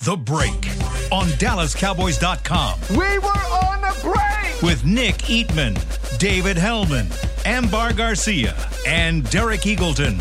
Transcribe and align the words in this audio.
The 0.00 0.16
Break 0.16 0.52
on 1.12 1.26
DallasCowboys.com 1.38 2.80
We 2.90 3.18
were 3.18 3.28
on 3.28 3.84
a 3.84 3.92
break. 4.02 4.62
with 4.62 4.84
Nick 4.84 5.16
Eatman, 5.18 5.74
David 6.18 6.56
Helman, 6.56 7.08
Ambar 7.46 7.92
Garcia, 7.94 8.54
and 8.86 9.28
Derek 9.30 9.62
Eagleton. 9.62 10.20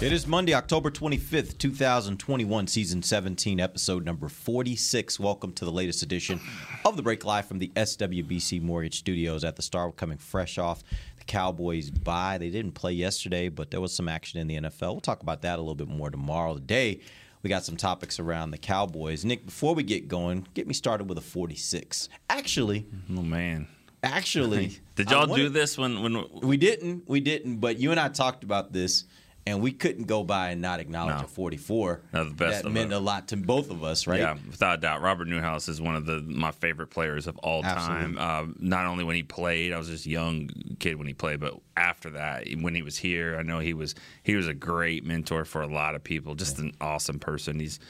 It 0.00 0.12
is 0.12 0.26
Monday, 0.26 0.54
October 0.54 0.90
25th, 0.90 1.58
2021, 1.58 2.66
season 2.66 3.02
17, 3.02 3.58
episode 3.60 4.04
number 4.04 4.28
46. 4.28 5.18
Welcome 5.18 5.52
to 5.54 5.64
the 5.64 5.72
latest 5.72 6.02
edition 6.02 6.40
of 6.84 6.96
the 6.96 7.02
Break 7.02 7.24
Live 7.24 7.46
from 7.46 7.58
the 7.58 7.68
SWBC 7.74 8.60
Mortgage 8.62 8.98
Studios 8.98 9.44
at 9.44 9.56
the 9.56 9.62
Star. 9.62 9.90
Coming 9.92 10.18
fresh 10.18 10.58
off 10.58 10.82
the 11.18 11.24
Cowboys 11.24 11.90
bye. 11.90 12.38
They 12.38 12.50
didn't 12.50 12.72
play 12.72 12.92
yesterday, 12.92 13.48
but 13.48 13.70
there 13.72 13.80
was 13.80 13.94
some 13.94 14.08
action 14.08 14.40
in 14.40 14.46
the 14.46 14.56
NFL. 14.68 14.92
We'll 14.92 15.00
talk 15.00 15.22
about 15.22 15.42
that 15.42 15.58
a 15.58 15.62
little 15.62 15.74
bit 15.76 15.88
more 15.88 16.10
tomorrow. 16.10 16.54
Today, 16.54 17.00
we 17.42 17.48
got 17.50 17.64
some 17.64 17.76
topics 17.76 18.18
around 18.20 18.50
the 18.52 18.58
Cowboys. 18.58 19.24
Nick, 19.24 19.44
before 19.46 19.74
we 19.74 19.82
get 19.82 20.08
going, 20.08 20.46
get 20.54 20.66
me 20.66 20.74
started 20.74 21.08
with 21.08 21.18
a 21.18 21.22
46. 21.22 22.08
Actually, 22.30 22.86
Oh 23.10 23.22
man. 23.22 23.66
actually, 24.02 24.78
Did 24.96 25.10
y'all 25.10 25.26
do 25.34 25.48
this 25.48 25.78
when 25.78 26.02
when 26.02 26.24
we 26.42 26.56
didn't. 26.56 27.08
We 27.08 27.20
didn't. 27.20 27.56
But 27.58 27.78
you 27.78 27.90
and 27.90 27.98
I 28.00 28.08
talked 28.08 28.44
about 28.44 28.72
this, 28.72 29.04
and 29.46 29.60
we 29.60 29.72
couldn't 29.72 30.04
go 30.04 30.22
by 30.22 30.50
and 30.50 30.62
not 30.62 30.78
acknowledge 30.78 31.18
No. 31.18 31.24
a 31.24 31.28
44. 31.28 32.00
No, 32.12 32.24
the 32.24 32.34
best 32.34 32.62
that 32.62 32.70
meant 32.70 32.92
it. 32.92 32.94
a 32.94 32.98
lot 33.00 33.28
to 33.28 33.36
both 33.36 33.70
of 33.70 33.82
us, 33.82 34.06
right? 34.06 34.20
Yeah, 34.20 34.36
without 34.50 34.78
a 34.78 34.80
doubt. 34.80 35.02
Robert 35.02 35.26
Newhouse 35.26 35.68
is 35.68 35.80
one 35.80 35.96
of 35.96 36.06
the 36.06 36.20
my 36.22 36.52
favorite 36.52 36.88
players 36.88 37.26
of 37.26 37.36
all 37.38 37.62
time. 37.62 38.16
Uh, 38.18 38.44
not 38.58 38.86
only 38.86 39.02
when 39.04 39.16
he 39.16 39.22
played, 39.22 39.72
I 39.72 39.78
was 39.78 39.88
just 39.88 40.06
a 40.06 40.10
young 40.10 40.48
kid 40.78 40.96
when 40.96 41.06
he 41.06 41.14
played, 41.14 41.40
but 41.40 41.54
after 41.76 42.10
that, 42.10 42.46
when 42.60 42.74
he 42.74 42.82
was 42.82 42.96
here, 42.98 43.36
I 43.38 43.42
know 43.42 43.58
he 43.58 43.74
was 43.74 43.94
he 44.22 44.36
was 44.36 44.46
a 44.46 44.54
great 44.54 45.04
mentor 45.04 45.44
for 45.44 45.62
a 45.62 45.66
lot 45.66 45.94
of 45.94 46.04
people. 46.04 46.34
Just 46.34 46.58
an 46.58 46.72
awesome 46.80 47.18
person. 47.18 47.58
He's 47.58 47.80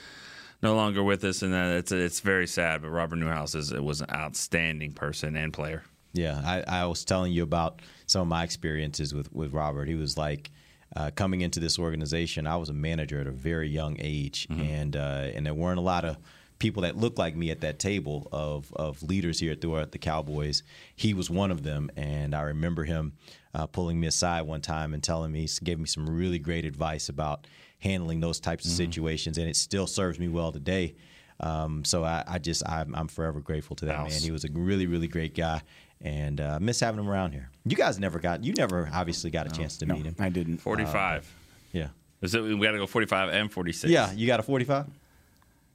no 0.62 0.74
longer 0.76 1.02
with 1.02 1.22
us, 1.24 1.42
and 1.42 1.52
uh, 1.52 1.76
it's 1.78 1.92
it's 1.92 2.20
very 2.20 2.46
sad. 2.46 2.82
But 2.82 2.90
Robert 2.90 3.16
Newhouse 3.16 3.54
is 3.54 3.72
was 3.74 4.00
an 4.00 4.08
outstanding 4.10 4.92
person 4.92 5.36
and 5.36 5.52
player. 5.52 5.82
Yeah, 6.14 6.40
I, 6.44 6.82
I 6.82 6.86
was 6.86 7.04
telling 7.04 7.32
you 7.32 7.42
about 7.42 7.80
some 8.06 8.20
of 8.22 8.28
my 8.28 8.44
experiences 8.44 9.14
with, 9.14 9.32
with 9.32 9.52
Robert. 9.54 9.88
He 9.88 9.94
was 9.94 10.18
like 10.18 10.50
uh, 10.96 11.10
coming 11.14 11.40
into 11.40 11.60
this 11.60 11.78
organization. 11.78 12.46
I 12.46 12.56
was 12.56 12.68
a 12.68 12.74
manager 12.74 13.20
at 13.20 13.26
a 13.26 13.32
very 13.32 13.68
young 13.68 13.96
age, 13.98 14.46
and 14.50 14.96
uh, 14.96 15.30
and 15.34 15.46
there 15.46 15.54
weren't 15.54 15.78
a 15.78 15.82
lot 15.82 16.04
of 16.04 16.16
people 16.58 16.82
that 16.82 16.96
looked 16.96 17.18
like 17.18 17.34
me 17.34 17.50
at 17.50 17.60
that 17.62 17.78
table 17.78 18.28
of 18.30 18.72
of 18.74 19.02
leaders 19.02 19.40
here 19.40 19.54
throughout 19.54 19.92
the 19.92 19.98
Cowboys. 19.98 20.62
He 20.94 21.14
was 21.14 21.28
one 21.30 21.50
of 21.50 21.62
them, 21.62 21.90
and 21.96 22.34
I 22.34 22.42
remember 22.42 22.84
him 22.84 23.12
uh, 23.54 23.66
pulling 23.66 23.98
me 23.98 24.06
aside 24.06 24.42
one 24.42 24.60
time 24.60 24.94
and 24.94 25.02
telling 25.02 25.32
me, 25.32 25.48
gave 25.62 25.78
me 25.78 25.86
some 25.86 26.08
really 26.08 26.38
great 26.38 26.64
advice 26.64 27.08
about 27.08 27.46
handling 27.80 28.20
those 28.20 28.38
types 28.40 28.64
of 28.64 28.70
situations, 28.70 29.38
and 29.38 29.48
it 29.48 29.56
still 29.56 29.86
serves 29.86 30.18
me 30.18 30.28
well 30.28 30.52
today. 30.52 30.94
Um, 31.40 31.84
so 31.84 32.04
I, 32.04 32.22
I 32.26 32.38
just 32.38 32.62
I'm, 32.68 32.94
I'm 32.94 33.08
forever 33.08 33.40
grateful 33.40 33.74
to 33.76 33.86
that 33.86 33.96
House. 33.96 34.12
man. 34.12 34.20
He 34.20 34.30
was 34.30 34.44
a 34.44 34.48
really 34.52 34.86
really 34.86 35.08
great 35.08 35.34
guy, 35.34 35.62
and 36.02 36.40
uh, 36.40 36.58
miss 36.60 36.80
having 36.80 37.00
him 37.00 37.08
around 37.08 37.32
here. 37.32 37.48
You 37.64 37.76
guys 37.76 37.98
never 37.98 38.18
got 38.18 38.44
you 38.44 38.52
never 38.54 38.90
obviously 38.92 39.30
got 39.30 39.46
a 39.46 39.50
chance 39.50 39.76
to 39.78 39.86
No, 39.86 39.94
meet 39.94 40.04
him. 40.06 40.16
I 40.18 40.28
didn't. 40.28 40.58
Forty 40.58 40.84
five. 40.84 41.32
Yeah, 41.72 41.88
Is 42.20 42.34
it, 42.34 42.42
we 42.42 42.58
got 42.60 42.72
to 42.72 42.78
go 42.78 42.86
forty 42.86 43.06
five 43.06 43.30
and 43.30 43.50
forty 43.50 43.72
six. 43.72 43.90
yeah. 43.90 44.12
You 44.12 44.26
got 44.26 44.40
a 44.40 44.42
45. 44.42 44.86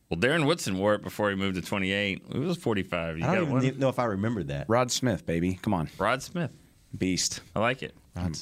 Well, 0.09 0.19
Darren 0.19 0.45
Woodson 0.45 0.77
wore 0.77 0.93
it 0.93 1.01
before 1.01 1.29
he 1.29 1.35
moved 1.35 1.55
to 1.55 1.61
twenty 1.61 1.91
eight. 1.91 2.23
It 2.29 2.37
was 2.37 2.57
forty 2.57 2.83
five. 2.83 3.17
You 3.17 3.25
I 3.25 3.35
don't 3.35 3.63
even 3.63 3.79
know 3.79 3.89
if 3.89 3.99
I 3.99 4.05
remember 4.05 4.43
that. 4.43 4.65
Rod 4.69 4.91
Smith, 4.91 5.25
baby. 5.25 5.59
Come 5.61 5.73
on. 5.73 5.89
Rod 5.97 6.21
Smith. 6.23 6.51
Beast. 6.97 7.41
I 7.55 7.59
like 7.59 7.83
it. 7.83 7.93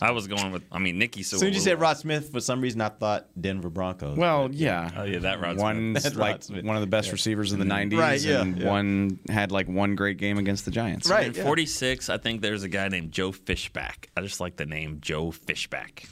I 0.02 0.12
was 0.12 0.28
going 0.28 0.52
with. 0.52 0.63
I 0.72 0.80
mean, 0.80 0.97
Nicky. 0.97 1.24
So 1.24 1.36
As 1.36 1.40
soon 1.40 1.50
as 1.50 1.56
you 1.56 1.62
said 1.62 1.80
Rod 1.80 1.97
Smith, 1.97 2.31
for 2.31 2.40
some 2.40 2.62
reason 2.62 2.81
I 2.81 2.90
thought 2.90 3.28
Denver 3.40 3.69
Broncos. 3.69 4.18
Well, 4.18 4.50
yeah. 4.52 4.91
Oh 4.96 5.03
yeah, 5.03 5.19
that 5.19 5.40
Rod 5.40 5.53
Smith. 5.53 5.63
One's 5.63 6.03
That's 6.03 6.16
like 6.16 6.34
Rod 6.34 6.44
Smith. 6.44 6.66
one 6.66 6.75
of 6.75 6.81
the 6.81 6.88
best 6.88 7.12
receivers 7.12 7.53
in 7.53 7.59
the 7.59 7.66
mm-hmm. 7.66 7.94
90s, 7.94 8.00
Right, 8.00 8.22
yeah, 8.22 8.41
and 8.41 8.58
yeah. 8.58 8.69
one 8.69 9.19
had 9.30 9.52
like 9.52 9.68
one 9.68 9.96
great 9.96 10.18
game 10.18 10.38
against 10.38 10.66
the 10.66 10.72
Giants. 10.72 11.09
Right. 11.09 11.28
In 11.28 11.34
yeah. 11.34 11.44
46, 11.44 12.09
I 12.09 12.18
think 12.18 12.41
there's 12.41 12.64
a 12.64 12.69
guy 12.69 12.88
named 12.88 13.12
Joe 13.12 13.31
Fishback. 13.31 14.09
I 14.16 14.22
just 14.22 14.40
like 14.40 14.56
the 14.56 14.66
name 14.66 15.00
Joe 15.02 15.31
Fishback. 15.31 16.08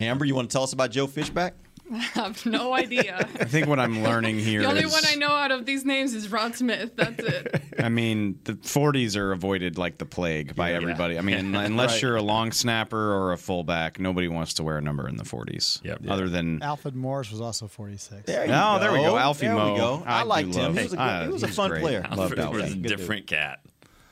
Amber, 0.00 0.24
you 0.24 0.34
want 0.34 0.50
to 0.50 0.52
tell 0.52 0.64
us 0.64 0.72
about 0.72 0.90
Joe 0.90 1.06
Fishback? 1.06 1.54
I 1.94 1.98
have 1.98 2.44
no 2.46 2.72
idea. 2.74 3.16
I 3.18 3.44
think 3.44 3.66
what 3.66 3.78
I'm 3.78 4.02
learning 4.02 4.38
here 4.38 4.62
the 4.62 4.68
only 4.68 4.82
is- 4.82 4.92
one 4.92 5.02
I 5.06 5.14
know 5.16 5.28
out 5.30 5.50
of 5.50 5.66
these 5.66 5.84
names 5.84 6.14
is 6.14 6.30
Rod 6.30 6.54
Smith. 6.54 6.92
That's 6.96 7.22
it. 7.22 7.62
I 7.78 7.88
mean, 7.88 8.38
the 8.44 8.54
40s 8.54 9.16
are 9.16 9.32
avoided 9.32 9.78
like 9.78 9.98
the 9.98 10.04
plague 10.06 10.54
by 10.56 10.70
Yeah. 10.70 10.76
everybody. 10.76 11.18
I 11.18 11.20
mean, 11.22 11.54
unless 11.54 11.92
Right. 11.94 12.02
you're 12.02 12.16
a 12.16 12.22
long 12.22 12.52
snapper 12.52 13.12
or 13.14 13.32
a 13.32 13.38
fullback, 13.38 13.98
nobody 14.00 14.28
wants 14.28 14.54
to 14.54 14.62
wear 14.62 14.78
a 14.78 14.82
number 14.82 15.08
in 15.08 15.16
the 15.16 15.24
40s. 15.24 15.84
Yep. 15.84 16.02
Other 16.08 16.28
than 16.28 16.62
Alfred 16.62 16.94
Morris 16.96 17.30
was 17.30 17.40
also 17.40 17.68
46. 17.68 18.24
There 18.26 18.46
you 18.46 18.52
Oh, 18.54 18.78
there 18.78 18.92
we 18.92 18.98
go. 18.98 19.16
Alfie 19.16 19.46
there 19.46 19.54
Mo. 19.56 19.72
we 19.72 19.78
go. 19.78 20.02
I, 20.06 20.20
I 20.20 20.22
liked 20.22 20.54
him. 20.54 20.74
love- 20.74 20.76
He 20.76 20.82
was 20.84 20.92
a, 20.92 20.96
good, 20.96 21.02
Ah, 21.02 21.22
he 21.24 21.28
was 21.30 21.42
a 21.42 21.46
he's 21.46 21.56
fun 21.56 21.70
great. 21.70 21.82
player. 21.82 22.06
Loved 22.14 22.38
Alfred 22.38 22.62
was 22.62 22.72
a 22.72 22.76
different 22.76 23.26
cat. 23.26 23.60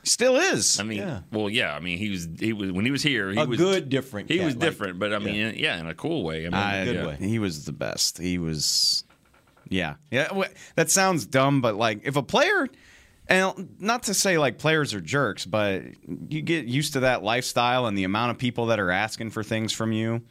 Still 0.03 0.35
is. 0.37 0.79
I 0.79 0.83
mean, 0.83 0.99
Yeah. 0.99 1.19
well, 1.31 1.49
yeah. 1.49 1.73
I 1.75 1.79
mean, 1.79 1.97
he 1.97 2.09
was 2.09 2.27
he 2.39 2.53
was 2.53 2.71
when 2.71 2.85
he 2.85 2.91
was 2.91 3.03
here. 3.03 3.31
He 3.31 3.39
A 3.39 3.45
was 3.45 3.57
good 3.57 3.89
different 3.89 4.29
He 4.29 4.37
cat, 4.37 4.45
was 4.45 4.55
like- 4.55 4.61
different, 4.61 4.99
but 4.99 5.13
I 5.13 5.19
mean, 5.19 5.53
yeah. 5.57 5.79
in 5.79 5.87
a 5.87 5.93
cool 5.95 6.23
way. 6.23 6.39
I 6.41 6.49
mean, 6.49 6.53
ah, 6.55 6.69
I- 6.69 6.85
good 6.85 6.95
yeah. 6.95 7.07
way. 7.07 7.17
He 7.19 7.39
was 7.39 7.65
the 7.65 7.71
best. 7.71 8.17
He 8.17 8.37
was, 8.37 9.03
yeah, 9.69 9.95
yeah. 10.09 10.29
That 10.75 10.89
sounds 10.89 11.25
dumb, 11.25 11.61
but 11.61 11.75
like 11.75 12.01
if 12.03 12.15
a 12.15 12.23
player, 12.23 12.67
and 13.27 13.75
not 13.79 14.03
to 14.03 14.13
say 14.13 14.37
like 14.37 14.57
players 14.57 14.93
are 14.93 15.01
jerks, 15.01 15.45
but 15.45 15.83
you 16.29 16.41
get 16.41 16.65
used 16.65 16.93
to 16.93 17.01
that 17.01 17.23
lifestyle 17.23 17.85
and 17.85 17.97
the 17.97 18.03
amount 18.03 18.31
of 18.31 18.37
people 18.37 18.65
that 18.67 18.79
are 18.79 18.91
asking 18.91 19.29
for 19.29 19.43
things 19.43 19.71
from 19.71 19.91
you. 19.91 20.21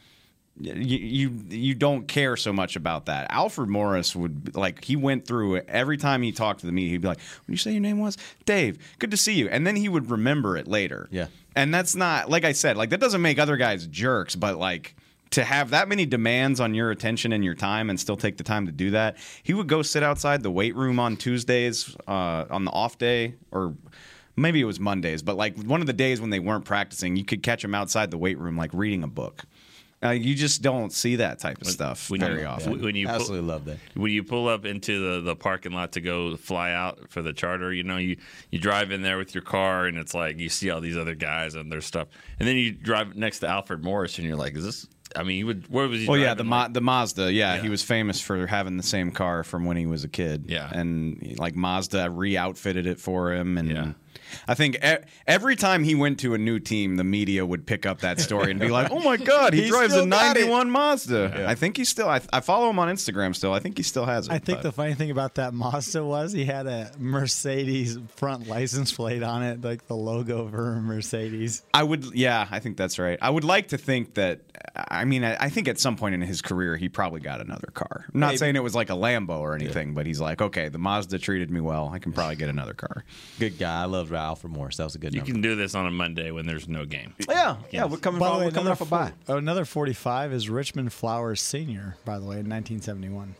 You, 0.61 0.97
you 0.97 1.31
you 1.49 1.75
don't 1.75 2.07
care 2.07 2.37
so 2.37 2.53
much 2.53 2.75
about 2.75 3.07
that. 3.07 3.27
Alfred 3.31 3.69
Morris 3.69 4.15
would 4.15 4.55
like 4.55 4.83
he 4.83 4.95
went 4.95 5.25
through 5.25 5.55
it 5.55 5.65
every 5.67 5.97
time 5.97 6.21
he 6.21 6.31
talked 6.31 6.59
to 6.61 6.65
the 6.65 6.71
media. 6.71 6.91
He'd 6.91 7.01
be 7.01 7.07
like, 7.07 7.19
"What 7.19 7.47
did 7.47 7.53
you 7.53 7.57
say 7.57 7.71
your 7.71 7.81
name 7.81 7.99
was?" 7.99 8.17
Dave. 8.45 8.77
Good 8.99 9.11
to 9.11 9.17
see 9.17 9.33
you. 9.33 9.49
And 9.49 9.65
then 9.65 9.75
he 9.75 9.89
would 9.89 10.11
remember 10.11 10.57
it 10.57 10.67
later. 10.67 11.07
Yeah. 11.11 11.27
And 11.55 11.73
that's 11.73 11.95
not 11.95 12.29
like 12.29 12.45
I 12.45 12.51
said, 12.51 12.77
like 12.77 12.91
that 12.91 12.99
doesn't 12.99 13.21
make 13.21 13.39
other 13.39 13.57
guys 13.57 13.87
jerks, 13.87 14.35
but 14.35 14.57
like 14.57 14.95
to 15.31 15.43
have 15.43 15.69
that 15.69 15.87
many 15.87 16.05
demands 16.05 16.59
on 16.59 16.73
your 16.75 16.91
attention 16.91 17.31
and 17.31 17.43
your 17.43 17.55
time 17.55 17.89
and 17.89 17.99
still 17.99 18.17
take 18.17 18.37
the 18.37 18.43
time 18.43 18.65
to 18.65 18.71
do 18.71 18.91
that. 18.91 19.17
He 19.43 19.53
would 19.53 19.67
go 19.67 19.81
sit 19.81 20.03
outside 20.03 20.43
the 20.43 20.51
weight 20.51 20.75
room 20.75 20.99
on 20.99 21.17
Tuesdays 21.17 21.95
uh, 22.07 22.45
on 22.49 22.65
the 22.65 22.71
off 22.71 22.97
day 22.97 23.35
or 23.51 23.73
maybe 24.35 24.61
it 24.61 24.65
was 24.65 24.79
Mondays, 24.79 25.21
but 25.21 25.37
like 25.37 25.57
one 25.63 25.81
of 25.81 25.87
the 25.87 25.93
days 25.93 26.21
when 26.21 26.29
they 26.29 26.39
weren't 26.39 26.65
practicing, 26.65 27.15
you 27.15 27.23
could 27.23 27.43
catch 27.43 27.63
him 27.63 27.75
outside 27.75 28.11
the 28.11 28.17
weight 28.17 28.37
room 28.37 28.57
like 28.57 28.71
reading 28.73 29.03
a 29.03 29.07
book. 29.07 29.43
Uh, 30.03 30.09
you 30.09 30.33
just 30.33 30.63
don't 30.63 30.91
see 30.91 31.17
that 31.17 31.37
type 31.37 31.61
of 31.61 31.67
stuff 31.67 32.09
when 32.09 32.19
very 32.21 32.41
you, 32.41 32.47
often. 32.47 32.81
When 32.81 32.95
you 32.95 33.05
pull, 33.05 33.15
Absolutely 33.15 33.47
love 33.47 33.65
that. 33.65 33.77
when 33.93 34.11
you 34.11 34.23
pull 34.23 34.47
up 34.47 34.65
into 34.65 34.99
the, 35.15 35.21
the 35.21 35.35
parking 35.35 35.73
lot 35.73 35.91
to 35.91 36.01
go 36.01 36.35
fly 36.37 36.71
out 36.71 37.11
for 37.11 37.21
the 37.21 37.33
charter, 37.33 37.71
you 37.71 37.83
know, 37.83 37.97
you, 37.97 38.17
you 38.49 38.57
drive 38.57 38.91
in 38.91 39.03
there 39.03 39.19
with 39.19 39.35
your 39.35 39.43
car 39.43 39.85
and 39.85 39.97
it's 39.99 40.15
like 40.15 40.39
you 40.39 40.49
see 40.49 40.71
all 40.71 40.81
these 40.81 40.97
other 40.97 41.13
guys 41.13 41.53
and 41.53 41.71
their 41.71 41.81
stuff. 41.81 42.07
And 42.39 42.47
then 42.47 42.55
you 42.57 42.71
drive 42.71 43.15
next 43.15 43.39
to 43.39 43.47
Alfred 43.47 43.83
Morris 43.83 44.17
and 44.17 44.25
you're 44.27 44.37
like, 44.37 44.55
is 44.55 44.63
this 44.65 44.87
I 45.15 45.21
mean, 45.23 45.35
he 45.37 45.43
would 45.43 45.67
where 45.69 45.87
was 45.87 45.99
he 46.01 46.07
Well, 46.07 46.17
yeah, 46.17 46.33
the 46.33 46.45
Ma- 46.45 46.69
the 46.69 46.81
Mazda. 46.81 47.31
Yeah, 47.31 47.55
Yeah. 47.55 47.61
he 47.61 47.69
was 47.69 47.83
famous 47.83 48.19
for 48.21 48.47
having 48.47 48.77
the 48.77 48.83
same 48.83 49.11
car 49.11 49.43
from 49.43 49.65
when 49.65 49.77
he 49.77 49.85
was 49.85 50.03
a 50.03 50.07
kid. 50.09 50.45
Yeah. 50.47 50.67
and 50.73 51.35
like 51.37 51.53
Mazda 51.55 52.09
re-outfitted 52.09 52.87
it 52.87 52.99
for 52.99 53.33
him, 53.33 53.57
and 53.57 53.69
Yeah. 53.69 53.91
I 54.47 54.53
think 54.53 54.77
e- 54.83 54.97
every 55.27 55.55
time 55.55 55.83
he 55.83 55.95
went 55.95 56.19
to 56.21 56.33
a 56.33 56.37
new 56.37 56.59
team, 56.59 56.95
the 56.95 57.03
media 57.03 57.45
would 57.45 57.65
pick 57.65 57.85
up 57.85 57.99
that 58.01 58.19
story 58.19 58.51
and 58.51 58.59
be 58.59 58.69
like, 58.69 58.91
"Oh 58.91 58.99
my 59.01 59.17
God, 59.17 59.53
he, 59.53 59.63
He 59.63 59.69
drives 59.69 59.93
a 59.93 59.97
still 60.01 60.07
got 60.07 60.37
it." 60.37 60.41
'91 60.41 60.69
Mazda." 60.69 61.45
I 61.47 61.55
think 61.55 61.77
he 61.77 61.85
still. 61.85 62.07
I, 62.09 62.21
I 62.31 62.39
follow 62.39 62.69
him 62.69 62.79
on 62.79 62.87
Instagram 62.87 63.35
still. 63.35 63.53
I 63.53 63.59
think 63.59 63.77
he 63.77 63.83
still 63.83 64.05
has 64.05 64.27
it. 64.27 64.31
I 64.33 64.39
think 64.39 64.59
but- 64.59 64.63
the 64.63 64.71
funny 64.71 64.93
thing 64.93 65.11
about 65.11 65.35
that 65.35 65.53
Mazda 65.53 66.03
was 66.03 66.31
he 66.31 66.45
had 66.45 66.67
a 66.67 66.91
Mercedes 66.97 67.97
front 68.15 68.47
license 68.47 68.91
plate 68.91 69.23
on 69.23 69.43
it, 69.43 69.61
like 69.61 69.87
the 69.87 69.95
logo 69.95 70.47
for 70.49 70.81
Mercedes. 70.81 71.63
I 71.73 71.83
would, 71.83 72.13
yeah, 72.13 72.47
I 72.51 72.59
think 72.59 72.77
that's 72.77 72.99
right. 72.99 73.17
I 73.21 73.29
would 73.29 73.43
like 73.43 73.69
to 73.69 73.77
think 73.77 74.15
that. 74.15 74.41
I 74.75 75.05
mean, 75.05 75.23
I, 75.23 75.35
I 75.39 75.49
think 75.49 75.67
at 75.67 75.79
some 75.79 75.95
point 75.97 76.15
in 76.15 76.21
his 76.21 76.41
career, 76.41 76.77
he 76.77 76.87
probably 76.89 77.19
got 77.19 77.41
another 77.41 77.69
car. 77.73 78.05
I'm 78.13 78.19
not 78.19 78.27
Maybe. 78.27 78.37
saying 78.37 78.55
it 78.55 78.63
was 78.63 78.75
like 78.75 78.89
a 78.89 78.93
Lambo 78.93 79.39
or 79.39 79.55
anything, 79.55 79.93
but 79.93 80.05
he's 80.05 80.19
like, 80.21 80.41
okay, 80.41 80.69
the 80.69 80.77
Mazda 80.77 81.19
treated 81.19 81.49
me 81.51 81.59
well. 81.61 81.89
I 81.93 81.99
can 81.99 82.11
probably 82.13 82.35
get 82.35 82.49
another 82.49 82.73
car. 82.73 83.03
Good 83.39 83.57
guy. 83.57 83.81
I 83.81 83.85
loved 84.21 84.29
Alfred 84.31 84.53
Morris. 84.53 84.77
That 84.77 84.83
was 84.85 84.95
a 84.95 84.99
good 84.99 85.13
you 85.13 85.19
number. 85.19 85.31
can 85.33 85.41
do 85.41 85.55
this 85.55 85.75
on 85.75 85.85
a 85.85 85.91
Monday 85.91 86.31
when 86.31 86.45
there's 86.45 86.67
no 86.67 86.85
game. 86.85 87.13
Oh, 87.27 87.33
yeah, 87.33 87.55
yeah. 87.71 87.85
We're 87.85 87.97
coming, 87.97 88.19
By 88.19 88.29
from, 88.29 88.39
way, 88.39 88.45
we're 88.45 88.51
coming 88.51 88.71
off 88.71 88.81
a 88.81 88.85
bye. 88.85 89.13
oh, 89.27 89.37
another 89.37 89.65
45 89.65 90.33
is 90.33 90.49
Richmond 90.49 90.93
Flowers 90.93 91.41
Sr., 91.41 91.95
by 92.05 92.19
the 92.19 92.25
way, 92.25 92.39
in 92.39 92.49
1971. 92.49 93.35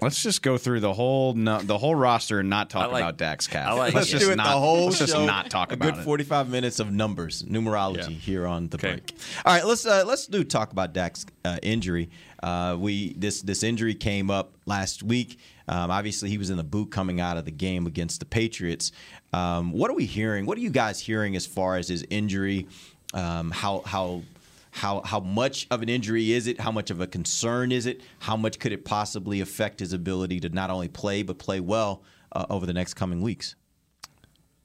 Let's 0.00 0.22
just 0.22 0.42
go 0.42 0.58
through 0.58 0.80
the 0.80 0.92
whole 0.92 1.34
no, 1.34 1.60
the 1.60 1.78
whole 1.78 1.94
roster 1.94 2.40
and 2.40 2.50
not 2.50 2.70
talk 2.70 2.84
I 2.84 2.92
like- 2.92 3.02
about 3.02 3.16
Dak's 3.18 3.46
calf. 3.46 3.68
I 3.68 3.72
like 3.72 3.94
let's 3.94 4.08
it. 4.08 4.12
just 4.12 4.26
do 4.26 4.32
it 4.32 4.36
not, 4.36 4.46
the 4.52 4.58
whole 4.58 4.86
let's 4.86 4.98
just 4.98 5.14
not 5.16 5.50
talk 5.50 5.72
about 5.72 5.86
a 5.86 5.88
about 5.90 5.94
good 5.96 6.02
it. 6.02 6.04
45 6.04 6.48
minutes 6.48 6.80
of 6.80 6.90
numbers, 6.92 7.42
numerology 7.44 7.98
Yeah. 8.10 8.16
here 8.16 8.46
on 8.46 8.68
the 8.68 8.76
Okay. 8.76 8.92
break. 8.92 9.14
All 9.44 9.54
right, 9.54 9.64
let's 9.66 9.86
uh, 9.86 10.04
let's 10.06 10.26
do 10.26 10.44
talk 10.44 10.72
about 10.72 10.92
Dak's 10.92 11.26
uh, 11.44 11.58
injury. 11.62 12.10
Uh, 12.42 12.76
we 12.78 13.12
this 13.14 13.42
this 13.42 13.62
injury 13.62 13.94
came 13.94 14.30
up 14.30 14.54
last 14.66 15.02
week. 15.02 15.38
Um, 15.68 15.90
obviously, 15.90 16.28
he 16.28 16.38
was 16.38 16.50
in 16.50 16.56
the 16.56 16.64
boot 16.64 16.90
coming 16.90 17.20
out 17.20 17.36
of 17.36 17.44
the 17.44 17.52
game 17.52 17.86
against 17.86 18.18
the 18.20 18.26
Patriots. 18.26 18.90
Um, 19.32 19.72
what 19.72 19.90
are 19.90 19.94
we 19.94 20.06
hearing? 20.06 20.44
What 20.44 20.58
are 20.58 20.60
you 20.60 20.70
guys 20.70 20.98
hearing 21.00 21.36
as 21.36 21.46
far 21.46 21.76
as 21.76 21.88
his 21.88 22.04
injury? 22.10 22.66
Um, 23.14 23.50
how 23.50 23.82
how 23.86 24.22
how 24.72 25.02
how 25.04 25.20
much 25.20 25.66
of 25.70 25.82
an 25.82 25.88
injury 25.90 26.32
is 26.32 26.46
it? 26.46 26.60
How 26.60 26.72
much 26.72 26.90
of 26.90 27.00
a 27.00 27.06
concern 27.06 27.70
is 27.70 27.84
it? 27.84 28.00
How 28.20 28.36
much 28.38 28.58
could 28.58 28.72
it 28.72 28.84
possibly 28.86 29.40
affect 29.42 29.80
his 29.80 29.92
ability 29.92 30.40
to 30.40 30.48
not 30.48 30.70
only 30.70 30.88
play 30.88 31.22
but 31.22 31.38
play 31.38 31.60
well 31.60 32.02
uh, 32.32 32.46
over 32.48 32.64
the 32.64 32.72
next 32.72 32.94
coming 32.94 33.20
weeks? 33.20 33.54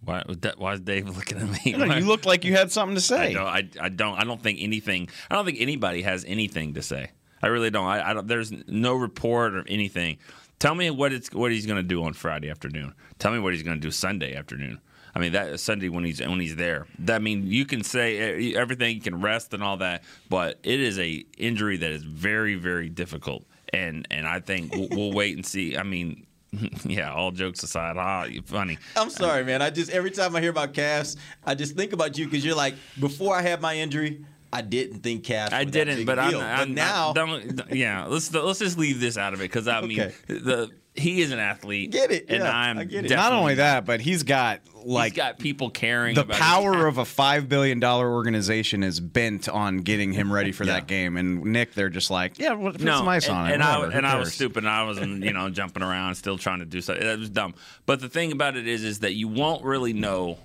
Why, 0.03 0.23
why 0.57 0.73
is 0.73 0.79
Dave 0.79 1.09
looking 1.17 1.37
at 1.39 1.65
me? 1.65 1.73
No, 1.73 1.93
you 1.95 2.05
look 2.05 2.25
like 2.25 2.45
you 2.45 2.53
had 2.55 2.71
something 2.71 2.95
to 2.95 3.15
I 3.15 3.27
say. 3.27 3.33
don't, 3.33 3.45
I, 3.47 3.69
I 3.81 3.89
don't. 3.89 4.17
I 4.17 4.23
don't 4.23 4.41
think 4.41 4.59
anything. 4.61 5.09
I 5.29 5.35
don't 5.35 5.43
think 5.45 5.59
anybody 5.59 6.03
has 6.03 6.23
anything 6.25 6.75
to 6.75 6.81
say. 6.81 7.11
I 7.41 7.47
really 7.47 7.69
don't. 7.69 7.85
I, 7.85 8.11
I 8.11 8.13
don't. 8.13 8.27
There's 8.27 8.53
no 8.67 8.95
report 8.95 9.55
or 9.55 9.65
anything. 9.67 10.19
Tell 10.59 10.73
me 10.73 10.89
what 10.89 11.11
it's 11.11 11.31
what 11.33 11.51
he's 11.51 11.65
going 11.65 11.77
to 11.77 11.83
do 11.83 12.03
on 12.03 12.13
Friday 12.13 12.49
afternoon. 12.49 12.93
Tell 13.19 13.31
me 13.33 13.39
what 13.39 13.53
he's 13.53 13.63
going 13.63 13.77
to 13.77 13.81
do 13.81 13.91
Sunday 13.91 14.35
afternoon. 14.35 14.79
I 15.17 15.19
mean 15.19 15.31
that 15.31 15.59
Sunday 15.59 15.89
when 15.89 16.03
he's 16.03 16.21
when 16.21 16.39
he's 16.39 16.55
there. 16.55 16.85
That 16.99 17.15
I 17.15 17.19
mean 17.19 17.47
you 17.47 17.65
can 17.65 17.83
say 17.83 18.51
eh, 18.53 18.55
everything, 18.55 18.93
you 18.93 19.01
can 19.01 19.19
rest 19.19 19.51
and 19.51 19.63
all 19.63 19.77
that, 19.77 20.03
but 20.29 20.59
it 20.61 20.79
is 20.79 20.99
a 20.99 21.25
injury 21.39 21.77
that 21.77 21.89
is 21.89 22.03
very 22.03 22.53
very 22.53 22.87
difficult. 22.87 23.43
And 23.73 24.07
and 24.11 24.27
I 24.27 24.41
think 24.41 24.75
we'll, 24.75 24.89
we'll 24.91 25.11
wait 25.13 25.35
and 25.35 25.43
see. 25.43 25.75
I 25.75 25.81
mean, 25.81 26.27
yeah. 26.85 27.11
All 27.11 27.31
jokes 27.31 27.63
aside, 27.63 27.97
ah, 27.97 28.25
you 28.25 28.43
funny. 28.43 28.77
I'm 28.95 29.09
sorry, 29.09 29.43
man. 29.43 29.63
I 29.63 29.71
just 29.71 29.89
every 29.89 30.11
time 30.11 30.35
I 30.35 30.39
hear 30.41 30.51
about 30.51 30.75
calves, 30.75 31.17
I 31.43 31.55
just 31.55 31.75
think 31.75 31.93
about 31.93 32.15
you 32.15 32.25
because 32.25 32.45
you're 32.45 32.55
like, 32.55 32.75
before 32.99 33.35
I 33.35 33.41
had 33.41 33.59
my 33.59 33.75
injury, 33.75 34.23
I 34.53 34.61
didn't 34.61 34.99
think 35.01 35.23
calves. 35.23 35.51
I 35.51 35.63
didn't, 35.63 36.05
but 36.05 36.19
I'm. 36.19 36.35
I'm 36.35 36.59
but 36.59 36.69
now 36.69 37.09
I 37.09 37.13
don't. 37.13 37.75
Yeah, 37.75 38.05
let's 38.05 38.31
let's 38.31 38.59
just 38.59 38.77
leave 38.77 38.99
this 38.99 39.17
out 39.17 39.33
of 39.33 39.39
it 39.39 39.45
because 39.45 39.67
I 39.67 39.81
mean 39.87 39.99
Okay. 39.99 40.13
the 40.27 40.69
he 40.97 41.21
is 41.21 41.31
an 41.31 41.39
athlete. 41.39 41.91
Get 41.91 42.11
it, 42.11 42.25
and 42.29 42.43
yeah, 42.43 42.55
I'm 42.55 42.79
I 42.79 42.83
get 42.83 43.05
it. 43.05 43.11
Not 43.11 43.33
only 43.33 43.55
that, 43.55 43.85
but 43.85 44.01
he's 44.01 44.23
got 44.23 44.61
like 44.83 45.13
he's 45.13 45.17
got 45.17 45.39
people 45.39 45.69
caring. 45.69 46.15
the 46.15 46.21
about 46.21 46.37
power 46.37 46.87
of 46.87 46.97
a 46.97 47.05
five 47.05 47.47
billion 47.47 47.79
dollar 47.79 48.11
organization 48.11 48.83
is 48.83 48.99
bent 48.99 49.47
on 49.47 49.79
getting 49.79 50.13
him 50.13 50.31
ready 50.31 50.51
for 50.51 50.65
that 50.65 50.87
game. 50.87 51.17
And 51.17 51.43
Nick, 51.45 51.73
they're 51.73 51.89
just 51.89 52.09
like, 52.09 52.39
yeah, 52.39 52.53
well, 52.53 52.71
put 52.71 52.81
no, 52.81 52.97
some 52.97 53.07
ice 53.07 53.27
and, 53.27 53.37
on 53.37 53.49
it. 53.49 53.53
and 53.53 53.63
I 53.63 53.77
whatever, 53.77 53.91
who 53.91 53.97
and 53.97 54.07
I 54.07 54.19
was 54.19 54.33
stupid. 54.33 54.63
And 54.63 54.69
I 54.69 54.83
was 54.83 54.99
you 54.99 55.33
know 55.33 55.49
jumping 55.51 55.83
around, 55.83 56.15
still 56.15 56.37
trying 56.37 56.59
to 56.59 56.65
do 56.65 56.81
something. 56.81 57.05
It 57.05 57.19
was 57.19 57.29
dumb. 57.29 57.53
But 57.85 58.01
the 58.01 58.09
thing 58.09 58.31
about 58.31 58.55
it 58.57 58.67
is, 58.67 58.83
is 58.83 58.99
that 58.99 59.13
you 59.13 59.27
won't 59.27 59.63
really 59.63 59.93
know 59.93 60.37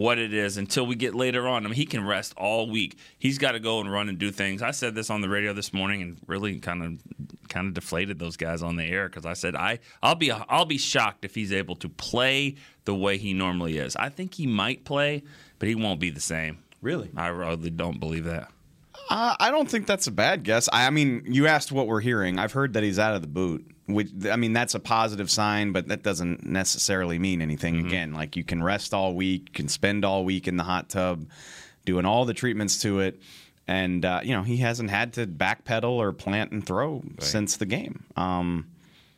what 0.00 0.16
it 0.16 0.32
is 0.32 0.56
until 0.56 0.86
we 0.86 0.94
get 0.94 1.14
later 1.14 1.46
on. 1.46 1.66
I 1.66 1.68
mean, 1.68 1.76
he 1.76 1.84
can 1.84 2.06
rest 2.06 2.32
all 2.38 2.70
week. 2.70 2.96
He's 3.18 3.36
got 3.36 3.52
to 3.52 3.60
go 3.60 3.80
and 3.80 3.92
run 3.92 4.08
and 4.08 4.18
do 4.18 4.30
things. 4.30 4.62
I 4.62 4.70
said 4.70 4.94
this 4.94 5.10
on 5.10 5.20
the 5.20 5.28
radio 5.28 5.52
this 5.52 5.74
morning 5.74 6.00
and 6.00 6.16
really 6.26 6.58
kind 6.58 6.82
of 6.82 7.48
kind 7.50 7.68
of 7.68 7.74
deflated 7.74 8.18
those 8.18 8.38
guys 8.38 8.62
on 8.62 8.76
the 8.76 8.84
air 8.84 9.10
because 9.10 9.26
I 9.26 9.34
said 9.34 9.54
I 9.54 9.78
I'll 10.02 10.14
be 10.14 10.32
I'll 10.32 10.64
be 10.64 10.78
shocked 10.78 11.26
if 11.26 11.34
he's 11.34 11.52
able 11.52 11.76
to 11.76 11.90
play 11.90 12.56
the 12.86 12.94
way 12.94 13.18
he 13.18 13.34
normally 13.34 13.76
is. 13.76 13.94
I 13.94 14.08
think 14.08 14.32
he 14.32 14.46
might 14.46 14.86
play, 14.86 15.22
but 15.58 15.68
he 15.68 15.74
won't 15.74 16.00
be 16.00 16.08
the 16.08 16.18
same. 16.18 16.60
Really? 16.80 17.10
I 17.14 17.26
really 17.26 17.68
don't 17.68 18.00
believe 18.00 18.24
that. 18.24 18.50
Uh, 19.10 19.34
I 19.40 19.50
don't 19.50 19.68
think 19.68 19.86
that's 19.86 20.06
a 20.06 20.12
bad 20.12 20.44
guess. 20.44 20.68
I, 20.72 20.86
I 20.86 20.90
mean, 20.90 21.24
you 21.26 21.48
asked 21.48 21.72
what 21.72 21.88
we're 21.88 22.00
hearing. 22.00 22.38
I've 22.38 22.52
heard 22.52 22.74
that 22.74 22.84
he's 22.84 22.98
out 22.98 23.14
of 23.14 23.22
the 23.22 23.28
boot. 23.28 23.66
Which 23.86 24.08
I 24.30 24.36
mean, 24.36 24.52
that's 24.52 24.76
a 24.76 24.78
positive 24.78 25.28
sign, 25.28 25.72
but 25.72 25.88
that 25.88 26.04
doesn't 26.04 26.46
necessarily 26.46 27.18
mean 27.18 27.42
anything. 27.42 27.74
Mm-hmm. 27.74 27.86
Again, 27.88 28.14
like 28.14 28.36
you 28.36 28.44
can 28.44 28.62
rest 28.62 28.94
all 28.94 29.16
week, 29.16 29.48
you 29.48 29.52
can 29.52 29.68
spend 29.68 30.04
all 30.04 30.24
week 30.24 30.46
in 30.46 30.56
the 30.56 30.62
hot 30.62 30.88
tub, 30.88 31.26
doing 31.84 32.06
all 32.06 32.24
the 32.24 32.32
treatments 32.32 32.82
to 32.82 33.00
it, 33.00 33.20
and 33.66 34.04
uh, 34.04 34.20
you 34.22 34.32
know 34.32 34.44
he 34.44 34.58
hasn't 34.58 34.90
had 34.90 35.14
to 35.14 35.26
backpedal 35.26 35.90
or 35.90 36.12
plant 36.12 36.52
and 36.52 36.64
throw 36.64 37.02
since 37.18 37.56
the 37.56 37.66
game. 37.66 38.04
Um, 38.14 38.68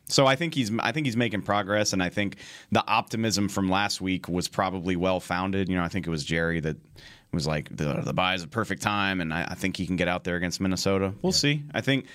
so 0.07 0.25
I 0.25 0.35
think 0.35 0.55
he's 0.55 0.71
I 0.79 0.91
think 0.91 1.05
he's 1.05 1.17
making 1.17 1.43
progress, 1.43 1.93
and 1.93 2.01
I 2.01 2.09
think 2.09 2.37
the 2.71 2.83
optimism 2.87 3.49
from 3.49 3.69
last 3.69 4.01
week 4.01 4.27
was 4.27 4.47
probably 4.47 4.95
well 4.95 5.19
founded. 5.19 5.69
You 5.69 5.75
know, 5.75 5.83
I 5.83 5.87
think 5.87 6.07
it 6.07 6.09
was 6.09 6.23
Jerry 6.23 6.59
that 6.61 6.77
was 7.33 7.47
like 7.47 7.75
the 7.75 8.01
the 8.03 8.13
bye 8.13 8.35
is 8.35 8.43
a 8.43 8.47
perfect 8.47 8.81
time, 8.81 9.21
and 9.21 9.33
I, 9.33 9.47
I 9.49 9.55
think 9.55 9.77
he 9.77 9.85
can 9.85 9.95
get 9.95 10.07
out 10.07 10.23
there 10.23 10.35
against 10.35 10.61
Minnesota. 10.61 11.13
We'll 11.21 11.31
see. 11.31 11.63
I 11.73 11.81
think 11.81 12.05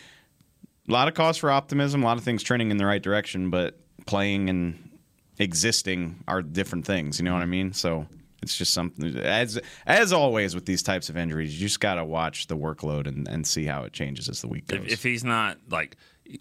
a 0.88 0.92
lot 0.92 1.08
of 1.08 1.14
cause 1.14 1.36
for 1.36 1.50
optimism, 1.50 2.02
a 2.02 2.06
lot 2.06 2.18
of 2.18 2.24
things 2.24 2.42
trending 2.42 2.70
in 2.70 2.76
the 2.76 2.86
right 2.86 3.02
direction, 3.02 3.50
but 3.50 3.78
playing 4.06 4.48
and 4.48 4.90
existing 5.38 6.24
are 6.26 6.42
different 6.42 6.86
things. 6.86 7.18
You 7.18 7.24
know 7.24 7.34
what 7.34 7.42
I 7.42 7.46
mean? 7.46 7.72
So. 7.72 8.06
It's 8.40 8.56
just 8.56 8.72
something 8.72 9.16
as 9.16 9.58
as 9.84 10.12
always 10.12 10.54
with 10.54 10.64
these 10.64 10.84
types 10.84 11.08
of 11.08 11.16
injuries, 11.16 11.52
you 11.52 11.66
just 11.66 11.80
got 11.80 11.96
to 11.96 12.04
watch 12.04 12.46
the 12.46 12.56
workload 12.56 13.08
and, 13.08 13.26
and 13.26 13.44
see 13.44 13.64
how 13.64 13.82
it 13.82 13.92
changes 13.92 14.28
as 14.28 14.40
the 14.42 14.46
week 14.46 14.68
goes. 14.68 14.78
If, 14.78 14.92
if 14.92 15.02
he's 15.02 15.24
not 15.24 15.58
like 15.68 15.96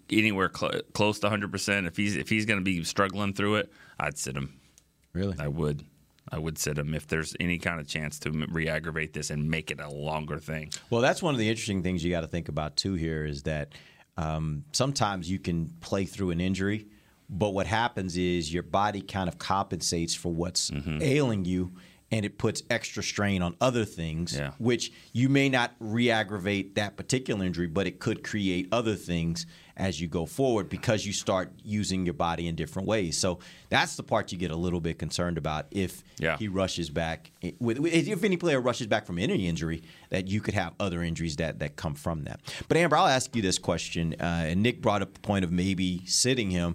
anywhere 0.08 0.48
cl- 0.54 0.80
close 0.92 1.18
to 1.18 1.26
100, 1.26 1.50
percent 1.50 1.88
if 1.88 1.96
he's 1.96 2.14
if 2.14 2.28
he's 2.28 2.46
going 2.46 2.60
to 2.60 2.64
be 2.64 2.84
struggling 2.84 3.32
through 3.32 3.56
it, 3.56 3.72
I'd 3.98 4.16
sit 4.16 4.36
him. 4.36 4.60
Really? 5.12 5.34
I 5.40 5.48
would. 5.48 5.84
I 6.30 6.38
would 6.38 6.58
sit 6.58 6.78
him 6.78 6.94
if 6.94 7.06
there's 7.06 7.34
any 7.40 7.58
kind 7.58 7.80
of 7.80 7.86
chance 7.88 8.18
to 8.20 8.30
re-aggravate 8.30 9.12
this 9.12 9.30
and 9.30 9.50
make 9.50 9.70
it 9.70 9.80
a 9.80 9.88
longer 9.88 10.38
thing. 10.38 10.70
Well, 10.90 11.00
that's 11.00 11.22
one 11.22 11.34
of 11.34 11.38
the 11.38 11.48
interesting 11.48 11.82
things 11.82 12.04
you 12.04 12.10
got 12.10 12.20
to 12.20 12.26
think 12.26 12.48
about 12.48 12.76
too. 12.76 12.94
Here 12.94 13.24
is 13.24 13.44
that 13.44 13.72
um, 14.16 14.64
sometimes 14.72 15.30
you 15.30 15.38
can 15.38 15.68
play 15.80 16.04
through 16.04 16.30
an 16.30 16.40
injury, 16.40 16.86
but 17.30 17.50
what 17.50 17.66
happens 17.66 18.16
is 18.16 18.52
your 18.52 18.62
body 18.62 19.00
kind 19.00 19.28
of 19.28 19.38
compensates 19.38 20.14
for 20.14 20.32
what's 20.32 20.70
Mm-hmm. 20.70 20.98
ailing 21.02 21.44
you, 21.44 21.72
and 22.10 22.24
it 22.24 22.38
puts 22.38 22.62
extra 22.70 23.02
strain 23.02 23.42
on 23.42 23.54
other 23.60 23.84
things, 23.84 24.34
Yeah. 24.34 24.52
which 24.58 24.92
you 25.12 25.28
may 25.28 25.48
not 25.48 25.74
re-aggravate 25.78 26.74
that 26.76 26.96
particular 26.96 27.44
injury, 27.44 27.66
but 27.66 27.86
it 27.86 27.98
could 27.98 28.24
create 28.24 28.66
other 28.72 28.94
things 28.94 29.44
as 29.76 30.00
you 30.00 30.08
go 30.08 30.26
forward 30.26 30.68
because 30.68 31.06
you 31.06 31.12
start 31.12 31.52
using 31.62 32.04
your 32.04 32.14
body 32.14 32.48
in 32.48 32.56
different 32.56 32.88
ways. 32.88 33.16
So 33.16 33.38
that's 33.68 33.94
the 33.94 34.02
part 34.02 34.32
you 34.32 34.38
get 34.38 34.50
a 34.50 34.56
little 34.56 34.80
bit 34.80 34.98
concerned 34.98 35.38
about 35.38 35.66
if 35.70 36.02
Yeah. 36.18 36.36
he 36.38 36.48
rushes 36.48 36.90
back 36.90 37.30
with 37.60 37.84
if 37.86 38.24
any 38.24 38.36
player 38.36 38.60
rushes 38.60 38.86
back 38.88 39.06
from 39.06 39.18
any 39.18 39.46
injury 39.46 39.82
that 40.10 40.26
you 40.26 40.40
could 40.40 40.54
have 40.54 40.74
other 40.80 41.02
injuries 41.02 41.36
that 41.36 41.58
that 41.60 41.76
come 41.76 41.94
from 41.94 42.24
that. 42.24 42.40
But 42.66 42.76
Amber, 42.78 42.96
I'll 42.96 43.06
ask 43.06 43.36
you 43.36 43.42
this 43.42 43.58
question, 43.58 44.16
uh, 44.18 44.24
and 44.46 44.62
Nick 44.62 44.80
brought 44.82 45.02
up 45.02 45.14
the 45.14 45.20
point 45.20 45.44
of 45.44 45.52
maybe 45.52 46.02
sitting 46.06 46.50
him. 46.50 46.74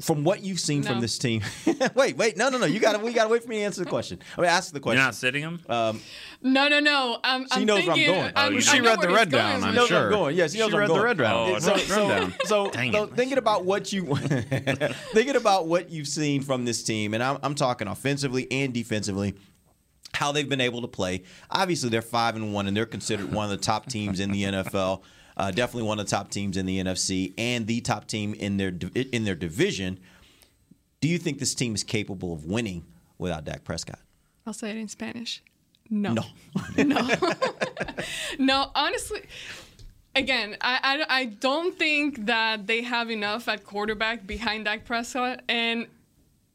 From 0.00 0.22
what 0.24 0.42
you've 0.42 0.60
seen 0.60 0.82
from 0.82 1.00
this 1.00 1.18
team, 1.18 1.42
wait, 1.94 2.16
wait, 2.16 2.36
no, 2.36 2.48
no, 2.48 2.58
no. 2.58 2.66
You 2.66 2.78
got 2.80 2.92
to, 2.92 2.98
we 3.04 3.12
got 3.12 3.24
to 3.24 3.28
wait 3.30 3.42
for 3.42 3.48
me 3.48 3.56
to 3.58 3.62
answer 3.62 3.82
the 3.82 3.90
question. 3.90 4.20
I 4.36 4.40
mean, 4.40 4.50
ask 4.50 4.72
the 4.72 4.80
question. 4.80 4.98
You're 4.98 5.06
not 5.06 5.14
sitting 5.14 5.42
him. 5.42 5.60
Um, 5.68 6.00
no, 6.40 6.68
no, 6.68 6.80
no. 6.80 7.18
I'm, 7.24 7.42
She 7.44 7.48
I'm 7.52 7.64
knows 7.66 7.86
where 7.86 7.96
I'm 7.96 8.06
going. 8.06 8.18
I'm- 8.20 8.32
Oh, 8.36 8.48
you 8.50 8.60
I 8.66 8.78
know. 8.78 8.84
know 8.84 8.90
read 8.90 9.00
the 9.00 9.08
red 9.08 9.30
going 9.30 9.60
down, 9.60 9.64
I'm 9.64 9.70
She 9.72 9.76
knows 9.76 9.90
it. 9.90 9.94
I'm 9.94 10.00
sure. 10.02 10.10
going. 10.10 10.36
Yes, 10.36 10.52
she 10.52 10.58
knows 10.58 10.68
She 10.68 10.74
where 10.74 10.82
I'm 10.84 10.90
read 10.90 10.98
the 10.98 11.04
red 11.04 11.18
round. 11.20 11.50
Oh, 11.54 11.58
so, 11.58 11.70
run- 11.72 11.80
so, 11.80 12.30
so, 12.44 12.70
so 12.84 13.06
thinking 13.06 13.38
about 13.38 13.64
what 13.64 13.92
you 13.92 14.14
thinking 14.16 15.36
about 15.36 15.66
what 15.66 15.90
you've 15.90 16.08
seen 16.08 16.42
from 16.42 16.64
this 16.64 16.82
team, 16.82 17.14
and 17.14 17.22
I'm, 17.22 17.38
I'm 17.42 17.54
talking 17.54 17.88
offensively 17.88 18.46
and 18.50 18.72
defensively. 18.72 19.34
How 20.14 20.32
they've 20.32 20.48
been 20.48 20.62
able 20.62 20.80
to 20.80 20.88
play. 20.88 21.24
Obviously, 21.50 21.90
they're 21.90 22.00
five 22.02 22.34
and 22.34 22.54
one, 22.54 22.66
and 22.66 22.76
they're 22.76 22.86
considered 22.86 23.30
one 23.30 23.44
of 23.44 23.50
the 23.50 23.58
top 23.58 23.86
teams 23.86 24.20
in 24.20 24.32
the 24.32 24.44
NFL. 24.44 25.02
Uh, 25.38 25.50
definitely 25.52 25.86
one 25.88 26.00
of 26.00 26.06
the 26.06 26.10
top 26.10 26.30
teams 26.30 26.56
in 26.56 26.66
the 26.66 26.82
NFC, 26.82 27.32
and 27.38 27.66
the 27.66 27.80
top 27.80 28.08
team 28.08 28.34
in 28.34 28.56
their 28.56 28.72
in 29.12 29.24
their 29.24 29.36
division. 29.36 30.00
Do 31.00 31.08
you 31.08 31.18
think 31.18 31.38
this 31.38 31.54
team 31.54 31.74
is 31.74 31.84
capable 31.84 32.32
of 32.32 32.44
winning 32.44 32.84
without 33.18 33.44
Dak 33.44 33.62
Prescott? 33.62 34.00
I'll 34.46 34.52
say 34.52 34.70
it 34.70 34.76
in 34.76 34.88
Spanish. 34.88 35.42
No. 35.90 36.12
No. 36.12 36.22
no. 36.84 37.08
no, 38.38 38.70
honestly, 38.74 39.22
again, 40.14 40.56
I, 40.60 41.04
I, 41.08 41.20
I 41.20 41.24
don't 41.26 41.78
think 41.78 42.26
that 42.26 42.66
they 42.66 42.82
have 42.82 43.10
enough 43.10 43.48
at 43.48 43.64
quarterback 43.64 44.26
behind 44.26 44.66
Dak 44.66 44.84
Prescott. 44.84 45.42
And 45.48 45.86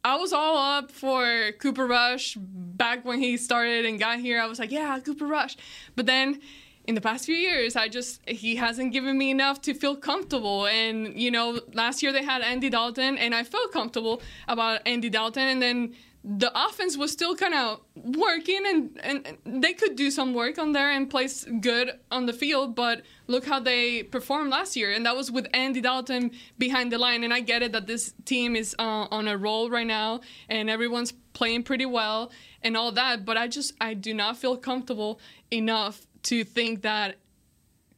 I 0.03 0.17
was 0.17 0.33
all 0.33 0.57
up 0.57 0.91
for 0.91 1.51
Cooper 1.59 1.87
Rush 1.87 2.35
back 2.35 3.05
when 3.05 3.19
he 3.19 3.37
started 3.37 3.85
and 3.85 3.99
got 3.99 4.19
here. 4.19 4.41
I 4.41 4.45
was 4.45 4.59
like, 4.59 4.71
yeah, 4.71 4.99
Cooper 4.99 5.25
Rush. 5.25 5.55
But 5.95 6.05
then 6.05 6.41
in 6.85 6.95
the 6.95 7.01
past 7.01 7.25
few 7.25 7.35
years, 7.35 7.75
I 7.75 7.87
just, 7.87 8.21
he 8.27 8.57
hasn't 8.57 8.91
given 8.91 9.17
me 9.17 9.31
enough 9.31 9.61
to 9.61 9.73
feel 9.73 9.95
comfortable. 9.95 10.67
And, 10.67 11.19
you 11.19 11.31
know, 11.31 11.59
last 11.73 12.03
year 12.03 12.11
they 12.11 12.23
had 12.23 12.41
Andy 12.41 12.69
Dalton, 12.69 13.17
and 13.17 13.33
I 13.33 13.43
felt 13.43 13.71
comfortable 13.71 14.21
about 14.47 14.81
Andy 14.85 15.09
Dalton. 15.09 15.43
And 15.43 15.61
then 15.61 15.93
the 16.25 16.51
offense 16.55 16.95
was 16.95 17.11
still 17.11 17.35
kind 17.35 17.53
of 17.53 17.81
working 17.95 18.61
and, 18.65 18.97
and 19.03 19.37
they 19.61 19.73
could 19.73 19.97
do 19.97 20.09
some 20.09 20.33
work 20.33 20.57
on 20.57 20.71
there 20.71 20.89
and 20.89 21.09
place 21.09 21.45
good 21.59 21.91
on 22.11 22.25
the 22.25 22.31
field 22.31 22.75
but 22.75 23.01
look 23.27 23.45
how 23.45 23.59
they 23.59 24.03
performed 24.03 24.49
last 24.49 24.77
year 24.77 24.89
and 24.91 25.05
that 25.05 25.17
was 25.17 25.29
with 25.29 25.45
andy 25.53 25.81
dalton 25.81 26.31
behind 26.57 26.93
the 26.93 26.97
line 26.97 27.25
and 27.25 27.33
i 27.33 27.41
get 27.41 27.61
it 27.61 27.73
that 27.73 27.87
this 27.87 28.13
team 28.23 28.55
is 28.55 28.73
uh, 28.79 29.05
on 29.11 29.27
a 29.27 29.37
roll 29.37 29.69
right 29.69 29.85
now 29.85 30.21
and 30.47 30.69
everyone's 30.69 31.11
playing 31.33 31.61
pretty 31.61 31.85
well 31.85 32.31
and 32.61 32.77
all 32.77 32.93
that 32.93 33.25
but 33.25 33.35
i 33.35 33.45
just 33.45 33.73
i 33.81 33.93
do 33.93 34.13
not 34.13 34.37
feel 34.37 34.55
comfortable 34.55 35.19
enough 35.51 36.07
to 36.23 36.43
think 36.43 36.81
that 36.81 37.17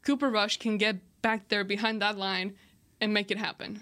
cooper 0.04 0.30
rush 0.30 0.58
can 0.58 0.78
get 0.78 0.98
back 1.22 1.48
there 1.50 1.64
behind 1.64 2.02
that 2.02 2.18
line 2.18 2.56
and 3.02 3.14
make 3.14 3.32
it 3.32 3.38
happen 3.38 3.82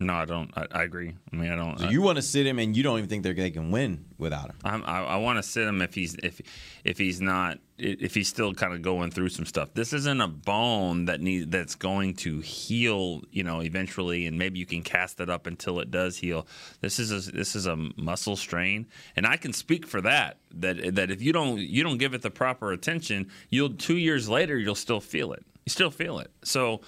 No, 0.00 0.14
I 0.14 0.24
don't. 0.24 0.50
I, 0.56 0.66
I 0.72 0.82
agree. 0.82 1.14
I 1.32 1.36
mean, 1.36 1.52
I 1.52 1.54
don't. 1.54 1.78
So 1.78 1.90
you 1.90 2.02
want 2.02 2.16
to 2.16 2.22
sit 2.22 2.44
him, 2.44 2.58
and 2.58 2.76
you 2.76 2.82
don't 2.82 2.98
even 2.98 3.08
think 3.08 3.22
they're, 3.22 3.34
they 3.34 3.52
can 3.52 3.70
win 3.70 4.04
without 4.18 4.46
him. 4.50 4.56
I'm, 4.64 4.82
I, 4.84 5.04
I 5.04 5.16
want 5.18 5.36
to 5.38 5.44
sit 5.44 5.64
him 5.64 5.80
if 5.80 5.94
he's 5.94 6.16
if 6.16 6.40
if 6.82 6.98
he's 6.98 7.20
not 7.20 7.58
if 7.78 8.12
he's 8.12 8.26
still 8.26 8.52
kind 8.52 8.74
of 8.74 8.82
going 8.82 9.12
through 9.12 9.28
some 9.28 9.46
stuff. 9.46 9.72
This 9.72 9.92
isn't 9.92 10.20
a 10.20 10.26
bone 10.26 11.04
that 11.04 11.20
need 11.20 11.52
that's 11.52 11.76
going 11.76 12.14
to 12.14 12.40
heal, 12.40 13.22
you 13.30 13.44
know, 13.44 13.62
eventually, 13.62 14.26
and 14.26 14.36
maybe 14.36 14.58
you 14.58 14.66
can 14.66 14.82
cast 14.82 15.20
it 15.20 15.30
up 15.30 15.46
until 15.46 15.78
it 15.78 15.92
does 15.92 16.16
heal. 16.16 16.48
This 16.80 16.98
is 16.98 17.28
a, 17.28 17.30
this 17.30 17.54
is 17.54 17.66
a 17.66 17.76
muscle 17.76 18.34
strain, 18.34 18.88
and 19.14 19.24
I 19.24 19.36
can 19.36 19.52
speak 19.52 19.86
for 19.86 20.00
that. 20.00 20.38
That 20.52 20.96
that 20.96 21.12
if 21.12 21.22
you 21.22 21.32
don't 21.32 21.60
you 21.60 21.84
don't 21.84 21.98
give 21.98 22.12
it 22.12 22.22
the 22.22 22.30
proper 22.30 22.72
attention, 22.72 23.30
you'll 23.50 23.74
two 23.74 23.98
years 23.98 24.28
later 24.28 24.58
you'll 24.58 24.74
still 24.74 25.00
feel 25.00 25.32
it. 25.32 25.44
You 25.64 25.70
still 25.70 25.92
feel 25.92 26.18
it. 26.18 26.32
So 26.42 26.80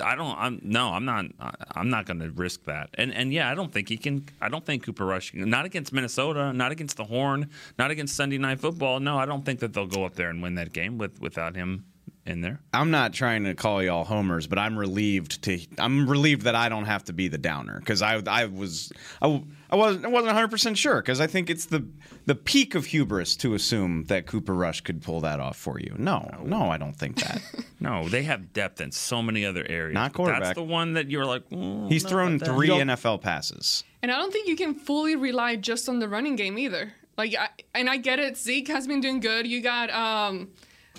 I 0.00 0.14
don't. 0.14 0.36
I'm 0.38 0.60
no. 0.62 0.88
I'm 0.90 1.04
not. 1.04 1.26
I'm 1.74 1.90
not 1.90 2.06
going 2.06 2.20
to 2.20 2.30
risk 2.30 2.64
that. 2.64 2.90
And 2.94 3.12
and 3.12 3.32
yeah, 3.32 3.50
I 3.50 3.54
don't 3.54 3.72
think 3.72 3.88
he 3.88 3.96
can. 3.96 4.26
I 4.40 4.48
don't 4.48 4.64
think 4.64 4.84
Cooper 4.84 5.04
Rush. 5.04 5.34
Not 5.34 5.66
against 5.66 5.92
Minnesota. 5.92 6.52
Not 6.52 6.72
against 6.72 6.96
the 6.96 7.04
Horn. 7.04 7.50
Not 7.78 7.90
against 7.90 8.16
Sunday 8.16 8.38
Night 8.38 8.60
Football. 8.60 9.00
No, 9.00 9.18
I 9.18 9.26
don't 9.26 9.44
think 9.44 9.60
that 9.60 9.72
they'll 9.72 9.86
go 9.86 10.04
up 10.04 10.14
there 10.14 10.30
and 10.30 10.42
win 10.42 10.54
that 10.54 10.72
game 10.72 10.98
with 10.98 11.20
without 11.20 11.54
him 11.54 11.84
in 12.24 12.40
there. 12.40 12.60
I'm 12.72 12.90
not 12.90 13.12
trying 13.12 13.44
to 13.44 13.54
call 13.54 13.82
y'all 13.82 14.04
homers, 14.04 14.46
but 14.46 14.58
I'm 14.58 14.78
relieved 14.78 15.42
to 15.44 15.58
I'm 15.78 16.08
relieved 16.08 16.42
that 16.42 16.54
I 16.54 16.68
don't 16.68 16.84
have 16.84 17.04
to 17.04 17.12
be 17.12 17.28
the 17.28 17.38
downer 17.38 17.78
because 17.80 18.00
I 18.00 18.22
I 18.26 18.46
was 18.46 18.92
I, 19.20 19.42
I 19.70 19.76
wasn't 19.76 20.04
I 20.04 20.08
wasn't 20.08 20.28
100 20.28 20.48
percent 20.48 20.78
sure 20.78 21.00
because 21.00 21.20
I 21.20 21.26
think 21.26 21.50
it's 21.50 21.66
the 21.66 21.84
the 22.26 22.36
peak 22.36 22.76
of 22.76 22.86
hubris 22.86 23.34
to 23.36 23.54
assume 23.54 24.04
that 24.04 24.26
Cooper 24.26 24.54
Rush 24.54 24.82
could 24.82 25.02
pull 25.02 25.20
that 25.22 25.40
off 25.40 25.56
for 25.56 25.80
you. 25.80 25.94
No, 25.98 26.30
no, 26.44 26.70
I 26.70 26.78
don't 26.78 26.94
think 26.96 27.16
that. 27.16 27.42
no, 27.80 28.08
they 28.08 28.22
have 28.22 28.52
depth 28.52 28.80
in 28.80 28.92
so 28.92 29.20
many 29.20 29.44
other 29.44 29.66
areas. 29.68 29.94
Not 29.94 30.12
quarterback. 30.12 30.42
That's 30.42 30.54
the 30.54 30.62
one 30.62 30.94
that 30.94 31.10
you're 31.10 31.26
like. 31.26 31.48
Mm, 31.50 31.90
He's 31.90 32.04
thrown 32.04 32.38
three 32.38 32.68
NFL 32.68 33.20
passes, 33.20 33.82
and 34.00 34.12
I 34.12 34.18
don't 34.18 34.32
think 34.32 34.46
you 34.46 34.56
can 34.56 34.74
fully 34.74 35.16
rely 35.16 35.56
just 35.56 35.88
on 35.88 35.98
the 35.98 36.08
running 36.08 36.36
game 36.36 36.56
either. 36.56 36.92
Like, 37.18 37.34
I, 37.34 37.48
and 37.74 37.90
I 37.90 37.98
get 37.98 38.18
it. 38.20 38.38
Zeke 38.38 38.68
has 38.68 38.86
been 38.86 39.00
doing 39.00 39.20
good. 39.20 39.46
You 39.46 39.60
got 39.60 39.90
um 39.90 40.50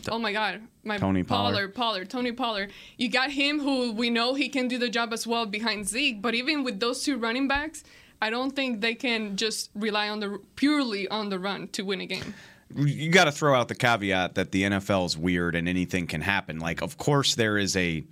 oh 0.09 0.19
my 0.19 0.31
god, 0.31 0.61
my 0.83 0.97
Tony 0.97 1.23
Pollard, 1.23 1.73
Pollard, 1.73 2.09
Tony 2.09 2.31
Pollard. 2.31 2.71
You 2.97 3.09
got 3.09 3.31
him 3.31 3.59
who 3.59 3.91
we 3.91 4.09
know 4.09 4.33
he 4.33 4.49
can 4.49 4.67
do 4.67 4.77
the 4.77 4.89
job 4.89 5.13
as 5.13 5.25
well 5.25 5.45
behind 5.45 5.87
Zeke, 5.87 6.21
but 6.21 6.35
even 6.35 6.63
with 6.63 6.79
those 6.79 7.03
two 7.03 7.17
running 7.17 7.47
backs, 7.47 7.83
I 8.21 8.29
don't 8.29 8.55
think 8.55 8.81
they 8.81 8.95
can 8.95 9.35
just 9.35 9.69
rely 9.75 10.09
on 10.09 10.19
the 10.19 10.39
purely 10.55 11.07
on 11.07 11.29
the 11.29 11.39
run 11.39 11.67
to 11.69 11.83
win 11.83 12.01
a 12.01 12.05
game. 12.05 12.33
You 12.75 13.09
got 13.09 13.25
to 13.25 13.31
throw 13.31 13.53
out 13.53 13.67
the 13.67 13.75
caveat 13.75 14.35
that 14.35 14.51
the 14.51 14.63
NFL 14.63 15.05
is 15.05 15.17
weird 15.17 15.55
and 15.55 15.69
anything 15.69 16.07
can 16.07 16.21
happen. 16.21 16.59
Like, 16.59 16.81
of 16.81 16.97
course, 16.97 17.35
there 17.35 17.57
is 17.57 17.77
a 17.77 18.03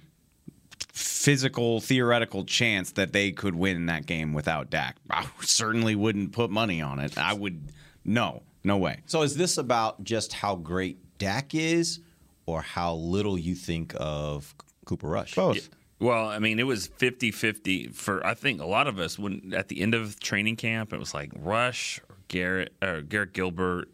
physical 0.94 1.80
theoretical 1.80 2.44
chance 2.44 2.92
that 2.92 3.14
they 3.14 3.32
could 3.32 3.56
win 3.56 3.88
that 3.88 4.06
game 4.06 4.34
without 4.34 4.70
Dak. 4.70 4.98
I 5.10 5.26
certainly 5.42 5.96
wouldn't 5.96 6.32
put 6.32 6.52
money 6.52 6.82
on 6.82 7.00
it. 7.00 7.18
I 7.18 7.34
would 7.34 7.72
no, 8.04 8.44
no 8.64 8.78
way. 8.78 9.02
So 9.06 9.22
is 9.22 9.36
this 9.36 9.58
about 9.58 10.04
just 10.04 10.34
how 10.34 10.56
great 10.56 10.98
Dak 11.22 11.54
is, 11.54 12.00
or 12.46 12.62
how 12.62 12.96
little 12.96 13.38
you 13.38 13.54
think 13.56 13.94
of 13.98 14.56
Cooper 14.86 15.08
Rush? 15.08 15.36
Both. 15.36 15.56
Yeah. 15.56 15.62
Well, 16.00 16.28
I 16.28 16.40
mean, 16.40 16.58
it 16.58 16.66
was 16.66 16.88
50-50 16.88 17.94
for 17.94 18.26
I 18.26 18.34
think 18.34 18.60
a 18.60 18.66
lot 18.66 18.88
of 18.88 18.98
us 18.98 19.20
when 19.20 19.54
at 19.56 19.68
the 19.68 19.82
end 19.82 19.94
of 19.94 20.20
training 20.20 20.56
camp 20.56 20.94
it 20.94 21.00
was 21.00 21.14
like 21.14 21.32
Rush 21.36 22.00
or 22.10 22.16
Garrett 22.28 22.74
or 22.82 23.02
Garrett 23.02 23.34
Gilbert, 23.34 23.88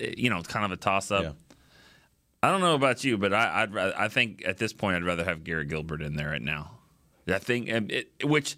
eh, 0.00 0.14
you 0.16 0.30
know, 0.30 0.38
it's 0.38 0.48
kind 0.48 0.64
of 0.64 0.72
a 0.72 0.76
toss 0.76 1.10
up. 1.10 1.24
Yeah. 1.24 1.32
I 2.42 2.50
don't 2.50 2.62
know 2.62 2.74
about 2.74 3.04
you, 3.04 3.18
but 3.18 3.34
I 3.34 3.62
I'd 3.62 3.74
rather, 3.74 3.94
I 3.98 4.08
think 4.08 4.44
at 4.46 4.56
this 4.56 4.72
point 4.72 4.96
I'd 4.96 5.04
rather 5.04 5.24
have 5.24 5.44
Garrett 5.44 5.68
Gilbert 5.68 6.00
in 6.00 6.16
there 6.16 6.30
right 6.30 6.40
now. 6.40 6.70
I 7.28 7.38
think 7.38 7.68
it, 7.68 8.08
which 8.24 8.56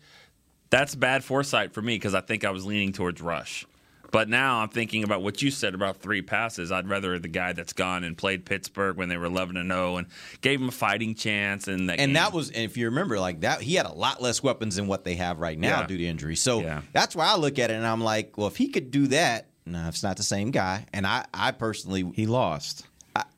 that's 0.70 0.94
bad 0.94 1.24
foresight 1.24 1.72
for 1.72 1.82
me 1.82 1.96
because 1.96 2.14
I 2.14 2.20
think 2.20 2.44
I 2.44 2.50
was 2.50 2.64
leaning 2.64 2.92
towards 2.92 3.20
Rush. 3.20 3.66
But 4.10 4.28
now 4.30 4.60
I'm 4.60 4.70
thinking 4.70 5.04
about 5.04 5.22
what 5.22 5.42
you 5.42 5.50
said 5.50 5.74
about 5.74 5.98
three 5.98 6.22
passes. 6.22 6.72
I'd 6.72 6.88
rather 6.88 7.18
the 7.18 7.28
guy 7.28 7.52
that's 7.52 7.74
gone 7.74 8.04
and 8.04 8.16
played 8.16 8.46
Pittsburgh 8.46 8.96
when 8.96 9.10
they 9.10 9.18
were 9.18 9.26
11 9.26 9.56
and 9.58 9.70
0 9.70 9.96
and 9.98 10.06
gave 10.40 10.60
him 10.60 10.68
a 10.68 10.72
fighting 10.72 11.14
chance. 11.14 11.68
And 11.68 11.90
that 11.90 12.00
and 12.00 12.08
game. 12.08 12.12
that 12.14 12.32
was, 12.32 12.48
and 12.50 12.62
if 12.64 12.78
you 12.78 12.86
remember, 12.86 13.20
like 13.20 13.40
that, 13.42 13.60
he 13.60 13.74
had 13.74 13.84
a 13.84 13.92
lot 13.92 14.22
less 14.22 14.42
weapons 14.42 14.76
than 14.76 14.86
what 14.86 15.04
they 15.04 15.16
have 15.16 15.40
right 15.40 15.58
now 15.58 15.80
Yeah. 15.80 15.86
due 15.86 15.98
to 15.98 16.04
injury. 16.06 16.36
So 16.36 16.60
Yeah. 16.62 16.80
that's 16.94 17.14
why 17.14 17.26
I 17.26 17.36
look 17.36 17.58
at 17.58 17.70
it 17.70 17.74
and 17.74 17.86
I'm 17.86 18.00
like, 18.02 18.38
well, 18.38 18.46
if 18.46 18.56
he 18.56 18.68
could 18.68 18.90
do 18.90 19.08
that, 19.08 19.48
no, 19.66 19.86
it's 19.88 20.02
not 20.02 20.16
the 20.16 20.22
same 20.22 20.52
guy. 20.52 20.86
And 20.94 21.06
I, 21.06 21.26
I 21.34 21.50
personally, 21.50 22.10
He 22.14 22.24
lost. 22.24 22.86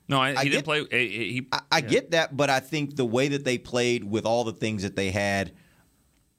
no, 0.08 0.20
I, 0.20 0.30
he 0.30 0.36
I 0.36 0.42
didn't 0.44 0.54
get- 0.58 0.64
play. 0.64 0.84
He, 1.08 1.08
he- 1.32 1.48
I, 1.50 1.60
I 1.72 1.80
get 1.80 2.12
that, 2.12 2.36
but 2.36 2.48
I 2.48 2.60
think 2.60 2.94
the 2.94 3.04
way 3.04 3.26
that 3.26 3.44
they 3.44 3.58
played 3.58 4.04
with 4.04 4.24
all 4.24 4.44
the 4.44 4.52
things 4.52 4.82
that 4.84 4.94
they 4.94 5.10
had, 5.10 5.50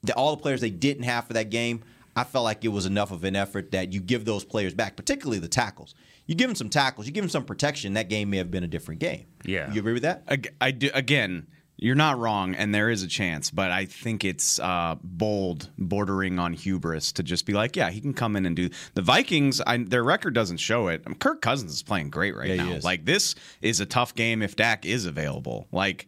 the, 0.02 0.14
all 0.14 0.34
the 0.36 0.40
players 0.42 0.62
they 0.62 0.70
didn't 0.70 1.02
have 1.04 1.26
for 1.26 1.34
that 1.34 1.50
game, 1.50 1.82
I 2.14 2.24
felt 2.24 2.44
like 2.44 2.64
it 2.64 2.68
was 2.68 2.86
enough 2.86 3.10
of 3.10 3.24
an 3.24 3.36
effort 3.36 3.70
that 3.72 3.92
you 3.92 4.00
give 4.00 4.24
those 4.24 4.44
players 4.44 4.74
back, 4.74 4.96
particularly 4.96 5.38
the 5.38 5.48
tackles. 5.48 5.94
You 6.26 6.34
give 6.34 6.48
them 6.48 6.54
some 6.56 6.68
tackles, 6.68 7.06
you 7.06 7.12
give 7.12 7.22
them 7.24 7.30
some 7.30 7.44
protection. 7.44 7.94
That 7.94 8.08
game 8.08 8.30
may 8.30 8.36
have 8.36 8.50
been 8.50 8.64
a 8.64 8.68
different 8.68 9.00
game. 9.00 9.26
Yeah. 9.44 9.72
you 9.72 9.80
agree 9.80 9.92
with 9.94 10.02
that? 10.02 10.22
Ag- 10.28 10.54
I 10.60 10.70
do, 10.70 10.90
again, 10.94 11.46
you're 11.78 11.96
not 11.96 12.18
wrong, 12.18 12.54
and 12.54 12.72
there 12.72 12.90
is 12.90 13.02
a 13.02 13.08
chance, 13.08 13.50
but 13.50 13.72
I 13.72 13.86
think 13.86 14.24
it's 14.24 14.60
uh, 14.60 14.96
bold, 15.02 15.70
bordering 15.78 16.38
on 16.38 16.52
hubris 16.52 17.10
to 17.12 17.22
just 17.24 17.44
be 17.44 17.54
like, 17.54 17.74
yeah, 17.74 17.90
he 17.90 18.00
can 18.00 18.12
come 18.14 18.36
in 18.36 18.46
and 18.46 18.54
do. 18.54 18.68
The 18.94 19.02
Vikings, 19.02 19.60
I, 19.66 19.78
their 19.78 20.04
record 20.04 20.34
doesn't 20.34 20.58
show 20.58 20.88
it. 20.88 21.02
Um, 21.06 21.14
Kirk 21.16 21.40
Cousins 21.40 21.72
is 21.72 21.82
playing 21.82 22.10
great 22.10 22.36
right 22.36 22.50
Yeah, 22.50 22.64
now. 22.64 22.78
Like 22.84 23.04
this 23.04 23.34
is 23.62 23.80
a 23.80 23.86
tough 23.86 24.14
game 24.14 24.42
if 24.42 24.54
Dak 24.54 24.84
is 24.86 25.06
available. 25.06 25.66
Like. 25.72 26.06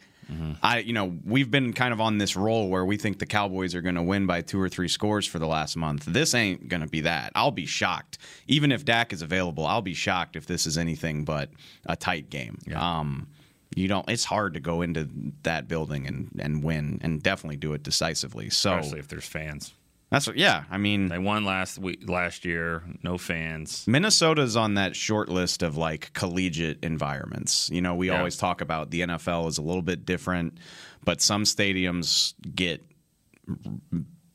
I, 0.62 0.78
you 0.78 0.92
know, 0.92 1.16
we've 1.24 1.50
been 1.50 1.72
kind 1.72 1.92
of 1.92 2.00
on 2.00 2.18
this 2.18 2.36
roll 2.36 2.68
where 2.68 2.84
we 2.84 2.96
think 2.96 3.18
the 3.18 3.26
Cowboys 3.26 3.74
are 3.74 3.82
going 3.82 3.94
to 3.94 4.02
win 4.02 4.26
by 4.26 4.40
two 4.40 4.60
or 4.60 4.68
three 4.68 4.88
scores 4.88 5.26
for 5.26 5.38
the 5.38 5.46
last 5.46 5.76
month. 5.76 6.04
This 6.06 6.34
ain't 6.34 6.68
going 6.68 6.82
to 6.82 6.88
be 6.88 7.00
that. 7.02 7.32
I'll 7.34 7.50
be 7.50 7.66
shocked, 7.66 8.18
even 8.46 8.72
if 8.72 8.84
Dak 8.84 9.12
is 9.12 9.22
available. 9.22 9.66
I'll 9.66 9.82
be 9.82 9.94
shocked 9.94 10.36
if 10.36 10.46
this 10.46 10.66
is 10.66 10.78
anything 10.78 11.24
but 11.24 11.50
a 11.86 11.96
tight 11.96 12.30
game. 12.30 12.58
Um, 12.98 13.28
you 13.76 13.88
don't 13.88 14.08
it's 14.08 14.24
hard 14.24 14.54
to 14.54 14.60
go 14.60 14.82
into 14.82 15.08
that 15.42 15.66
building 15.66 16.06
and 16.06 16.30
and 16.38 16.62
win 16.62 16.98
and 17.02 17.22
definitely 17.22 17.56
do 17.56 17.72
it 17.72 17.82
decisively 17.82 18.48
so 18.48 18.76
especially 18.76 19.00
if 19.00 19.08
there's 19.08 19.26
fans. 19.26 19.74
That's 20.14 20.26
what 20.26 20.36
yeah 20.36 20.64
i 20.70 20.78
mean 20.78 21.08
They 21.08 21.18
won 21.18 21.44
last 21.44 21.78
week, 21.78 22.08
last 22.08 22.44
year. 22.44 22.82
No 23.02 23.18
fans. 23.18 23.84
minnesota's 23.86 24.56
on 24.56 24.74
that 24.74 24.94
short 24.96 25.28
list 25.28 25.62
of 25.62 25.76
like 25.76 26.12
collegiate 26.14 26.78
environments 26.82 27.68
you 27.70 27.82
know 27.82 27.94
we 27.94 28.08
Yeah. 28.08 28.18
always 28.18 28.36
talk 28.36 28.60
about 28.60 28.90
the 28.90 29.00
nfl 29.02 29.48
is 29.48 29.58
a 29.58 29.62
little 29.62 29.82
bit 29.82 30.06
different 30.06 30.58
but 31.04 31.20
some 31.20 31.44
stadiums 31.44 32.34
get 32.54 32.82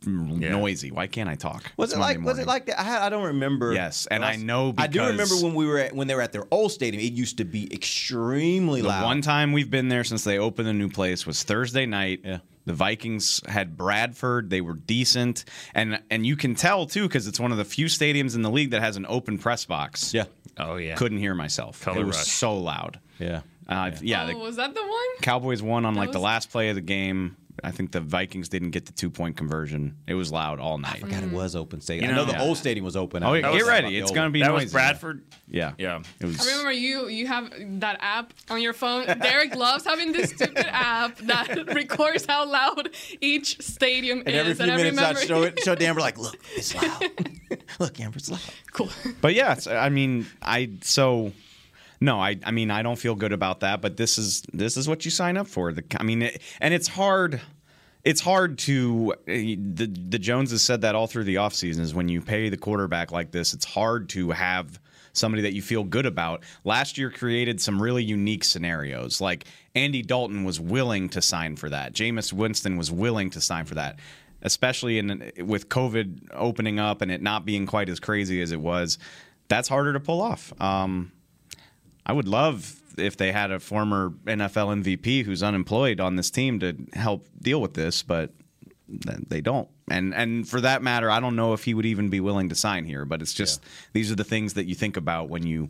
noisy 0.05 0.91
why 0.91 1.07
can't 1.07 1.29
i 1.29 1.35
talk 1.35 1.71
Was 1.77 1.89
It's 1.89 1.95
it 1.95 1.99
Monday 1.99 2.17
like? 2.17 2.25
Was 2.25 2.39
it 2.39 2.47
like 2.47 2.65
that? 2.67 2.79
I, 2.79 3.07
I 3.07 3.09
don't 3.09 3.25
remember. 3.25 3.73
Yes, 3.73 4.07
and 4.09 4.23
I 4.23 4.35
know 4.37 4.73
I 4.77 4.87
do 4.87 5.01
remember 5.05 5.35
when 5.35 5.53
we 5.53 5.65
were 5.65 5.79
at, 5.79 5.93
when 5.95 6.07
they 6.07 6.15
were 6.15 6.21
at 6.21 6.31
their 6.31 6.45
old 6.51 6.71
stadium. 6.71 7.03
It 7.03 7.13
used 7.13 7.37
to 7.37 7.45
be 7.45 7.71
extremely 7.73 8.81
The 8.81 8.87
loud. 8.87 9.03
one 9.05 9.21
time 9.21 9.51
we've 9.51 9.69
been 9.69 9.89
there 9.89 10.03
since 10.03 10.23
they 10.23 10.37
opened 10.37 10.67
the 10.67 10.73
new 10.73 10.89
place 10.89 11.25
was 11.27 11.43
Thursday 11.43 11.85
night. 11.85 12.21
Yeah. 12.23 12.39
The 12.65 12.73
Vikings 12.73 13.41
had 13.47 13.75
Bradford. 13.77 14.49
They 14.49 14.61
were 14.61 14.73
decent, 14.75 15.45
and 15.73 16.01
and 16.09 16.25
you 16.25 16.35
can 16.35 16.55
tell 16.55 16.85
too 16.85 17.07
because 17.07 17.27
it's 17.27 17.39
one 17.39 17.51
of 17.51 17.57
the 17.57 17.65
few 17.65 17.87
stadiums 17.87 18.35
in 18.35 18.41
the 18.41 18.51
league 18.51 18.71
that 18.71 18.81
has 18.81 18.95
an 18.95 19.05
open 19.09 19.37
press 19.37 19.65
box. 19.65 20.13
yeah, 20.13 20.25
Oh 20.57 20.75
yeah. 20.75 20.95
couldn't 20.95 21.17
hear 21.19 21.33
myself. 21.35 21.81
Color 21.81 22.01
it 22.01 22.05
was 22.05 22.17
so 22.31 22.55
loud. 22.57 22.99
yeah. 23.19 23.41
Uh, 23.67 23.91
yeah, 24.01 24.23
oh, 24.23 24.27
the 24.27 24.37
was 24.37 24.55
that 24.55 24.73
the 24.73 24.81
one? 24.81 25.07
Cowboys 25.21 25.61
won 25.61 25.85
on 25.85 25.93
like 25.93 26.11
the 26.11 26.19
last 26.19 26.49
play 26.51 26.69
of 26.69 26.75
the 26.75 26.81
game. 26.81 27.35
I 27.63 27.71
think 27.71 27.91
the 27.91 28.01
Vikings 28.01 28.49
didn't 28.49 28.71
get 28.71 28.85
the 28.85 28.91
two 28.91 29.09
point 29.09 29.37
conversion. 29.37 29.95
It 30.07 30.13
was 30.13 30.31
loud 30.31 30.59
all 30.59 30.77
night. 30.77 31.01
God, 31.01 31.23
it 31.23 31.31
was 31.31 31.55
open 31.55 31.81
stadium. 31.81 32.05
You 32.05 32.11
I 32.11 32.15
know 32.17 32.25
know- 32.25 32.31
the 32.33 32.39
old 32.41 32.57
stadium 32.57 32.85
was 32.85 32.95
open. 32.95 33.23
Oh, 33.23 33.33
yeah, 33.33 33.51
get 33.51 33.65
ready. 33.65 33.97
It's 33.97 34.11
gonna 34.11 34.29
be 34.29 34.41
that 34.41 34.49
noisy. 34.49 34.65
was 34.65 34.73
Bradford. 34.73 35.23
Yeah, 35.47 35.73
Yeah. 35.77 36.01
It 36.19 36.25
was. 36.25 36.39
I 36.39 36.51
remember 36.51 36.71
you 36.71 37.07
you 37.07 37.27
have 37.27 37.51
that 37.81 37.97
app 38.01 38.33
on 38.49 38.61
your 38.61 38.73
phone. 38.73 39.05
Derek 39.21 39.55
loves 39.55 39.83
having 39.85 40.11
this 40.11 40.29
stupid 40.31 40.65
app 40.69 41.17
that 41.19 41.73
records 41.73 42.25
how 42.27 42.45
loud 42.49 42.89
each 43.21 43.59
stadium 43.61 44.19
And 44.19 44.29
is. 44.29 44.35
every 44.35 44.53
few 44.53 44.63
and 44.63 44.71
I 44.71 44.77
minutes, 44.77 44.99
I'd 45.23 45.27
show 45.27 45.43
it, 45.43 45.59
show 45.61 45.75
Amber 45.79 46.01
like, 46.01 46.17
look, 46.17 46.37
it's 46.55 46.75
loud. 46.75 47.03
look, 47.79 47.99
Amber, 47.99 48.17
it's 48.17 48.29
loud. 48.29 48.41
cool. 48.73 48.89
But 49.21 49.33
yeah, 49.33 49.53
it's- 49.53 49.67
I 49.67 49.89
mean, 49.89 50.25
I 50.41 50.69
so 50.81 51.31
no, 52.01 52.19
I 52.19 52.39
I 52.43 52.51
mean, 52.51 52.71
I 52.71 52.81
don't 52.81 52.97
feel 52.97 53.15
good 53.15 53.33
about 53.33 53.61
that. 53.61 53.81
But 53.81 53.97
this 53.97 54.17
is 54.17 54.43
this 54.53 54.77
is 54.77 54.87
what 54.87 55.05
you 55.05 55.11
sign 55.11 55.37
up 55.37 55.47
for. 55.47 55.73
The 55.73 55.83
I 55.99 56.03
mean, 56.03 56.23
it, 56.23 56.41
and 56.61 56.73
it's 56.73 56.87
hard. 56.87 57.41
It's 58.03 58.21
hard 58.21 58.57
to 58.59 59.13
the 59.25 59.85
the 59.85 60.19
Jones 60.19 60.51
has 60.51 60.61
said 60.61 60.81
that 60.81 60.95
all 60.95 61.07
through 61.07 61.25
the 61.25 61.35
offseason 61.35 61.79
is 61.79 61.93
when 61.93 62.07
you 62.07 62.21
pay 62.21 62.49
the 62.49 62.57
quarterback 62.57 63.11
like 63.11 63.31
this, 63.31 63.53
it's 63.53 63.65
hard 63.65 64.09
to 64.09 64.31
have 64.31 64.79
somebody 65.11 65.41
that 65.43 65.53
you 65.53 65.61
feel 65.61 65.83
good 65.83 66.05
about. 66.05 66.43
Last 66.63 66.97
year 66.97 67.11
created 67.11 67.59
some 67.59 67.81
really 67.81 68.03
unique 68.03 68.43
scenarios. 68.43 69.19
Like 69.19 69.45
Andy 69.75 70.01
Dalton 70.01 70.43
was 70.43 70.59
willing 70.59 71.09
to 71.09 71.21
sign 71.21 71.55
for 71.55 71.69
that. 71.69 71.93
Jameis 71.93 72.31
Winston 72.31 72.77
was 72.77 72.91
willing 72.91 73.29
to 73.31 73.41
sign 73.41 73.65
for 73.65 73.75
that. 73.75 73.99
Especially 74.41 74.99
in 74.99 75.31
with 75.39 75.67
COVID 75.67 76.29
opening 76.31 76.79
up 76.79 77.01
and 77.01 77.11
it 77.11 77.21
not 77.21 77.43
being 77.43 77.65
quite 77.65 77.89
as 77.89 77.99
crazy 77.99 78.41
as 78.41 78.53
it 78.53 78.61
was, 78.61 78.97
that's 79.49 79.67
harder 79.67 79.91
to 79.91 79.99
pull 79.99 80.21
off. 80.21 80.53
Um, 80.61 81.11
I 82.09 82.11
would 82.11 82.27
love 82.27 82.81
if 82.97 83.17
they 83.17 83.31
had 83.31 83.51
a 83.51 83.59
former 83.59 84.09
NFL 84.25 84.83
MVP 84.83 85.23
who's 85.23 85.43
unemployed 85.43 85.99
on 85.99 86.15
this 86.15 86.31
team 86.31 86.59
to 86.61 86.75
help 86.93 87.27
deal 87.39 87.61
with 87.61 87.75
this, 87.75 88.01
but 88.01 88.31
they 88.87 89.41
don't. 89.41 89.69
And 89.91 90.15
and 90.15 90.49
for 90.49 90.59
that 90.61 90.81
matter, 90.81 91.11
I 91.11 91.19
don't 91.19 91.35
know 91.35 91.53
if 91.53 91.63
he 91.63 91.75
would 91.75 91.85
even 91.85 92.09
be 92.09 92.19
willing 92.19 92.49
to 92.49 92.55
sign 92.55 92.85
here. 92.85 93.05
But 93.05 93.21
it's 93.21 93.35
just 93.35 93.63
these 93.93 94.11
are 94.11 94.15
the 94.15 94.23
things 94.23 94.55
that 94.55 94.65
you 94.65 94.73
think 94.73 94.97
about 94.97 95.29
when 95.29 95.45
you 95.45 95.69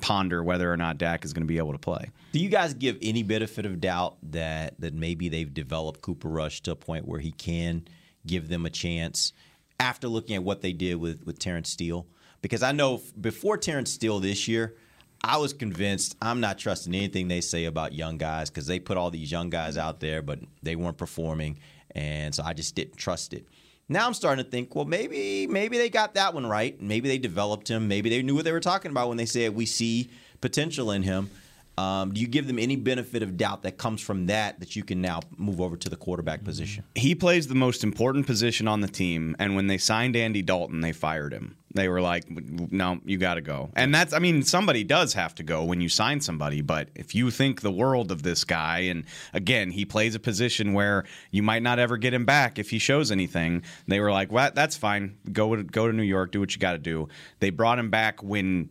ponder 0.00 0.42
whether 0.42 0.72
or 0.72 0.78
not 0.78 0.96
Dak 0.96 1.22
is 1.22 1.34
going 1.34 1.42
to 1.42 1.46
be 1.46 1.58
able 1.58 1.72
to 1.72 1.78
play. 1.78 2.08
Do 2.32 2.38
you 2.38 2.48
guys 2.48 2.72
give 2.72 2.96
any 3.02 3.22
benefit 3.22 3.66
of 3.66 3.78
doubt 3.78 4.16
that 4.30 4.80
that 4.80 4.94
maybe 4.94 5.28
they've 5.28 5.52
developed 5.52 6.00
Cooper 6.00 6.30
Rush 6.30 6.62
to 6.62 6.70
a 6.70 6.76
point 6.76 7.06
where 7.06 7.20
he 7.20 7.30
can 7.30 7.86
give 8.26 8.48
them 8.48 8.64
a 8.64 8.70
chance 8.70 9.34
after 9.78 10.08
looking 10.08 10.34
at 10.34 10.44
what 10.44 10.62
they 10.62 10.72
did 10.72 10.94
with 10.94 11.26
with 11.26 11.38
Terence 11.38 11.68
Steele? 11.68 12.06
Because 12.40 12.62
I 12.62 12.72
know 12.72 13.02
before 13.20 13.58
Terence 13.58 13.90
Steele 13.90 14.18
this 14.18 14.48
year, 14.48 14.76
I 15.24 15.38
was 15.38 15.54
convinced 15.54 16.16
I'm 16.20 16.40
not 16.40 16.58
trusting 16.58 16.94
anything 16.94 17.28
they 17.28 17.40
say 17.40 17.64
about 17.64 17.94
young 17.94 18.18
guys 18.18 18.50
because 18.50 18.66
they 18.66 18.78
put 18.78 18.98
all 18.98 19.10
these 19.10 19.32
young 19.32 19.48
guys 19.48 19.78
out 19.78 19.98
there, 20.00 20.20
but 20.20 20.38
they 20.62 20.76
weren't 20.76 20.98
performing, 20.98 21.58
and 21.92 22.34
so 22.34 22.42
I 22.44 22.52
just 22.52 22.74
didn't 22.74 22.98
trust 22.98 23.32
it. 23.32 23.46
Now 23.88 24.06
I'm 24.06 24.14
starting 24.14 24.44
to 24.44 24.50
think, 24.50 24.74
well, 24.74 24.84
maybe 24.84 25.46
maybe 25.46 25.78
they 25.78 25.88
got 25.88 26.14
that 26.14 26.34
one 26.34 26.46
right. 26.46 26.80
Maybe 26.80 27.08
they 27.08 27.18
developed 27.18 27.68
him. 27.68 27.88
Maybe 27.88 28.10
they 28.10 28.22
knew 28.22 28.34
what 28.34 28.44
they 28.44 28.52
were 28.52 28.60
talking 28.60 28.90
about 28.90 29.08
when 29.08 29.16
they 29.16 29.26
said 29.26 29.54
we 29.54 29.64
see 29.66 30.10
potential 30.42 30.90
in 30.90 31.02
him. 31.02 31.30
Um, 31.76 32.12
do 32.12 32.20
you 32.20 32.28
give 32.28 32.46
them 32.46 32.58
any 32.58 32.76
benefit 32.76 33.22
of 33.22 33.36
doubt 33.36 33.62
that 33.62 33.78
comes 33.78 34.00
from 34.00 34.26
that 34.26 34.60
that 34.60 34.76
you 34.76 34.84
can 34.84 35.00
now 35.00 35.20
move 35.36 35.60
over 35.60 35.76
to 35.76 35.88
the 35.88 35.96
quarterback 35.96 36.44
position? 36.44 36.84
He 36.94 37.14
plays 37.14 37.48
the 37.48 37.54
most 37.54 37.82
important 37.82 38.26
position 38.26 38.68
on 38.68 38.80
the 38.80 38.88
team, 38.88 39.34
and 39.38 39.56
when 39.56 39.66
they 39.66 39.78
signed 39.78 40.14
Andy 40.16 40.42
Dalton, 40.42 40.82
they 40.82 40.92
fired 40.92 41.32
him. 41.32 41.56
They 41.74 41.88
were 41.88 42.00
like, 42.00 42.24
"No, 42.30 43.00
you 43.04 43.18
got 43.18 43.34
to 43.34 43.40
go." 43.40 43.70
And 43.74 43.92
that's, 43.92 44.12
I 44.12 44.20
mean, 44.20 44.42
somebody 44.42 44.84
does 44.84 45.14
have 45.14 45.34
to 45.36 45.42
go 45.42 45.64
when 45.64 45.80
you 45.80 45.88
sign 45.88 46.20
somebody. 46.20 46.60
But 46.60 46.88
if 46.94 47.16
you 47.16 47.32
think 47.32 47.60
the 47.60 47.72
world 47.72 48.12
of 48.12 48.22
this 48.22 48.44
guy, 48.44 48.78
and 48.80 49.04
again, 49.32 49.72
he 49.72 49.84
plays 49.84 50.14
a 50.14 50.20
position 50.20 50.72
where 50.72 51.04
you 51.32 51.42
might 51.42 51.62
not 51.62 51.80
ever 51.80 51.96
get 51.96 52.14
him 52.14 52.24
back 52.24 52.60
if 52.60 52.70
he 52.70 52.78
shows 52.78 53.10
anything, 53.10 53.62
they 53.88 53.98
were 53.98 54.12
like, 54.12 54.30
"Well, 54.30 54.52
that's 54.54 54.76
fine. 54.76 55.16
Go 55.32 55.56
to 55.56 55.64
go 55.64 55.88
to 55.88 55.92
New 55.92 56.04
York, 56.04 56.30
do 56.30 56.38
what 56.38 56.54
you 56.54 56.60
got 56.60 56.72
to 56.72 56.78
do." 56.78 57.08
They 57.40 57.50
brought 57.50 57.80
him 57.80 57.90
back 57.90 58.22
when 58.22 58.70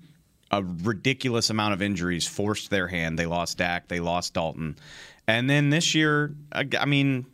a 0.49 0.63
ridiculous 0.63 1.49
amount 1.49 1.73
of 1.73 1.81
injuries 1.81 2.25
forced 2.25 2.69
their 2.69 2.87
hand. 2.87 3.19
They 3.19 3.25
lost 3.25 3.57
Dak, 3.57 3.89
they 3.89 3.99
lost 3.99 4.33
Dalton, 4.33 4.77
and 5.27 5.49
then 5.49 5.71
this 5.71 5.93
year, 5.93 6.33
I 6.53 6.65
I 6.79 6.85
mean, 6.85 7.25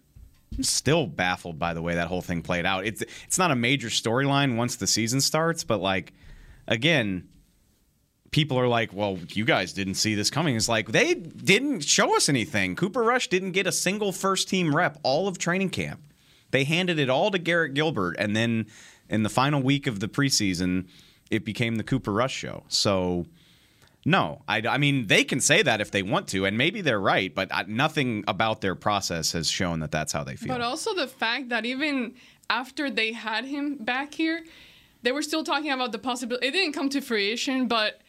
I'm 0.56 0.63
still 0.63 1.08
baffled 1.08 1.60
by 1.60 1.74
the 1.74 1.82
way 1.82 1.96
that 1.96 2.08
whole 2.08 2.22
thing 2.22 2.41
played 2.41 2.65
out. 2.65 2.86
It's 2.86 3.01
it's 3.25 3.38
not 3.38 3.51
a 3.51 3.56
major 3.56 3.89
storyline 3.89 4.56
once 4.56 4.75
the 4.75 4.88
season 4.88 5.22
starts, 5.22 5.63
but 5.63 5.79
like 5.79 6.13
again, 6.68 7.27
people 8.32 8.58
are 8.60 8.68
like, 8.68 8.94
"Well, 8.94 9.20
you 9.29 9.46
guys 9.46 9.74
didn't 9.74 9.96
see 9.96 10.15
this 10.15 10.29
coming." 10.29 10.56
It's 10.56 10.70
like 10.70 10.91
they 10.91 11.13
didn't 11.13 11.82
show 11.82 12.15
us 12.15 12.29
anything. 12.29 12.75
Cooper 12.75 13.03
Rush 13.03 13.27
didn't 13.27 13.51
get 13.51 13.68
a 13.68 13.72
single 13.72 14.12
first 14.12 14.50
team 14.50 14.75
rep 14.75 14.98
all 15.03 15.27
of 15.27 15.38
training 15.38 15.70
camp. 15.70 16.01
They 16.51 16.63
handed 16.63 16.98
it 17.00 17.10
all 17.10 17.32
to 17.32 17.38
Garrett 17.38 17.74
Gilbert, 17.75 18.15
and 18.18 18.36
then 18.36 18.65
in 19.08 19.24
the 19.24 19.29
final 19.29 19.62
week 19.62 19.88
of 19.88 20.00
the 20.00 20.08
preseason, 20.08 20.88
it 21.29 21.46
became 21.46 21.75
the 21.75 21.84
Cooper 21.84 22.12
Rush 22.12 22.34
show. 22.34 22.63
So. 22.68 23.27
No, 24.06 24.44
I, 24.48 24.62
I 24.68 24.77
mean 24.77 25.08
they 25.08 25.24
can 25.24 25.39
say 25.39 25.62
that 25.62 25.82
if 25.82 25.91
they 25.91 26.03
want 26.03 26.27
to, 26.29 26.46
and 26.46 26.58
maybe 26.58 26.82
they're 26.82 27.00
right, 27.00 27.34
but 27.34 27.51
uh, 27.51 27.63
nothing 27.68 28.24
about 28.27 28.62
their 28.62 28.75
process 28.75 29.34
has 29.34 29.50
shown 29.50 29.79
that 29.82 29.91
that's 29.91 30.13
how 30.13 30.24
they 30.24 30.36
feel. 30.36 30.48
But 30.48 30.62
also 30.62 30.94
the 30.96 31.08
fact 31.08 31.50
that 31.50 31.65
even 31.65 32.15
after 32.50 32.89
they 32.89 33.12
had 33.13 33.46
him 33.46 33.75
back 33.75 34.13
here, 34.13 34.46
they 35.03 35.12
were 35.12 35.22
still 35.22 35.44
talking 35.44 35.72
about 35.72 35.91
the 35.91 36.00
possibility. 36.00 36.48
It 36.48 36.51
didn't 36.51 36.74
come 36.74 36.89
to 36.89 37.01
fruition, 37.01 37.68
but 37.68 38.01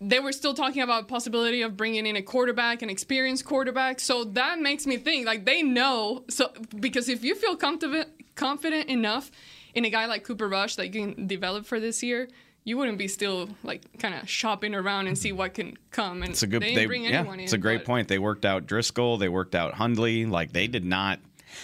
they 0.00 0.20
were 0.20 0.32
still 0.32 0.52
talking 0.54 0.82
about 0.82 1.08
possibility 1.08 1.62
of 1.62 1.76
bringing 1.76 2.06
in 2.06 2.16
a 2.16 2.22
quarterback, 2.22 2.82
an 2.82 2.90
experienced 2.90 3.44
quarterback. 3.44 4.00
So 4.00 4.24
that 4.24 4.58
makes 4.58 4.86
me 4.86 4.96
think 4.96 5.26
like 5.26 5.46
they 5.46 5.62
know. 5.62 6.24
So 6.28 6.52
because 6.78 7.08
if 7.08 7.24
you 7.24 7.34
feel 7.34 7.56
confident 7.56 8.08
confident 8.34 8.88
enough 8.88 9.30
in 9.74 9.84
a 9.84 9.90
guy 9.90 10.06
like 10.06 10.24
Cooper 10.24 10.48
Rush 10.48 10.76
that 10.76 10.86
you 10.86 10.92
can 10.92 11.26
develop 11.26 11.66
for 11.66 11.80
this 11.80 12.02
year. 12.02 12.28
You 12.64 12.78
wouldn't 12.78 12.98
be 12.98 13.08
still 13.08 13.48
like 13.64 13.98
kind 13.98 14.14
of 14.14 14.28
shopping 14.28 14.74
around 14.74 15.08
and 15.08 15.18
see 15.18 15.32
what 15.32 15.54
can 15.54 15.76
come. 15.90 16.22
And 16.22 16.30
It's 16.30 16.42
a 16.42 16.46
good. 16.46 16.62
They 16.62 16.66
They, 16.68 16.74
didn't 16.74 16.88
bring 16.88 17.04
yeah, 17.04 17.32
in. 17.32 17.40
it's 17.40 17.52
a 17.52 17.58
great 17.58 17.78
but- 17.78 17.86
point. 17.86 18.08
They 18.08 18.18
worked 18.18 18.44
out 18.44 18.66
Driskel. 18.66 19.18
They 19.18 19.28
worked 19.28 19.54
out 19.54 19.74
Hundley. 19.74 20.26
Like 20.26 20.52
they 20.52 20.66
did 20.68 20.84
not. 20.84 21.18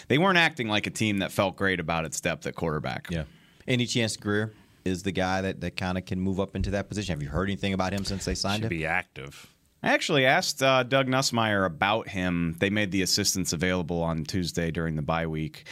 They 0.08 0.18
weren't 0.18 0.38
acting 0.38 0.68
like 0.68 0.86
a 0.86 0.90
team 0.90 1.18
that 1.18 1.32
felt 1.32 1.56
great 1.56 1.80
about 1.80 2.04
its 2.04 2.20
depth 2.20 2.46
at 2.46 2.54
quarterback. 2.54 3.08
Yeah. 3.10 3.24
Any 3.66 3.86
chance 3.86 4.16
Grier 4.16 4.52
is 4.84 5.02
the 5.02 5.12
guy 5.12 5.40
that, 5.42 5.60
that 5.60 5.76
kind 5.76 5.96
of 5.96 6.04
can 6.04 6.20
move 6.20 6.40
up 6.40 6.56
into 6.56 6.70
that 6.72 6.88
position? 6.88 7.12
Have 7.14 7.22
you 7.22 7.28
heard 7.28 7.48
anything 7.48 7.72
about 7.74 7.92
him 7.92 8.04
since 8.04 8.24
they 8.24 8.34
signed 8.34 8.62
Should 8.62 8.72
him? 8.72 8.78
be 8.78 8.86
active. 8.86 9.46
I 9.82 9.92
actually 9.94 10.26
asked 10.26 10.62
uh, 10.62 10.82
Doug 10.82 11.06
Nussmeier 11.06 11.64
about 11.64 12.08
him. 12.08 12.56
They 12.58 12.68
made 12.70 12.90
the 12.90 13.02
assistants 13.02 13.52
available 13.52 14.02
on 14.02 14.24
Tuesday 14.24 14.70
during 14.70 14.96
the 14.96 15.02
bye 15.02 15.26
week. 15.26 15.66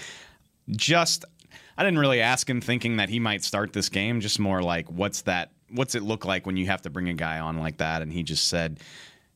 Just, 0.71 1.25
I 1.79 1.85
didn't 1.85 1.99
really 1.99 2.21
ask 2.21 2.49
him 2.49 2.61
thinking 2.61 2.97
that 2.97 3.09
he 3.09 3.19
might 3.19 3.45
start 3.45 3.73
this 3.73 3.89
game. 3.89 4.21
Just 4.21 4.39
more 4.39 4.63
like, 4.63 4.91
what's 4.91 5.23
that? 5.23 5.53
What's 5.71 5.95
it 5.95 6.03
look 6.03 6.25
like 6.25 6.47
when 6.47 6.57
you 6.57 6.67
have 6.67 6.83
to 6.83 6.91
bring 6.91 7.09
a 7.09 7.15
guy 7.15 7.39
on 7.39 7.59
like 7.59 7.79
that? 7.79 8.03
And 8.03 8.13
he 8.13 8.23
just 8.23 8.49
said, 8.49 8.81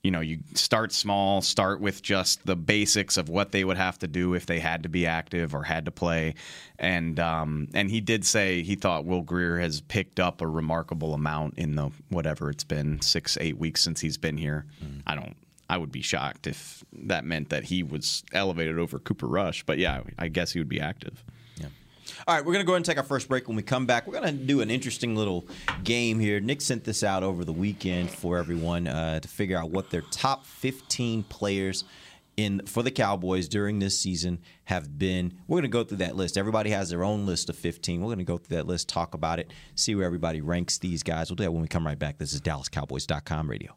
you 0.02 0.10
know, 0.10 0.20
you 0.20 0.38
start 0.54 0.92
small, 0.92 1.42
start 1.42 1.80
with 1.80 2.00
just 2.00 2.46
the 2.46 2.56
basics 2.56 3.18
of 3.18 3.28
what 3.28 3.52
they 3.52 3.64
would 3.64 3.76
have 3.76 3.98
to 3.98 4.08
do 4.08 4.32
if 4.32 4.46
they 4.46 4.58
had 4.58 4.84
to 4.84 4.88
be 4.88 5.06
active 5.06 5.54
or 5.54 5.62
had 5.62 5.84
to 5.84 5.90
play, 5.90 6.34
and 6.78 7.20
um, 7.20 7.68
and 7.74 7.90
he 7.90 8.00
did 8.00 8.24
say 8.24 8.62
he 8.62 8.76
thought 8.76 9.04
Will 9.04 9.20
Grier 9.20 9.58
has 9.58 9.82
picked 9.82 10.18
up 10.18 10.40
a 10.40 10.46
remarkable 10.46 11.12
amount 11.12 11.58
in 11.58 11.74
the 11.74 11.90
whatever 12.08 12.48
it's 12.48 12.64
been 12.64 13.02
six 13.02 13.36
eight 13.40 13.58
weeks 13.58 13.82
since 13.82 14.00
he's 14.00 14.16
been 14.16 14.38
here. 14.38 14.64
I 15.06 15.14
don't. 15.14 15.36
I 15.68 15.76
would 15.76 15.92
be 15.92 16.02
shocked 16.02 16.46
if 16.46 16.82
that 16.92 17.24
meant 17.24 17.50
that 17.50 17.64
he 17.64 17.82
was 17.82 18.24
elevated 18.32 18.78
over 18.78 18.98
Cooper 18.98 19.26
Rush, 19.26 19.64
but 19.64 19.78
yeah, 19.78 20.02
I 20.18 20.28
guess 20.28 20.52
he 20.52 20.58
would 20.60 20.68
be 20.68 20.80
active. 20.80 21.22
All 22.26 22.34
right, 22.34 22.44
we're 22.44 22.52
going 22.52 22.64
to 22.64 22.66
go 22.66 22.72
ahead 22.72 22.78
and 22.78 22.86
take 22.86 22.98
our 22.98 23.04
first 23.04 23.28
break. 23.28 23.48
When 23.48 23.56
we 23.56 23.62
come 23.62 23.86
back, 23.86 24.06
we're 24.06 24.20
going 24.20 24.38
to 24.38 24.44
do 24.44 24.60
an 24.60 24.70
interesting 24.70 25.16
little 25.16 25.46
game 25.84 26.18
here. 26.18 26.40
Nick 26.40 26.60
sent 26.60 26.84
this 26.84 27.02
out 27.02 27.22
over 27.22 27.44
the 27.44 27.52
weekend 27.52 28.10
for 28.10 28.38
everyone 28.38 28.86
uh, 28.86 29.20
to 29.20 29.28
figure 29.28 29.58
out 29.58 29.70
what 29.70 29.90
their 29.90 30.02
top 30.02 30.46
15 30.46 31.24
players 31.24 31.84
in 32.36 32.64
for 32.66 32.82
the 32.82 32.90
Cowboys 32.90 33.48
during 33.48 33.78
this 33.78 33.98
season 33.98 34.38
have 34.64 34.98
been. 34.98 35.32
We're 35.46 35.56
going 35.56 35.62
to 35.62 35.68
go 35.68 35.84
through 35.84 35.98
that 35.98 36.16
list. 36.16 36.38
Everybody 36.38 36.70
has 36.70 36.90
their 36.90 37.04
own 37.04 37.26
list 37.26 37.50
of 37.50 37.56
15. 37.56 38.00
We're 38.00 38.06
going 38.06 38.18
to 38.18 38.24
go 38.24 38.38
through 38.38 38.56
that 38.56 38.66
list, 38.66 38.88
talk 38.88 39.14
about 39.14 39.38
it, 39.38 39.52
see 39.74 39.94
where 39.94 40.06
everybody 40.06 40.40
ranks 40.40 40.78
these 40.78 41.02
guys. 41.02 41.30
We'll 41.30 41.36
do 41.36 41.44
that 41.44 41.52
when 41.52 41.62
we 41.62 41.68
come 41.68 41.86
right 41.86 41.98
back. 41.98 42.18
This 42.18 42.32
is 42.32 42.40
DallasCowboys.com 42.40 43.50
radio. 43.50 43.76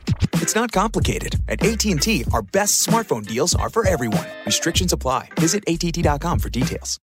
It's 0.41 0.55
not 0.55 0.71
complicated. 0.71 1.35
At 1.47 1.63
AT&T, 1.63 2.25
our 2.33 2.41
best 2.41 2.85
smartphone 2.85 3.25
deals 3.25 3.55
are 3.55 3.69
for 3.69 3.87
everyone. 3.87 4.25
Restrictions 4.45 4.91
apply. 4.91 5.29
Visit 5.39 5.63
att.com 5.67 6.39
for 6.39 6.49
details. 6.49 6.99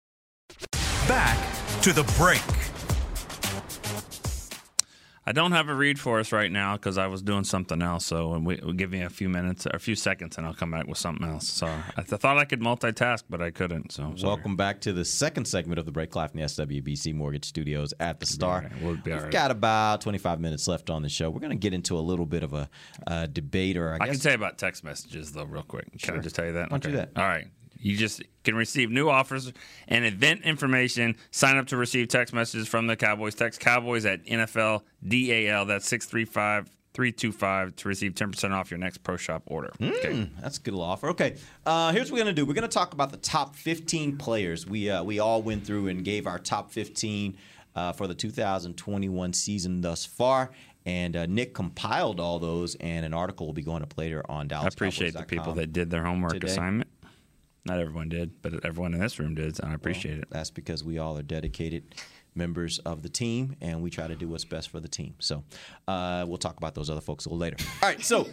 Back 1.07 1.38
to 1.83 1.92
the 1.92 2.03
break. 2.16 2.67
I 5.28 5.32
don't 5.32 5.52
have 5.52 5.68
a 5.68 5.74
read 5.74 6.00
for 6.00 6.20
us 6.20 6.32
right 6.32 6.50
now 6.50 6.72
because 6.76 6.96
I 6.96 7.06
was 7.06 7.20
doing 7.20 7.44
something 7.44 7.82
else. 7.82 8.06
So 8.06 8.38
we, 8.38 8.56
give 8.72 8.90
me 8.90 9.02
a 9.02 9.10
few 9.10 9.28
minutes, 9.28 9.66
or 9.66 9.72
a 9.74 9.78
few 9.78 9.94
seconds, 9.94 10.38
and 10.38 10.46
I'll 10.46 10.54
come 10.54 10.70
back 10.70 10.86
with 10.86 10.96
something 10.96 11.28
else. 11.28 11.46
So 11.50 11.66
I 11.66 12.00
th- 12.02 12.18
thought 12.18 12.38
I 12.38 12.46
could 12.46 12.60
multitask, 12.60 13.24
but 13.28 13.42
I 13.42 13.50
couldn't. 13.50 13.92
So 13.92 14.14
sorry. 14.16 14.26
Welcome 14.26 14.56
back 14.56 14.80
to 14.82 14.92
the 14.94 15.04
second 15.04 15.44
segment 15.44 15.78
of 15.78 15.84
the 15.84 15.92
break 15.92 16.16
live 16.16 16.30
from 16.30 16.40
the 16.40 16.46
SWBC 16.46 17.12
Mortgage 17.12 17.44
Studios 17.44 17.92
at 18.00 18.20
the 18.20 18.26
Star. 18.26 18.62
right. 18.62 18.72
We'll 18.82 18.96
We've 19.04 19.22
right. 19.22 19.30
got 19.30 19.50
about 19.50 20.00
25 20.00 20.40
minutes 20.40 20.66
left 20.66 20.88
on 20.88 21.02
the 21.02 21.10
show. 21.10 21.28
We're 21.28 21.40
going 21.40 21.50
to 21.50 21.56
get 21.56 21.74
into 21.74 21.98
a 21.98 22.00
little 22.00 22.24
bit 22.24 22.42
of 22.42 22.54
a 22.54 22.70
uh, 23.06 23.26
debate, 23.26 23.76
or 23.76 23.92
I, 23.92 23.96
I 23.96 24.08
can 24.08 24.18
tell 24.18 24.32
you 24.32 24.36
about 24.36 24.56
text 24.56 24.82
messages 24.82 25.32
though, 25.32 25.44
real 25.44 25.62
quick. 25.62 25.84
Can 26.00 26.14
I 26.14 26.14
Sure. 26.14 26.22
just 26.22 26.36
tell 26.36 26.46
you 26.46 26.54
that? 26.54 26.70
Why 26.70 26.78
don't 26.78 26.90
do 26.90 26.96
that? 26.96 27.10
All 27.16 27.24
right. 27.28 27.48
You 27.80 27.96
just 27.96 28.22
can 28.44 28.54
receive 28.54 28.90
new 28.90 29.08
offers 29.08 29.52
and 29.86 30.04
event 30.04 30.42
information. 30.42 31.16
Sign 31.30 31.56
up 31.56 31.66
to 31.68 31.76
receive 31.76 32.08
text 32.08 32.34
messages 32.34 32.68
from 32.68 32.86
the 32.86 32.96
Cowboys. 32.96 33.34
Text 33.34 33.60
Cowboys 33.60 34.04
at 34.04 34.24
NFL 34.24 34.82
DAL. 35.06 35.66
That's 35.66 35.86
635 35.88 36.70
325 36.94 37.76
to 37.76 37.88
receive 37.88 38.14
10% 38.14 38.50
off 38.50 38.72
your 38.72 38.78
next 38.78 38.98
Pro 39.04 39.16
Shop 39.16 39.44
order. 39.46 39.72
Okay. 39.80 40.08
Mm, 40.08 40.30
that's 40.40 40.58
a 40.58 40.60
good 40.60 40.74
little 40.74 40.84
offer. 40.84 41.10
Okay, 41.10 41.36
uh, 41.64 41.92
here's 41.92 42.10
what 42.10 42.16
we're 42.16 42.24
gonna 42.24 42.32
do. 42.32 42.44
We're 42.44 42.54
gonna 42.54 42.66
talk 42.66 42.92
about 42.92 43.12
the 43.12 43.18
top 43.18 43.54
15 43.54 44.16
players. 44.16 44.66
We 44.66 44.90
uh, 44.90 45.04
we 45.04 45.20
all 45.20 45.40
went 45.40 45.64
through 45.64 45.86
and 45.88 46.04
gave 46.04 46.26
our 46.26 46.40
top 46.40 46.72
15 46.72 47.36
uh, 47.76 47.92
for 47.92 48.08
the 48.08 48.14
2021 48.14 49.32
season 49.32 49.80
thus 49.80 50.04
far. 50.04 50.50
And 50.86 51.16
uh, 51.16 51.26
Nick 51.26 51.54
compiled 51.54 52.18
all 52.18 52.38
those, 52.38 52.74
and 52.76 53.04
an 53.04 53.12
article 53.14 53.46
will 53.46 53.52
be 53.52 53.62
going 53.62 53.82
up 53.82 53.96
later 53.98 54.22
on 54.28 54.48
Dallas. 54.48 54.64
I 54.64 54.68
appreciate 54.68 55.12
the 55.14 55.22
people 55.22 55.52
that 55.52 55.72
did 55.72 55.90
their 55.90 56.02
homework 56.02 56.32
today. 56.32 56.48
assignment. 56.48 56.88
Not 57.68 57.78
everyone 57.81 58.09
did, 58.09 58.40
but 58.42 58.64
everyone 58.64 58.94
in 58.94 59.00
this 59.00 59.18
room 59.18 59.35
did, 59.35 59.61
and 59.61 59.70
I 59.70 59.74
appreciate 59.74 60.18
it. 60.18 60.28
That's 60.31 60.50
because 60.50 60.83
we 60.83 60.98
all 60.98 61.18
are 61.18 61.22
dedicated 61.22 61.94
members 62.35 62.78
of 62.81 63.02
the 63.02 63.09
team, 63.09 63.57
and 63.61 63.83
we 63.83 63.90
try 63.90 64.07
to 64.07 64.14
do 64.14 64.28
what's 64.28 64.44
best 64.44 64.70
for 64.70 64.81
the 64.81 64.88
team. 64.88 65.14
So 65.18 65.42
uh, 65.88 66.24
we'll 66.28 66.38
talk 66.38 66.57
about 66.57 66.74
those 66.74 66.88
other 66.88 67.00
folks 67.00 67.26
a 67.26 67.28
little 67.28 67.38
later. 67.40 67.57
All 67.83 67.88
right, 67.88 68.00
so 68.02 68.28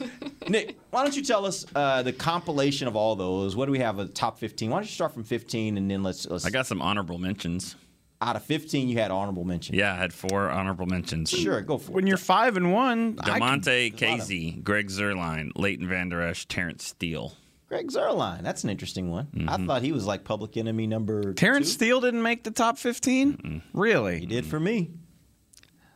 Nick, 0.47 0.77
why 0.91 1.03
don't 1.03 1.15
you 1.15 1.23
tell 1.23 1.45
us 1.45 1.65
uh, 1.75 2.03
the 2.03 2.13
compilation 2.13 2.87
of 2.87 2.95
all 2.95 3.15
those? 3.15 3.55
What 3.55 3.65
do 3.65 3.71
we 3.71 3.79
have? 3.79 3.97
A 3.99 4.05
top 4.05 4.37
15. 4.37 4.69
Why 4.69 4.77
don't 4.77 4.83
you 4.85 4.91
start 4.91 5.13
from 5.13 5.23
15, 5.23 5.77
and 5.77 5.89
then 5.89 6.03
let's. 6.03 6.27
let's 6.27 6.45
I 6.45 6.49
got 6.51 6.67
some 6.67 6.81
honorable 6.83 7.17
mentions. 7.17 7.75
out 8.21 8.35
of 8.35 8.43
15, 8.43 8.89
you 8.89 8.99
had 8.99 9.09
honorable 9.11 9.43
mentions. 9.43 9.75
Yeah, 9.77 9.93
I 9.93 9.97
had 9.97 10.13
four 10.13 10.49
honorable 10.51 10.85
mentions. 10.85 11.31
Sure, 11.31 11.61
go 11.61 11.77
for 11.79 11.91
it. 11.91 11.95
When 11.95 12.05
you're 12.07 12.17
five 12.17 12.57
and 12.57 12.71
one, 12.71 13.17
I 13.21 13.39
Demonte 13.39 13.89
could- 13.91 13.97
Casey, 13.99 14.51
Greg 14.51 14.89
Zuerlein, 14.89 15.49
Leighton 15.55 15.87
Vander 15.87 16.21
Esch, 16.21 16.47
Terence 16.47 16.85
Steele. 16.85 17.33
Greg 17.67 17.87
Zuerlein. 17.89 18.43
That's 18.43 18.63
an 18.63 18.69
interesting 18.69 19.09
one. 19.09 19.27
I 19.33 19.37
Mm-hmm. 19.57 19.65
thought 19.67 19.81
he 19.81 19.91
was 19.91 20.05
like 20.05 20.23
public 20.23 20.55
enemy 20.57 20.85
number. 20.87 21.33
Terence 21.33 21.67
two. 21.67 21.73
Steele 21.73 22.01
didn't 22.01 22.21
make 22.21 22.43
the 22.43 22.51
top 22.51 22.77
15? 22.77 23.61
Really? 23.73 24.19
He 24.19 24.25
did 24.25 24.45
for 24.45 24.59
me. 24.59 24.91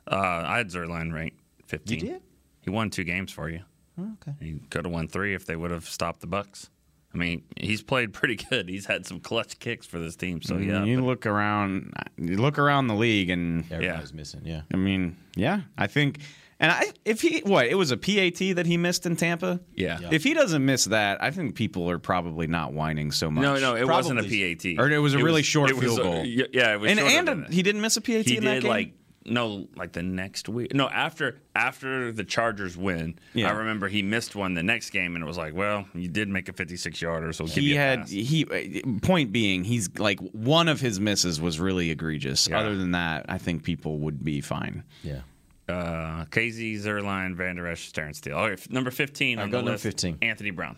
Uh, 0.10 0.44
I 0.46 0.58
had 0.58 0.70
Zuerlein 0.70 1.14
ranked 1.14 1.38
15. 1.68 2.00
You 2.00 2.06
did? 2.14 2.22
He 2.62 2.70
won 2.72 2.90
two 2.90 3.04
games 3.04 3.32
for 3.32 3.50
you. 3.50 3.62
Okay. 4.00 4.34
He 4.40 4.60
could 4.70 4.86
have 4.86 4.94
won 4.94 5.08
three 5.08 5.34
if 5.36 5.46
they 5.46 5.56
would 5.56 5.72
have 5.72 5.86
stopped 5.88 6.22
the 6.22 6.28
Bucs. 6.28 6.70
I 7.14 7.18
mean, 7.18 7.44
he's 7.58 7.82
played 7.84 8.14
pretty 8.14 8.36
good. 8.36 8.70
He's 8.70 8.86
had 8.86 9.06
some 9.06 9.20
clutch 9.20 9.60
kicks 9.60 9.86
for 9.86 10.00
this 10.00 10.16
team. 10.16 10.42
So 10.42 10.58
yeah, 10.58 10.84
you 10.84 11.04
look 11.04 11.26
around, 11.26 11.94
you 12.18 12.38
look 12.38 12.58
around 12.60 12.88
the 12.88 12.94
league, 12.96 13.30
and 13.30 13.66
Everybody's 13.72 14.14
missing. 14.14 14.42
Yeah. 14.46 14.62
I 14.74 14.78
mean, 14.78 15.18
yeah, 15.36 15.62
I 15.78 15.88
think, 15.88 16.20
and 16.60 16.72
I 16.72 16.92
if 17.06 17.22
he 17.22 17.40
what 17.40 17.68
it 17.68 17.76
was 17.76 17.92
a 17.92 17.98
PAT 17.98 18.56
that 18.56 18.66
he 18.66 18.78
missed 18.78 19.06
in 19.06 19.16
Tampa. 19.16 19.60
Yeah. 19.74 20.00
Yeah. 20.02 20.10
If 20.12 20.24
he 20.24 20.34
doesn't 20.34 20.64
miss 20.66 20.86
that, 20.86 21.22
I 21.24 21.32
think 21.32 21.56
people 21.56 21.90
are 21.90 22.00
probably 22.00 22.48
not 22.48 22.74
whining 22.74 23.12
so 23.12 23.32
much. 23.32 23.42
no, 23.44 23.58
no, 23.58 23.76
it 23.76 23.88
wasn't 23.88 24.20
a 24.20 24.24
PAT. 24.24 24.80
Or 24.80 24.90
it 24.90 24.98
was 25.00 25.14
a 25.14 25.24
really 25.24 25.44
short 25.44 25.70
it 25.70 25.78
field 25.78 26.00
a- 26.00 26.04
goal. 26.04 26.26
yeah, 26.26 26.46
yeah, 26.52 26.74
it 26.74 26.80
was 26.80 26.92
and 26.92 27.00
shorter 27.00 27.16
and 27.18 27.28
than 27.28 27.44
a- 27.46 27.52
he 27.54 27.62
didn't 27.64 27.82
miss 27.82 27.98
a 27.98 28.02
PAT 28.02 28.26
he 28.28 28.38
in 28.38 28.44
that 28.46 28.54
did 28.56 28.64
game. 28.64 28.70
like 28.70 28.94
no, 29.26 29.68
like 29.76 29.92
the 29.92 30.02
next 30.02 30.50
week. 30.50 30.74
No, 30.74 30.88
after 30.90 31.40
after 31.54 32.12
the 32.12 32.24
Chargers 32.24 32.76
win, 32.76 33.20
Yeah. 33.34 33.50
I 33.50 33.52
remember 33.52 33.88
he 33.88 34.02
missed 34.02 34.36
one 34.36 34.54
the 34.56 34.64
next 34.64 34.90
game, 34.90 35.14
and 35.16 35.24
it 35.24 35.28
was 35.28 35.38
like, 35.38 35.54
well, 35.54 35.86
you 35.94 36.08
did 36.08 36.30
make 36.30 36.50
a 36.50 36.54
56 36.54 37.00
yarder, 37.02 37.32
so 37.34 37.44
we'll 37.44 37.54
he 37.54 37.76
had 37.76 38.00
pass. 38.02 38.10
he 38.10 38.46
point 39.04 39.32
being 39.32 39.64
he's 39.66 39.90
like 40.00 40.20
one 40.32 40.68
of 40.68 40.80
his 40.82 41.00
misses 41.00 41.40
was 41.40 41.60
really 41.60 41.92
egregious. 41.92 42.48
Yeah. 42.48 42.60
Other 42.60 42.76
than 42.76 42.92
that, 42.92 43.26
I 43.30 43.38
think 43.38 43.64
people 43.64 44.00
would 44.00 44.24
be 44.24 44.42
fine. 44.42 44.84
Yeah. 45.04 45.20
Uh, 45.70 46.26
Kazee, 46.26 46.76
Zuerlein, 46.78 47.36
Van 47.36 47.56
Der 47.56 47.68
Esch, 47.68 47.92
Terence 47.92 48.18
Steele. 48.18 48.36
All 48.36 48.50
right, 48.50 48.72
number 48.72 48.92
15 48.92 49.38
All 49.38 49.42
right, 49.42 49.44
on 49.44 49.52
go 49.52 49.58
the 49.58 49.64
number 49.64 49.72
list, 49.74 49.84
15. 49.84 50.18
Anthony 50.22 50.52
Brown. 50.52 50.78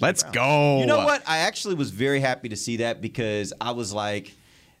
Let's 0.00 0.22
go. 0.22 0.80
You 0.80 0.86
know 0.86 0.98
what? 0.98 1.22
I 1.26 1.38
actually 1.38 1.74
was 1.74 1.90
very 1.90 2.20
happy 2.20 2.48
to 2.50 2.56
see 2.56 2.78
that 2.78 3.00
because 3.00 3.52
I 3.60 3.70
was 3.70 3.92
like, 3.92 4.34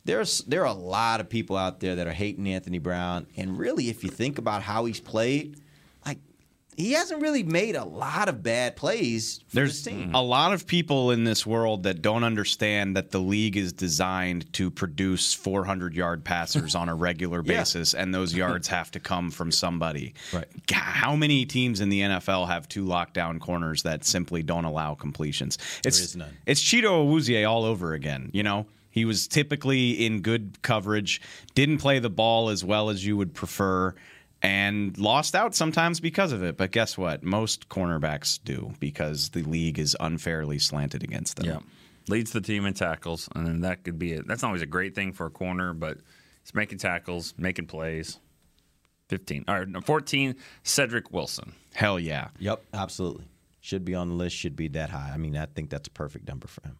there's 0.04 0.40
there 0.40 0.62
are 0.62 0.66
a 0.66 0.72
lot 0.72 1.20
of 1.20 1.28
people 1.28 1.56
out 1.56 1.80
there 1.80 1.96
that 1.96 2.06
are 2.06 2.12
hating 2.12 2.48
Anthony 2.48 2.78
Brown, 2.78 3.26
and 3.36 3.58
really, 3.58 3.88
if 3.88 4.02
you 4.04 4.10
think 4.10 4.38
about 4.38 4.62
how 4.62 4.84
he's 4.84 5.00
played, 5.00 5.56
like 5.56 5.66
he 6.78 6.92
hasn't 6.92 7.20
really 7.20 7.42
made 7.42 7.74
a 7.76 7.84
lot 7.84 8.28
of 8.28 8.42
bad 8.42 8.76
plays 8.76 9.40
for 9.48 9.56
There's 9.56 9.82
this 9.82 9.92
team. 9.92 10.14
a 10.14 10.22
lot 10.22 10.52
of 10.54 10.66
people 10.66 11.10
in 11.10 11.24
this 11.24 11.44
world 11.44 11.82
that 11.82 12.00
don't 12.02 12.22
understand 12.24 12.96
that 12.96 13.10
the 13.10 13.18
league 13.18 13.56
is 13.56 13.72
designed 13.72 14.50
to 14.54 14.70
produce 14.70 15.34
400 15.34 15.94
yard 15.94 16.24
passers 16.24 16.74
on 16.74 16.88
a 16.88 16.94
regular 16.94 17.42
Yeah. 17.44 17.58
basis, 17.58 17.94
and 17.94 18.14
those 18.14 18.32
yards 18.42 18.68
have 18.68 18.90
to 18.92 19.00
come 19.00 19.30
from 19.30 19.50
somebody. 19.50 20.14
Right. 20.32 20.46
How 20.70 21.16
many 21.16 21.44
teams 21.46 21.80
in 21.80 21.88
the 21.88 22.00
NFL 22.00 22.46
have 22.48 22.68
two 22.68 22.84
lockdown 22.84 23.40
corners 23.40 23.82
that 23.82 24.04
simply 24.04 24.42
don't 24.44 24.64
allow 24.64 24.94
completions? 24.94 25.58
It's, 25.84 25.98
is 26.00 26.14
none. 26.16 26.36
It's 26.46 26.62
Chidobe 26.62 27.06
Awuzie 27.08 27.48
all 27.50 27.64
over 27.64 27.92
again. 27.92 28.30
You 28.32 28.44
know, 28.44 28.66
he 28.90 29.04
was 29.04 29.26
typically 29.26 30.06
in 30.06 30.20
good 30.22 30.62
coverage, 30.62 31.20
didn't 31.54 31.78
play 31.78 31.98
the 31.98 32.08
ball 32.10 32.48
as 32.50 32.64
well 32.64 32.88
as 32.88 33.04
you 33.04 33.16
would 33.16 33.34
prefer. 33.34 33.94
And 34.40 34.96
lost 34.96 35.34
out 35.34 35.54
sometimes 35.54 35.98
because 35.98 36.30
of 36.30 36.44
it. 36.44 36.56
But 36.56 36.70
guess 36.70 36.96
what? 36.96 37.24
Most 37.24 37.68
cornerbacks 37.68 38.38
do 38.42 38.72
because 38.78 39.30
the 39.30 39.42
league 39.42 39.78
is 39.78 39.96
unfairly 39.98 40.60
slanted 40.60 41.02
against 41.02 41.36
them. 41.36 41.46
Yeah. 41.46 41.58
Leads 42.08 42.30
the 42.30 42.40
team 42.40 42.64
in 42.64 42.72
tackles, 42.72 43.28
and 43.34 43.46
then 43.46 43.60
that 43.60 43.84
could 43.84 43.98
be 43.98 44.12
it. 44.12 44.26
That's 44.26 44.42
not 44.42 44.48
always 44.48 44.62
a 44.62 44.66
great 44.66 44.94
thing 44.94 45.12
for 45.12 45.26
a 45.26 45.30
corner, 45.30 45.74
but 45.74 45.98
he's 46.42 46.54
making 46.54 46.78
tackles, 46.78 47.34
making 47.36 47.66
plays. 47.66 48.18
15. 49.08 49.44
All 49.48 49.58
right, 49.58 49.84
14, 49.84 50.36
Cedric 50.62 51.12
Wilson. 51.12 51.52
Hell 51.74 51.98
yeah. 51.98 52.28
Yep, 52.38 52.62
absolutely. 52.72 53.24
Should 53.60 53.84
be 53.84 53.94
on 53.94 54.08
the 54.08 54.14
list. 54.14 54.36
Should 54.36 54.56
be 54.56 54.68
that 54.68 54.90
high. 54.90 55.10
I 55.12 55.16
mean, 55.16 55.36
I 55.36 55.46
think 55.46 55.70
that's 55.70 55.88
a 55.88 55.90
perfect 55.90 56.28
number 56.28 56.46
for 56.46 56.62
him. 56.62 56.78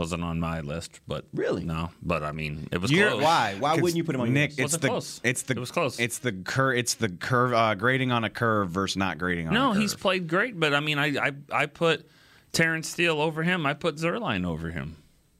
Wasn't 0.00 0.24
on 0.24 0.40
my 0.40 0.60
list, 0.62 1.00
but 1.06 1.26
Really? 1.32 1.62
no. 1.64 1.90
But 2.02 2.22
I 2.24 2.32
mean, 2.32 2.68
it 2.72 2.78
was 2.80 2.90
You're- 2.90 3.10
close. 3.10 3.22
Why? 3.22 3.56
Why 3.58 3.74
wouldn't 3.76 3.96
you 3.96 4.04
put 4.04 4.14
him 4.14 4.20
on 4.22 4.26
your 4.28 4.34
Nick? 4.34 4.50
list? 4.50 4.58
It's 4.58 4.64
Wasn't 4.64 4.82
the 4.82 4.88
close. 4.88 5.20
it's 5.22 5.42
the 5.42 5.52
It 5.54 5.58
was 5.60 5.70
close. 5.70 6.00
It's 6.00 6.18
the 6.18 6.32
cur 6.32 6.72
It's 6.74 6.94
the 6.94 7.08
curve 7.08 7.52
uh, 7.52 7.74
grading 7.74 8.10
on 8.12 8.24
a 8.24 8.30
curve 8.30 8.70
versus 8.70 8.96
not 8.96 9.18
grading 9.18 9.48
on. 9.48 9.54
No, 9.54 9.70
a 9.70 9.72
curve. 9.74 9.82
he's 9.82 9.94
played 9.94 10.26
great, 10.28 10.58
but 10.58 10.74
I 10.74 10.80
mean, 10.80 10.98
I 10.98 11.06
I, 11.28 11.32
I 11.52 11.66
put 11.66 12.06
Terence 12.52 12.88
Steele 12.88 13.20
over 13.20 13.42
him. 13.42 13.66
I 13.66 13.74
put 13.74 13.96
Zuerlein 13.96 14.44
over 14.46 14.70
him. 14.70 14.96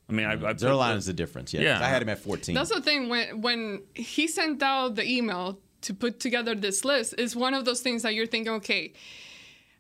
I 0.09 0.13
mean, 0.13 0.27
I, 0.27 0.33
I 0.33 0.37
put 0.37 0.57
Zuerlein 0.59 0.93
the- 0.93 0.97
is 0.99 1.07
the 1.07 1.13
difference. 1.13 1.53
Yeah, 1.55 1.61
Yeah. 1.63 1.75
'cause 1.75 1.83
I 1.83 1.89
had 1.89 2.03
him 2.03 2.09
at 2.09 2.19
14. 2.19 2.55
That's 2.55 2.71
the 2.71 2.81
thing 2.81 3.09
when 3.09 3.41
when 3.41 3.83
he 3.95 4.29
sent 4.29 4.63
out 4.63 4.95
the 4.97 5.07
email 5.09 5.59
to 5.83 5.95
put 5.95 6.21
together 6.21 6.55
this 6.55 6.85
list 6.85 7.15
is 7.17 7.35
one 7.35 7.55
of 7.55 7.65
those 7.65 7.81
things 7.81 8.03
that 8.03 8.15
you're 8.15 8.27
thinking, 8.27 8.53
okay, 8.55 8.93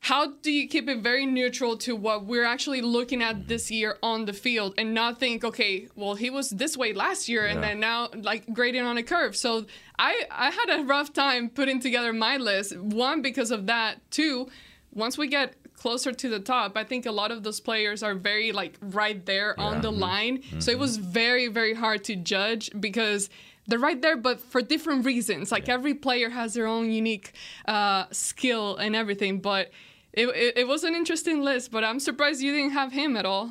how 0.00 0.32
do 0.42 0.50
you 0.50 0.66
keep 0.66 0.88
it 0.88 1.02
very 1.02 1.26
neutral 1.26 1.76
to 1.76 1.94
what 1.94 2.24
we're 2.24 2.44
actually 2.44 2.80
looking 2.80 3.22
at 3.22 3.46
this 3.46 3.66
mm-hmm. 3.66 3.74
year 3.74 3.98
on 4.02 4.24
the 4.24 4.32
field 4.32 4.74
and 4.78 4.94
not 4.94 5.20
think, 5.20 5.44
okay, 5.44 5.88
well 5.94 6.14
he 6.14 6.30
was 6.30 6.50
this 6.50 6.76
way 6.76 6.94
last 6.94 7.28
year 7.28 7.44
and 7.46 7.62
then 7.62 7.78
now 7.80 8.08
like 8.14 8.50
grading 8.52 8.82
on 8.82 8.96
a 8.96 9.02
curve. 9.02 9.36
So 9.36 9.66
I 9.98 10.24
I 10.30 10.50
had 10.50 10.80
a 10.80 10.84
rough 10.84 11.12
time 11.12 11.50
putting 11.50 11.80
together 11.80 12.12
my 12.14 12.38
list. 12.38 12.76
One 12.78 13.20
because 13.20 13.50
of 13.50 13.66
that. 13.66 13.98
Two, 14.10 14.48
once 14.92 15.18
we 15.18 15.28
get 15.28 15.54
closer 15.74 16.12
to 16.12 16.28
the 16.28 16.40
top, 16.40 16.76
I 16.76 16.84
think 16.84 17.04
a 17.04 17.12
lot 17.12 17.30
of 17.30 17.42
those 17.42 17.60
players 17.60 18.02
are 18.02 18.14
very 18.14 18.52
like 18.52 18.78
right 18.80 19.24
there 19.26 19.58
on 19.60 19.82
the 19.82 19.92
mm-hmm. 19.92 20.00
line. 20.00 20.42
So 20.60 20.70
it 20.70 20.74
mm-hmm. 20.74 20.80
was 20.80 20.96
very 20.96 21.48
very 21.48 21.74
hard 21.74 22.04
to 22.04 22.16
judge 22.16 22.70
because 22.80 23.28
they're 23.66 23.78
right 23.78 24.00
there, 24.00 24.16
but 24.16 24.40
for 24.40 24.62
different 24.62 25.04
reasons. 25.04 25.52
Like 25.52 25.68
every 25.68 25.94
player 25.94 26.30
has 26.30 26.54
their 26.54 26.66
own 26.66 26.90
unique 26.90 27.34
uh, 27.66 28.06
skill 28.10 28.76
and 28.76 28.96
everything. 28.96 29.40
But 29.40 29.70
it, 30.12 30.26
it, 30.28 30.58
it 30.58 30.68
was 30.68 30.84
an 30.84 30.94
interesting 30.94 31.42
list. 31.42 31.70
But 31.70 31.84
I'm 31.84 32.00
surprised 32.00 32.40
you 32.42 32.52
didn't 32.52 32.72
have 32.72 32.92
him 32.92 33.16
at 33.16 33.24
all. 33.26 33.50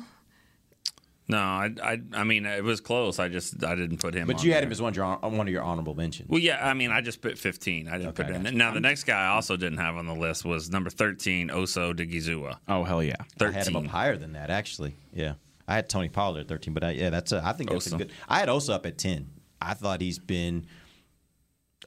No, 1.28 1.38
I, 1.38 1.70
I, 1.80 2.00
I 2.12 2.24
mean, 2.24 2.44
it 2.44 2.64
was 2.64 2.80
close. 2.80 3.20
I 3.20 3.28
just, 3.28 3.62
I 3.62 3.76
didn't 3.76 3.98
put 3.98 4.14
him. 4.14 4.26
But 4.26 4.40
on 4.40 4.44
you 4.44 4.50
had 4.52 4.62
there. 4.62 4.66
him 4.66 4.72
as 4.72 4.82
one, 4.82 4.90
of 4.90 4.96
your- 4.96 5.14
one 5.18 5.46
of 5.46 5.52
your 5.52 5.62
honorable 5.62 5.94
mentions. 5.94 6.28
Well, 6.28 6.40
yeah, 6.40 6.58
I 6.68 6.74
mean, 6.74 6.90
I 6.90 7.02
just 7.02 7.20
put 7.22 7.38
15. 7.38 7.86
I 7.86 7.92
didn't 7.98 8.08
Okay, 8.08 8.24
put 8.24 8.26
him. 8.34 8.34
it 8.46 8.48
in. 8.48 8.58
got. 8.58 8.64
Now, 8.66 8.74
the 8.74 8.80
next 8.80 9.04
guy 9.04 9.26
I 9.26 9.28
also 9.28 9.56
didn't 9.56 9.78
have 9.78 9.94
on 9.94 10.06
the 10.06 10.14
list 10.14 10.44
was 10.44 10.70
number 10.70 10.90
13, 10.90 11.52
Osa 11.52 11.80
Odighizuwa. 11.94 12.56
Oh 12.66 12.82
hell 12.82 13.00
yeah! 13.00 13.14
13. 13.38 13.54
I 13.54 13.58
had 13.58 13.68
him 13.68 13.76
up 13.76 13.86
higher 13.86 14.16
than 14.16 14.32
that, 14.32 14.50
actually. 14.50 14.96
Yeah, 15.12 15.34
I 15.68 15.76
had 15.76 15.88
Tony 15.88 16.08
Pollard 16.08 16.40
at 16.40 16.48
13, 16.48 16.74
but 16.74 16.82
I, 16.82 16.90
yeah, 16.92 17.10
that's 17.10 17.30
a, 17.30 17.40
I 17.44 17.52
think 17.52 17.70
that's 17.70 17.86
Osa. 17.86 17.94
a 17.94 17.98
good. 17.98 18.12
I 18.28 18.40
had 18.40 18.48
Osa 18.48 18.72
up 18.74 18.84
at 18.86 18.98
10. 18.98 19.30
I 19.62 19.74
thought 19.74 20.00
he's 20.00 20.18
been, 20.18 20.66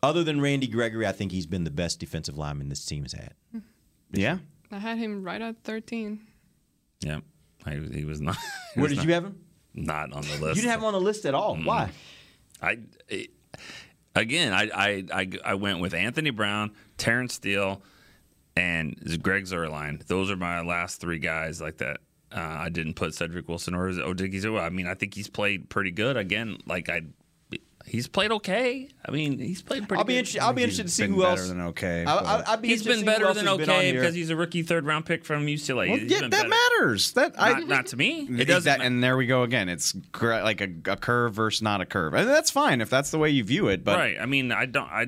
other 0.01 0.23
than 0.23 0.39
Randy 0.39 0.67
Gregory, 0.67 1.05
I 1.05 1.11
think 1.11 1.33
he's 1.33 1.47
been 1.47 1.65
the 1.65 1.71
best 1.71 1.99
defensive 1.99 2.37
lineman 2.37 2.69
this 2.69 2.85
team 2.85 3.03
has 3.03 3.11
had. 3.11 3.33
Yeah. 4.13 4.37
I 4.73 4.79
had 4.79 4.97
him 4.97 5.23
right 5.23 5.41
at 5.41 5.63
13. 5.63 6.19
Yeah, 7.01 7.19
I, 7.65 7.79
he 7.93 8.05
was 8.05 8.21
not. 8.21 8.35
he 8.73 8.79
Where 8.81 8.83
was 8.83 8.91
did 8.91 8.97
not- 8.97 9.05
you 9.07 9.13
have 9.13 9.25
him? 9.25 9.39
Not 9.75 10.13
on 10.13 10.21
the 10.21 10.37
list. 10.37 10.41
You 10.55 10.61
didn't 10.61 10.69
have 10.69 10.79
him 10.81 10.85
on 10.85 10.93
the 10.93 11.01
list 11.01 11.25
at 11.25 11.33
all. 11.33 11.55
Why? 11.57 11.89
I 12.61 12.77
it- 13.09 13.31
again, 14.15 14.53
I, 14.53 14.69
I 14.73 15.03
I 15.11 15.29
I 15.45 15.53
went 15.55 15.79
with 15.79 15.93
Anthony 15.93 16.29
Brown, 16.29 16.71
Terence 16.97 17.33
Steele, 17.33 17.81
and 18.55 18.95
Greg 19.23 19.45
Zuerlein. 19.45 20.05
Those 20.05 20.29
are 20.29 20.35
my 20.35 20.61
last 20.61 21.01
three 21.01 21.19
guys 21.19 21.59
like 21.61 21.77
that. 21.77 21.97
Uh, 22.31 22.39
I 22.39 22.69
didn't 22.69 22.95
put 22.95 23.13
Cedric 23.13 23.47
Wilson 23.47 23.75
or 23.75 23.89
Odighizuwa. 23.91 24.61
I 24.61 24.69
mean, 24.69 24.87
I 24.87 24.93
think 24.95 25.13
he's 25.13 25.29
played 25.29 25.69
pretty 25.69 25.91
good. 25.91 26.17
Again, 26.17 26.57
like 26.65 26.89
I, 26.89 27.01
he's 27.85 28.07
played 28.07 28.31
okay. 28.31 28.89
I 29.05 29.09
I 29.09 29.11
mean, 29.11 29.37
he's 29.39 29.61
played 29.61 29.87
pretty. 29.87 29.99
I'll 29.99 30.05
be 30.05 30.13
good. 30.13 30.19
interested. 30.19 30.41
I'll 30.41 30.53
be 30.53 30.63
interested 30.63 30.83
to 30.87 30.89
see 30.91 31.03
been 31.03 31.13
who 31.13 31.21
better 31.21 31.41
else. 31.41 31.47
than 31.49 31.61
okay, 31.61 32.05
I, 32.05 32.17
I, 32.17 32.21
but- 32.37 32.47
I'd 32.49 32.61
be 32.61 32.67
He's 32.69 32.81
interested 32.85 33.05
been 33.05 33.15
to 33.15 33.17
see 33.17 33.21
who 33.21 33.25
better 33.27 33.33
than 33.33 33.45
has 33.47 33.57
been 33.57 33.69
okay 33.69 33.91
because 33.91 34.15
he's 34.15 34.29
a 34.29 34.35
rookie 34.35 34.63
third 34.63 34.85
round 34.85 35.05
pick 35.05 35.25
from 35.25 35.45
UCLA. 35.45 35.89
Well, 35.89 35.99
yeah, 35.99 36.21
that 36.21 36.31
better. 36.31 36.49
matters. 36.49 37.11
That 37.13 37.35
I 37.37 37.53
Not, 37.59 37.67
not 37.67 37.85
to 37.87 37.97
me. 37.97 38.27
It 38.29 38.41
It 38.41 38.45
doesn't. 38.45 38.79
that, 38.79 38.85
and 38.85 39.03
there 39.03 39.17
we 39.17 39.25
go 39.25 39.43
again. 39.43 39.69
It's 39.69 39.91
gr- 40.11 40.29
like 40.35 40.61
a, 40.61 40.69
a 40.91 40.97
curve 40.97 41.33
versus 41.33 41.61
not 41.61 41.81
a 41.81 41.85
curve, 41.85 42.13
and 42.13 42.27
that's 42.29 42.51
fine 42.51 42.81
if 42.81 42.89
that's 42.89 43.11
the 43.11 43.17
way 43.19 43.29
you 43.29 43.43
view 43.43 43.67
it. 43.67 43.83
But 43.83 43.97
right. 43.97 44.17
I 44.19 44.25
mean, 44.25 44.51
I 44.51 44.65
don't. 44.65 44.85
I. 44.89 45.07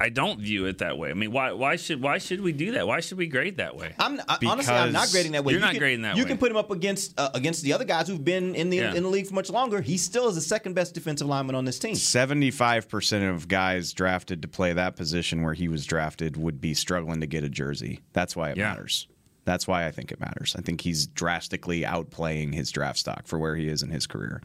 I 0.00 0.08
don't 0.08 0.40
view 0.40 0.66
it 0.66 0.78
that 0.78 0.98
way. 0.98 1.10
I 1.10 1.14
mean, 1.14 1.30
why? 1.32 1.52
Why 1.52 1.76
should? 1.76 2.02
Why 2.02 2.18
should 2.18 2.40
we 2.40 2.52
do 2.52 2.72
that? 2.72 2.86
Why 2.86 3.00
should 3.00 3.18
we 3.18 3.26
grade 3.26 3.56
that 3.58 3.76
way? 3.76 3.94
I'm 3.98 4.20
I- 4.28 4.38
honestly, 4.46 4.74
I'm 4.74 4.92
not 4.92 5.10
grading 5.10 5.32
that 5.32 5.44
way. 5.44 5.52
you're 5.52 5.60
You 5.60 5.64
not 5.66 5.72
can- 5.72 5.78
grading 5.80 6.02
that 6.02 6.16
You 6.16 6.24
way. 6.24 6.28
can 6.28 6.38
put 6.38 6.50
him 6.50 6.56
up 6.56 6.70
against 6.70 7.18
uh, 7.18 7.30
against 7.34 7.62
the 7.62 7.72
other 7.72 7.84
guys 7.84 8.08
who've 8.08 8.24
been 8.24 8.54
in 8.54 8.70
the 8.70 8.78
Yeah. 8.78 8.94
in 8.94 9.02
the 9.02 9.08
league 9.08 9.26
for 9.26 9.34
much 9.34 9.50
longer. 9.50 9.80
He 9.80 9.96
still 9.96 10.28
is 10.28 10.34
the 10.34 10.40
second 10.40 10.74
best 10.74 10.94
defensive 10.94 11.26
lineman 11.28 11.54
on 11.54 11.64
this 11.64 11.78
team. 11.78 11.94
seventy-five 11.94 12.88
percent 12.88 13.24
of 13.24 13.48
guys 13.48 13.92
drafted 13.92 14.42
to 14.42 14.48
play 14.48 14.72
that 14.72 14.96
position 14.96 15.42
where 15.42 15.54
he 15.54 15.68
was 15.68 15.84
drafted 15.86 16.36
would 16.36 16.60
be 16.60 16.74
struggling 16.74 17.20
to 17.20 17.26
get 17.26 17.44
a 17.44 17.48
jersey. 17.48 18.00
That's 18.12 18.34
why 18.34 18.50
it 18.50 18.56
Yeah. 18.56 18.70
matters. 18.70 19.06
That's 19.44 19.68
why 19.68 19.86
I 19.86 19.90
think 19.90 20.10
it 20.10 20.18
matters. 20.20 20.56
I 20.58 20.62
think 20.62 20.80
he's 20.80 21.06
drastically 21.06 21.82
outplaying 21.82 22.54
his 22.54 22.70
draft 22.70 22.98
stock 22.98 23.26
for 23.26 23.38
where 23.38 23.56
he 23.56 23.68
is 23.68 23.82
in 23.82 23.90
his 23.90 24.06
career. 24.06 24.40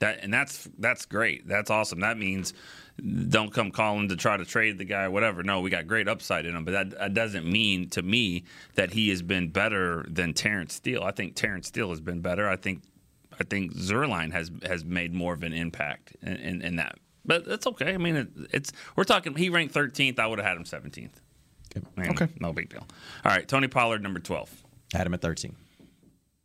That 0.00 0.20
and 0.22 0.32
that's 0.32 0.68
that's 0.78 1.06
great. 1.06 1.46
That's 1.46 1.70
awesome. 1.70 2.00
That 2.00 2.18
means 2.18 2.52
don't 3.28 3.52
come 3.52 3.70
calling 3.70 4.08
to 4.08 4.16
try 4.16 4.36
to 4.36 4.44
trade 4.44 4.78
the 4.78 4.84
guy 4.84 5.04
or 5.04 5.10
whatever. 5.10 5.42
No, 5.42 5.60
we 5.60 5.70
got 5.70 5.86
great 5.86 6.08
upside 6.08 6.46
in 6.46 6.54
him, 6.54 6.64
but 6.64 6.72
that, 6.72 6.90
that 6.90 7.14
doesn't 7.14 7.44
mean 7.44 7.88
to 7.90 8.02
me 8.02 8.44
that 8.76 8.92
he 8.92 9.08
has 9.08 9.20
been 9.22 9.48
better 9.48 10.04
than 10.08 10.32
Terence 10.32 10.74
Steele. 10.74 11.02
I 11.02 11.10
think 11.10 11.34
Terence 11.34 11.66
Steele 11.68 11.90
has 11.90 12.00
been 12.00 12.20
better. 12.20 12.48
I 12.48 12.56
think 12.56 12.82
I 13.40 13.44
think 13.44 13.74
Zuerlein 13.74 14.32
has 14.32 14.50
has 14.66 14.84
made 14.84 15.12
more 15.14 15.34
of 15.34 15.42
an 15.42 15.52
impact 15.52 16.16
in, 16.22 16.36
in, 16.36 16.62
in 16.62 16.76
that. 16.76 16.96
But 17.24 17.46
that's 17.46 17.66
okay. 17.66 17.94
I 17.94 17.98
mean, 17.98 18.16
it, 18.16 18.28
it's 18.52 18.72
we're 18.96 19.04
talking. 19.04 19.34
He 19.34 19.48
ranked 19.48 19.74
13th. 19.74 20.18
I 20.18 20.26
would 20.26 20.38
have 20.38 20.46
had 20.46 20.56
him 20.56 20.64
17th. 20.64 21.10
I 21.96 22.08
Okay. 22.10 22.28
no 22.38 22.52
big 22.52 22.68
deal. 22.68 22.86
All 23.24 23.32
right, 23.32 23.48
Tony 23.48 23.66
Pollard, 23.66 24.02
number 24.02 24.20
12. 24.20 24.62
Had 24.92 25.06
him 25.06 25.14
at 25.14 25.20
13. 25.20 25.56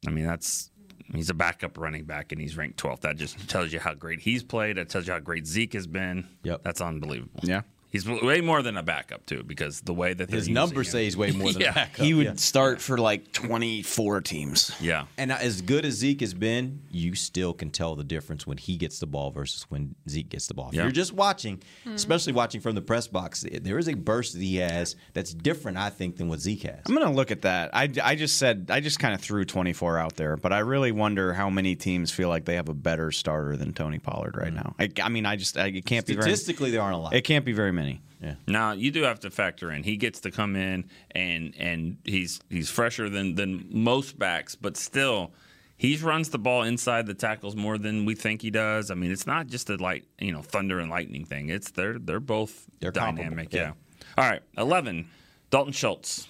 I 0.08 0.10
mean, 0.12 0.26
that's 0.26 0.72
he's 1.16 1.30
a 1.30 1.34
backup 1.34 1.78
running 1.78 2.06
back 2.06 2.32
and 2.32 2.40
he's 2.42 2.58
ranked 2.58 2.82
12th. 2.82 3.02
That 3.02 3.18
just 3.18 3.50
tells 3.50 3.74
you 3.74 3.80
how 3.80 3.94
great 3.94 4.20
he's 4.20 4.44
played. 4.44 4.78
It 4.78 4.90
tells 4.90 5.08
you 5.08 5.14
how 5.14 5.20
great 5.20 5.48
Zeke 5.48 5.74
has 5.74 5.88
been. 5.88 6.28
Yep. 6.44 6.64
That's 6.64 6.82
unbelievable. 6.82 7.40
Yeah. 7.44 7.62
He's 7.92 8.08
way 8.08 8.42
more 8.42 8.62
than 8.62 8.78
a 8.78 8.84
backup 8.84 9.26
too, 9.26 9.44
because 9.44 9.82
the 9.82 9.94
way 9.94 10.14
that 10.14 10.28
they're 10.30 10.36
His 10.36 10.48
using 10.48 10.54
numbers 10.54 10.88
him. 10.88 10.92
say 10.92 11.04
he's 11.06 11.18
way 11.18 11.32
more 11.32 11.52
than 11.52 11.62
Yeah. 11.64 11.72
a 11.72 11.74
backup. 11.74 12.06
He 12.06 12.14
would 12.14 12.26
yeah. 12.26 12.34
start 12.36 12.82
for 12.82 12.98
like 12.98 13.32
twenty-four 13.32 14.22
teams. 14.22 14.72
Yeah. 14.80 15.06
And 15.18 15.32
as 15.32 15.62
good 15.62 15.86
as 15.86 15.96
Zeke 15.96 16.22
has 16.22 16.34
been, 16.34 16.84
you 16.92 17.16
still 17.16 17.54
can 17.54 17.72
tell 17.72 17.96
the 17.96 18.04
difference 18.04 18.46
when 18.46 18.58
he 18.58 18.78
gets 18.78 19.00
the 19.00 19.08
ball 19.08 19.32
versus 19.32 19.66
when 19.70 19.96
Zeke 20.08 20.30
gets 20.30 20.48
the 20.48 20.54
ball. 20.54 20.70
If 20.70 20.76
Yeah. 20.76 20.84
you're 20.84 20.92
just 20.92 21.14
watching, 21.14 21.62
hmm. 21.84 21.94
especially 21.94 22.34
watching 22.34 22.62
from 22.62 22.76
the 22.76 22.82
press 22.82 23.08
box, 23.08 23.44
there 23.62 23.78
is 23.80 23.88
a 23.90 23.96
burst 23.96 24.34
that 24.34 24.42
he 24.42 24.58
has 24.58 24.96
that's 25.14 25.34
different, 25.34 25.78
I 25.78 25.90
think, 25.90 26.18
than 26.18 26.28
what 26.28 26.40
Zeke 26.40 26.64
has. 26.64 26.82
I'm 26.88 26.94
going 26.96 27.08
to 27.08 27.14
look 27.14 27.32
at 27.32 27.42
that. 27.42 27.72
I, 27.74 27.90
I 28.04 28.16
just 28.16 28.38
said, 28.38 28.68
I 28.70 28.80
just 28.82 29.00
kind 29.00 29.14
of 29.14 29.22
threw 29.22 29.46
24 29.46 29.98
out 29.98 30.16
there, 30.16 30.38
but 30.38 30.54
I 30.54 30.60
really 30.60 30.92
wonder 30.92 31.34
how 31.34 31.50
many 31.50 31.76
teams 31.76 32.12
feel 32.12 32.30
like 32.30 32.46
they 32.46 32.56
have 32.56 32.70
a 32.70 32.74
better 32.74 33.12
starter 33.12 33.58
than 33.58 33.74
Tony 33.74 34.00
Pollard 34.00 34.38
right 34.38 34.50
hmm. 34.50 34.56
now. 34.58 34.76
I, 34.80 34.90
I 35.02 35.10
mean, 35.10 35.26
I 35.26 35.36
just, 35.36 35.58
I, 35.58 35.68
it 35.68 35.86
can't 35.86 36.06
be 36.06 36.14
Statistically, 36.14 36.72
there 36.72 36.82
aren't 36.82 36.96
a 36.96 37.00
lot. 37.00 37.14
it 37.16 37.22
can't 37.24 37.46
be 37.46 37.54
very 37.54 37.72
many. 37.80 38.02
yeah. 38.22 38.36
Now 38.48 38.72
you 38.74 38.92
do 38.92 39.04
have 39.04 39.20
to 39.22 39.30
factor 39.32 39.72
in 39.72 39.84
he 39.84 39.98
gets 39.98 40.20
to 40.22 40.32
come 40.32 40.56
in 40.56 40.86
and 41.12 41.54
and 41.58 41.98
he's 42.04 42.40
he's 42.50 42.70
fresher 42.70 43.10
than 43.10 43.36
than 43.36 43.66
most 43.70 44.18
backs, 44.20 44.56
but 44.56 44.78
still 44.78 45.32
he 45.78 45.96
runs 45.98 46.30
the 46.30 46.40
ball 46.40 46.64
inside 46.64 47.06
the 47.08 47.14
tackles 47.14 47.56
more 47.56 47.78
than 47.78 48.06
we 48.06 48.14
think 48.14 48.42
he 48.42 48.50
does. 48.52 48.92
I 48.92 48.96
mean, 48.96 49.12
it's 49.12 49.26
not 49.26 49.48
just 49.48 49.70
a 49.70 49.78
light 49.78 50.06
you 50.20 50.32
know 50.32 50.42
thunder 50.42 50.80
and 50.80 50.90
lightning 50.90 51.26
thing. 51.26 51.50
It's 51.50 51.72
they're 51.72 51.98
they're 51.98 52.20
both 52.20 52.66
They're 52.80 52.92
dynamic. 52.92 53.54
Yeah. 53.54 53.62
yeah. 53.62 53.72
All 54.18 54.30
right, 54.30 54.42
eleven. 54.58 55.08
Dalton 55.50 55.74
Schultz. 55.74 56.28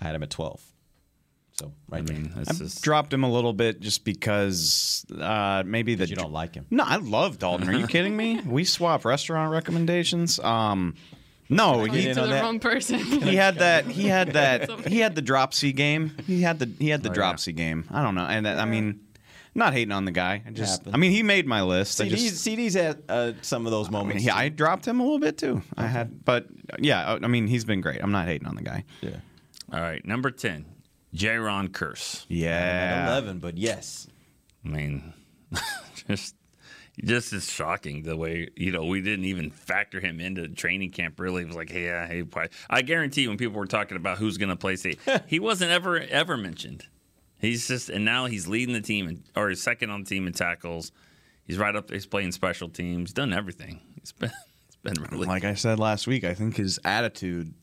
I 0.00 0.04
had 0.06 0.14
him 0.14 0.22
at 0.22 0.30
12. 0.30 0.69
So, 1.60 1.72
right 1.90 1.98
I 1.98 2.12
mean, 2.12 2.32
I 2.36 2.44
this 2.44 2.60
is 2.60 2.80
dropped 2.80 3.12
him 3.12 3.22
a 3.22 3.30
little 3.30 3.52
bit 3.52 3.80
just 3.80 4.04
because 4.04 5.04
uh, 5.20 5.62
maybe 5.66 5.94
that. 5.96 6.08
You 6.08 6.16
don't 6.16 6.32
like 6.32 6.54
him. 6.54 6.64
No, 6.70 6.84
I 6.84 6.96
love 6.96 7.38
Dalton. 7.38 7.68
Are 7.68 7.72
you 7.74 7.86
kidding 7.94 8.16
me? 8.16 8.40
We 8.40 8.64
swap 8.64 9.04
restaurant 9.04 9.52
recommendations. 9.52 10.38
Um, 10.40 10.94
no, 11.50 11.84
Talking 11.86 11.92
he, 11.92 12.04
to 12.08 12.14
the 12.14 12.26
that? 12.28 12.42
wrong 12.42 12.60
person. 12.60 12.98
he 13.00 13.36
had 13.36 13.58
that. 13.58 13.84
He 13.86 14.06
had 14.06 14.32
that. 14.32 14.70
He 14.86 15.00
had 15.00 15.14
the 15.14 15.20
dropsy 15.22 15.72
game. 15.72 16.12
He 16.26 16.40
had 16.42 16.58
the. 16.58 16.70
He 16.78 16.88
had 16.88 17.02
the 17.02 17.08
Oh, 17.10 17.12
yeah. 17.12 17.14
dropsy 17.14 17.52
game. 17.52 17.84
I 17.90 18.02
don't 18.02 18.14
know. 18.14 18.24
And 18.24 18.46
that, 18.46 18.58
I 18.58 18.64
mean, 18.64 19.00
not 19.54 19.74
hating 19.74 19.92
on 19.92 20.04
the 20.06 20.12
guy. 20.12 20.42
I 20.46 20.50
just. 20.52 20.78
Happens. 20.78 20.94
I 20.94 20.98
mean, 20.98 21.10
he 21.10 21.22
made 21.22 21.46
my 21.46 21.60
list. 21.62 22.00
I 22.00 22.04
CD's, 22.04 22.22
just. 22.30 22.42
CD's 22.44 22.74
had 22.74 23.02
uh, 23.08 23.32
some 23.42 23.66
of 23.66 23.72
those 23.72 23.88
I, 23.88 23.90
mean, 23.90 23.98
moments. 24.00 24.22
he, 24.22 24.30
I 24.30 24.48
dropped 24.48 24.86
him 24.86 25.00
a 25.00 25.02
little 25.02 25.18
bit 25.18 25.36
too. 25.36 25.60
I 25.76 25.86
had, 25.88 26.24
but 26.24 26.46
yeah, 26.78 27.18
I 27.22 27.26
mean, 27.26 27.48
he's 27.48 27.64
been 27.66 27.80
great. 27.82 28.00
I'm 28.02 28.12
not 28.12 28.26
hating 28.26 28.46
on 28.46 28.54
the 28.54 28.62
guy. 28.62 28.84
yeah. 29.02 29.16
all 29.72 29.80
right. 29.80 30.02
Number 30.06 30.30
ten. 30.30 30.64
Jayron 31.14 31.68
Kearse. 31.68 32.22
At 32.24 32.30
Yeah. 32.30 33.06
11, 33.12 33.38
but 33.38 33.58
yes. 33.58 34.06
I 34.64 34.68
mean, 34.68 35.12
just 36.08 36.34
just 37.02 37.32
is 37.32 37.50
shocking 37.50 38.02
the 38.02 38.16
way 38.16 38.48
you 38.56 38.70
know 38.72 38.84
we 38.84 39.00
didn't 39.00 39.24
even 39.24 39.50
factor 39.50 40.00
him 40.00 40.20
into 40.20 40.46
training 40.48 40.90
camp. 40.90 41.18
Really, 41.18 41.42
it 41.42 41.46
was 41.46 41.56
like, 41.56 41.70
hey, 41.70 41.84
yeah, 41.86 42.06
hey, 42.06 42.22
I 42.68 42.82
guarantee 42.82 43.26
when 43.26 43.38
people 43.38 43.58
were 43.58 43.66
talking 43.66 43.96
about 43.96 44.18
who's 44.18 44.36
going 44.36 44.50
to 44.50 44.56
play 44.56 44.76
safety, 44.76 45.12
he 45.26 45.40
wasn't 45.40 45.70
ever 45.70 45.98
ever 45.98 46.36
mentioned. 46.36 46.86
He's 47.38 47.66
just 47.66 47.88
and 47.88 48.04
now 48.04 48.26
he's 48.26 48.46
leading 48.46 48.74
the 48.74 48.82
team 48.82 49.08
in, 49.08 49.22
or 49.34 49.48
he's 49.48 49.62
second 49.62 49.88
on 49.90 50.04
the 50.04 50.06
team 50.06 50.26
in 50.26 50.34
tackles. 50.34 50.92
He's 51.44 51.56
right 51.56 51.74
up. 51.74 51.88
there. 51.88 51.96
He's 51.96 52.06
playing 52.06 52.32
special 52.32 52.68
teams. 52.68 53.10
He's 53.10 53.14
done 53.14 53.32
everything. 53.32 53.80
He's 53.98 54.12
been 54.12 54.30
it's 54.66 54.76
been 54.76 55.02
really 55.10 55.26
Like 55.26 55.44
I 55.44 55.54
said 55.54 55.78
last 55.78 56.06
week, 56.06 56.22
I 56.24 56.34
think 56.34 56.56
his 56.56 56.78
attitude 56.84 57.54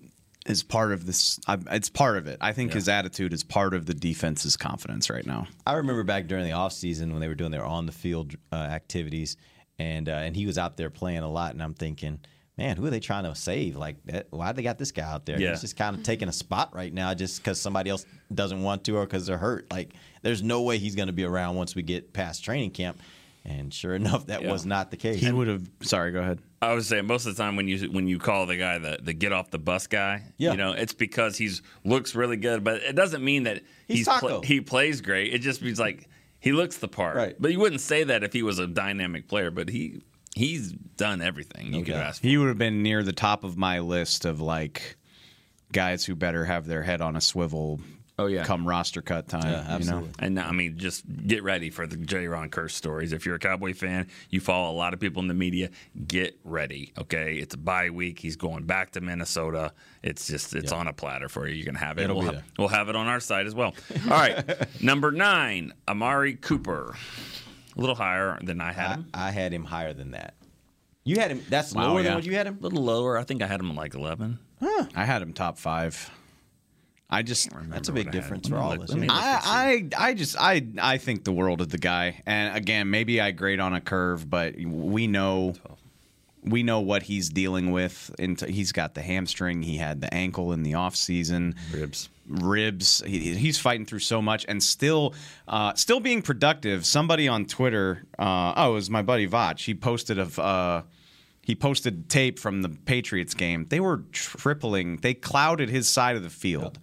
is 0.48 0.64
part 0.64 0.92
of 0.92 1.06
this. 1.06 1.40
I, 1.48 1.58
it's 1.72 1.90
part 1.90 2.18
of 2.18 2.28
it. 2.28 2.38
I 2.42 2.54
think 2.54 2.74
his 2.74 2.90
attitude 2.90 3.34
is 3.34 3.44
part 3.44 3.74
of 3.74 3.86
the 3.86 3.94
defense's 3.94 4.58
confidence 4.58 5.10
right 5.10 5.26
now. 5.26 5.48
I 5.66 5.74
remember 5.74 6.04
back 6.04 6.28
during 6.28 6.46
the 6.46 6.52
offseason 6.52 7.12
when 7.12 7.20
they 7.20 7.28
were 7.28 7.36
doing 7.36 7.52
their 7.52 7.66
on 7.66 7.86
the 7.86 7.92
field 7.92 8.34
uh, 8.52 8.56
activities, 8.56 9.38
and 9.78 10.10
uh, 10.10 10.14
and 10.14 10.36
he 10.36 10.46
was 10.46 10.58
out 10.58 10.78
there 10.78 10.90
playing 10.90 11.20
a 11.20 11.30
lot, 11.30 11.54
and 11.54 11.62
I'm 11.62 11.74
thinking, 11.74 12.20
man, 12.58 12.78
who 12.78 12.86
are 12.86 12.90
they 12.90 13.00
trying 13.00 13.24
to 13.26 13.36
save? 13.36 13.76
Like, 13.76 13.98
that, 14.06 14.28
why 14.32 14.52
they 14.52 14.64
got 14.64 14.78
this 14.78 14.92
guy 14.92 15.04
out 15.04 15.26
there? 15.26 15.40
Yeah. 15.40 15.52
He's 15.52 15.62
just 15.62 15.78
kind 15.78 15.96
of 15.96 16.04
taking 16.04 16.28
a 16.28 16.34
spot 16.34 16.74
right 16.74 16.94
now, 16.94 17.14
just 17.14 17.38
because 17.38 17.62
somebody 17.62 17.90
else 17.90 18.06
doesn't 18.34 18.64
want 18.64 18.84
to 18.86 18.98
or 18.98 19.06
because 19.06 19.28
they're 19.28 19.38
hurt. 19.38 19.72
Like, 19.72 19.94
there's 20.24 20.42
no 20.42 20.64
way 20.64 20.78
he's 20.78 20.96
going 20.96 21.08
to 21.08 21.14
be 21.14 21.24
around 21.24 21.56
once 21.56 21.76
we 21.76 21.84
get 21.84 22.14
past 22.14 22.44
training 22.44 22.72
camp. 22.72 23.00
And 23.50 23.74
sure 23.74 23.96
enough, 23.96 24.28
that 24.28 24.42
Yeah. 24.42 24.52
was 24.52 24.66
not 24.66 24.92
the 24.92 24.98
case. 24.98 25.22
He 25.22 25.32
would 25.32 25.48
have. 25.48 25.64
Sorry, 25.82 26.12
go 26.12 26.20
ahead. 26.20 26.40
I 26.62 26.74
was 26.74 26.88
saying 26.88 27.06
most 27.08 27.26
of 27.26 27.36
the 27.36 27.42
time 27.42 27.56
when 27.56 27.68
you 27.68 27.90
when 27.92 28.08
you 28.08 28.20
call 28.20 28.46
the 28.46 28.58
guy 28.58 28.78
the, 28.78 29.00
the 29.02 29.14
get 29.14 29.32
off 29.32 29.50
the 29.52 29.58
bus 29.60 29.88
guy, 29.88 30.24
Yeah. 30.38 30.52
you 30.52 30.58
know, 30.58 30.74
it's 30.74 30.94
because 30.94 31.38
he's 31.38 31.62
looks 31.86 32.14
really 32.14 32.36
good, 32.38 32.64
but 32.64 32.82
it 32.82 32.96
doesn't 32.96 33.24
mean 33.24 33.44
that 33.44 33.64
He's 33.88 34.06
pla- 34.06 34.20
Taco. 34.20 34.42
he 34.42 34.60
plays 34.60 35.00
great. 35.02 35.34
It 35.34 35.40
just 35.40 35.62
means 35.62 35.80
like 35.80 36.10
he 36.40 36.52
looks 36.52 36.78
the 36.78 36.88
part. 36.90 37.16
Right. 37.16 37.36
But 37.40 37.52
you 37.52 37.60
wouldn't 37.60 37.82
say 37.82 38.04
that 38.04 38.24
if 38.24 38.34
he 38.34 38.44
was 38.44 38.60
a 38.60 38.68
dynamic 38.68 39.28
player, 39.30 39.50
but 39.50 39.70
he 39.70 40.02
he's 40.36 40.72
done 40.74 41.22
everything 41.22 41.74
you 41.74 41.86
could 41.86 41.96
ask 41.96 42.22
for. 42.22 42.28
He 42.28 42.38
would 42.38 42.50
have 42.50 42.58
been 42.58 42.84
near 42.84 43.02
the 43.02 43.14
top 43.14 43.44
of 43.46 43.56
my 43.58 43.80
list 43.80 44.26
of 44.26 44.42
like 44.42 44.98
guys 45.72 46.04
who 46.06 46.16
better 46.16 46.44
have 46.46 46.66
their 46.68 46.84
head 46.84 47.02
on 47.02 47.16
a 47.16 47.22
swivel 47.22 47.80
Oh 48.20 48.26
yeah, 48.26 48.44
come 48.46 48.68
roster 48.68 49.02
cut 49.04 49.28
time. 49.28 49.80
You 49.82 49.90
know, 49.92 50.08
And 50.18 50.40
I 50.40 50.52
mean, 50.52 50.78
just 50.80 51.04
get 51.28 51.44
ready 51.44 51.70
for 51.70 51.86
the 51.86 51.98
J. 51.98 52.28
Ron 52.28 52.50
Curse 52.50 52.74
stories. 52.74 53.14
If 53.14 53.26
you're 53.28 53.36
a 53.36 53.40
Cowboy 53.40 53.74
fan, 53.76 54.08
you 54.32 54.40
follow 54.40 54.72
a 54.72 54.76
lot 54.76 54.96
of 54.96 55.00
people 55.00 55.22
in 55.22 55.28
the 55.28 55.36
media. 55.36 55.70
Get 56.08 56.40
ready, 56.44 56.94
okay? 56.98 57.36
It's 57.36 57.54
a 57.54 57.60
bye 57.60 57.92
week. 57.92 58.18
He's 58.18 58.36
going 58.36 58.64
back 58.66 58.92
to 58.94 59.02
Minnesota. 59.02 59.72
It's 60.02 60.26
just 60.26 60.56
it's 60.56 60.72
on 60.72 60.88
a 60.88 60.94
platter 60.94 61.30
for 61.30 61.48
you. 61.48 61.54
You 61.54 61.64
can 61.64 61.76
have 61.76 62.00
it. 62.00 62.06
It'll 62.06 62.16
we'll, 62.18 62.24
be 62.24 62.28
ha- 62.28 62.32
there. 62.42 62.44
we'll 62.58 62.68
have 62.70 62.90
it 62.90 62.96
on 62.96 63.06
our 63.08 63.20
side 63.20 63.46
as 63.46 63.54
well. 63.54 63.76
All 64.06 64.10
right, 64.10 64.44
number 64.82 65.12
nine, 65.12 65.74
Amari 65.88 66.34
Cooper, 66.36 66.96
a 67.76 67.80
little 67.80 67.96
higher 67.96 68.40
than 68.42 68.60
I 68.62 68.72
had 68.74 68.88
I, 68.88 68.94
him. 68.96 69.06
I 69.14 69.32
had 69.32 69.54
him 69.54 69.64
higher 69.64 69.94
than 69.94 70.12
that. 70.12 70.34
You 71.04 71.18
had 71.18 71.30
him. 71.30 71.44
That's 71.50 71.72
Wow, 71.74 71.90
lower 71.90 72.00
yeah. 72.00 72.04
than 72.06 72.16
what 72.16 72.26
you 72.26 72.34
had 72.36 72.48
him. 72.48 72.58
A 72.60 72.64
little 72.64 72.84
lower. 72.84 73.16
I 73.18 73.24
think 73.24 73.44
I 73.44 73.48
had 73.48 73.60
him 73.60 73.76
like 73.76 73.94
eleven. 73.94 74.40
Huh. 74.60 74.88
I 74.96 75.06
had 75.06 75.22
him 75.22 75.34
top 75.34 75.60
five. 75.60 76.10
I 77.10 77.24
just 77.24 77.50
That's 77.70 77.88
a 77.88 77.94
big 77.94 78.12
difference 78.12 78.50
for 78.50 78.58
all 78.58 78.74
of 78.74 78.82
us. 78.82 78.94
I, 78.94 79.08
I 79.10 80.10
I 80.10 80.14
just 80.14 80.36
I 80.38 80.66
I 80.82 80.98
think 80.98 81.24
the 81.24 81.32
world 81.32 81.62
of 81.62 81.70
the 81.70 81.78
guy. 81.78 82.22
And 82.26 82.56
again, 82.56 82.90
maybe 82.90 83.22
I 83.22 83.32
grade 83.32 83.62
on 83.62 83.74
a 83.74 83.80
curve, 83.80 84.30
but 84.30 84.56
we 84.58 85.08
know 85.08 85.54
we 86.44 86.64
know 86.64 86.82
what 86.82 87.04
he's 87.04 87.30
dealing 87.30 87.72
with. 87.72 88.14
And 88.20 88.40
he's 88.42 88.74
got 88.74 88.94
the 88.94 89.02
hamstring. 89.02 89.62
He 89.62 89.78
had 89.78 90.02
the 90.02 90.14
ankle 90.14 90.52
in 90.52 90.64
the 90.64 90.74
off 90.74 90.96
season. 90.98 91.56
Ribs. 91.72 92.10
Ribs. 92.28 93.02
He, 93.06 93.36
he's 93.36 93.58
fighting 93.58 93.86
through 93.86 94.00
so 94.00 94.22
much 94.22 94.46
and 94.50 94.62
still 94.62 95.14
uh, 95.48 95.76
still 95.76 96.02
being 96.02 96.22
productive. 96.22 96.86
Somebody 96.86 97.30
on 97.30 97.46
Twitter. 97.46 98.04
Uh, 98.20 98.54
oh, 98.58 98.72
it 98.72 98.74
was 98.74 98.90
my 98.90 99.02
buddy 99.02 99.28
Vach. 99.28 99.60
He 99.64 99.74
posted 99.74 100.20
of. 100.20 100.38
Uh, 100.38 100.82
he 101.48 101.56
posted 101.56 102.10
tape 102.10 102.40
from 102.40 102.62
the 102.62 102.68
Patriots 102.68 103.34
game. 103.34 103.68
They 103.70 103.80
were 103.80 104.04
tripling. 104.12 104.98
They 104.98 105.14
clouded 105.14 105.70
his 105.70 105.88
side 105.88 106.18
of 106.18 106.24
the 106.24 106.30
field. 106.30 106.78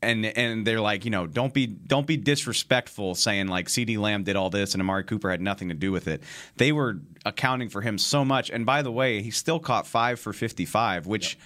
And 0.00 0.24
and 0.24 0.64
they're 0.64 0.80
like, 0.80 1.04
you 1.04 1.10
know, 1.10 1.26
don't 1.26 1.52
be 1.52 1.66
don't 1.66 2.06
be 2.06 2.16
disrespectful 2.16 3.16
saying 3.16 3.48
like 3.48 3.66
CeeDee 3.66 3.98
Lamb 3.98 4.22
did 4.22 4.36
all 4.36 4.50
this 4.50 4.74
and 4.74 4.80
Amari 4.80 5.02
Cooper 5.02 5.32
had 5.32 5.40
nothing 5.40 5.68
to 5.70 5.74
do 5.74 5.90
with 5.90 6.06
it. 6.06 6.22
They 6.58 6.70
were 6.70 7.00
accounting 7.26 7.70
for 7.70 7.80
him 7.80 7.98
so 7.98 8.24
much. 8.24 8.50
And 8.50 8.64
by 8.64 8.82
the 8.82 8.92
way, 8.92 9.20
he 9.20 9.32
still 9.32 9.58
caught 9.58 9.88
5 9.88 10.20
for 10.20 10.32
55, 10.32 11.08
which 11.08 11.36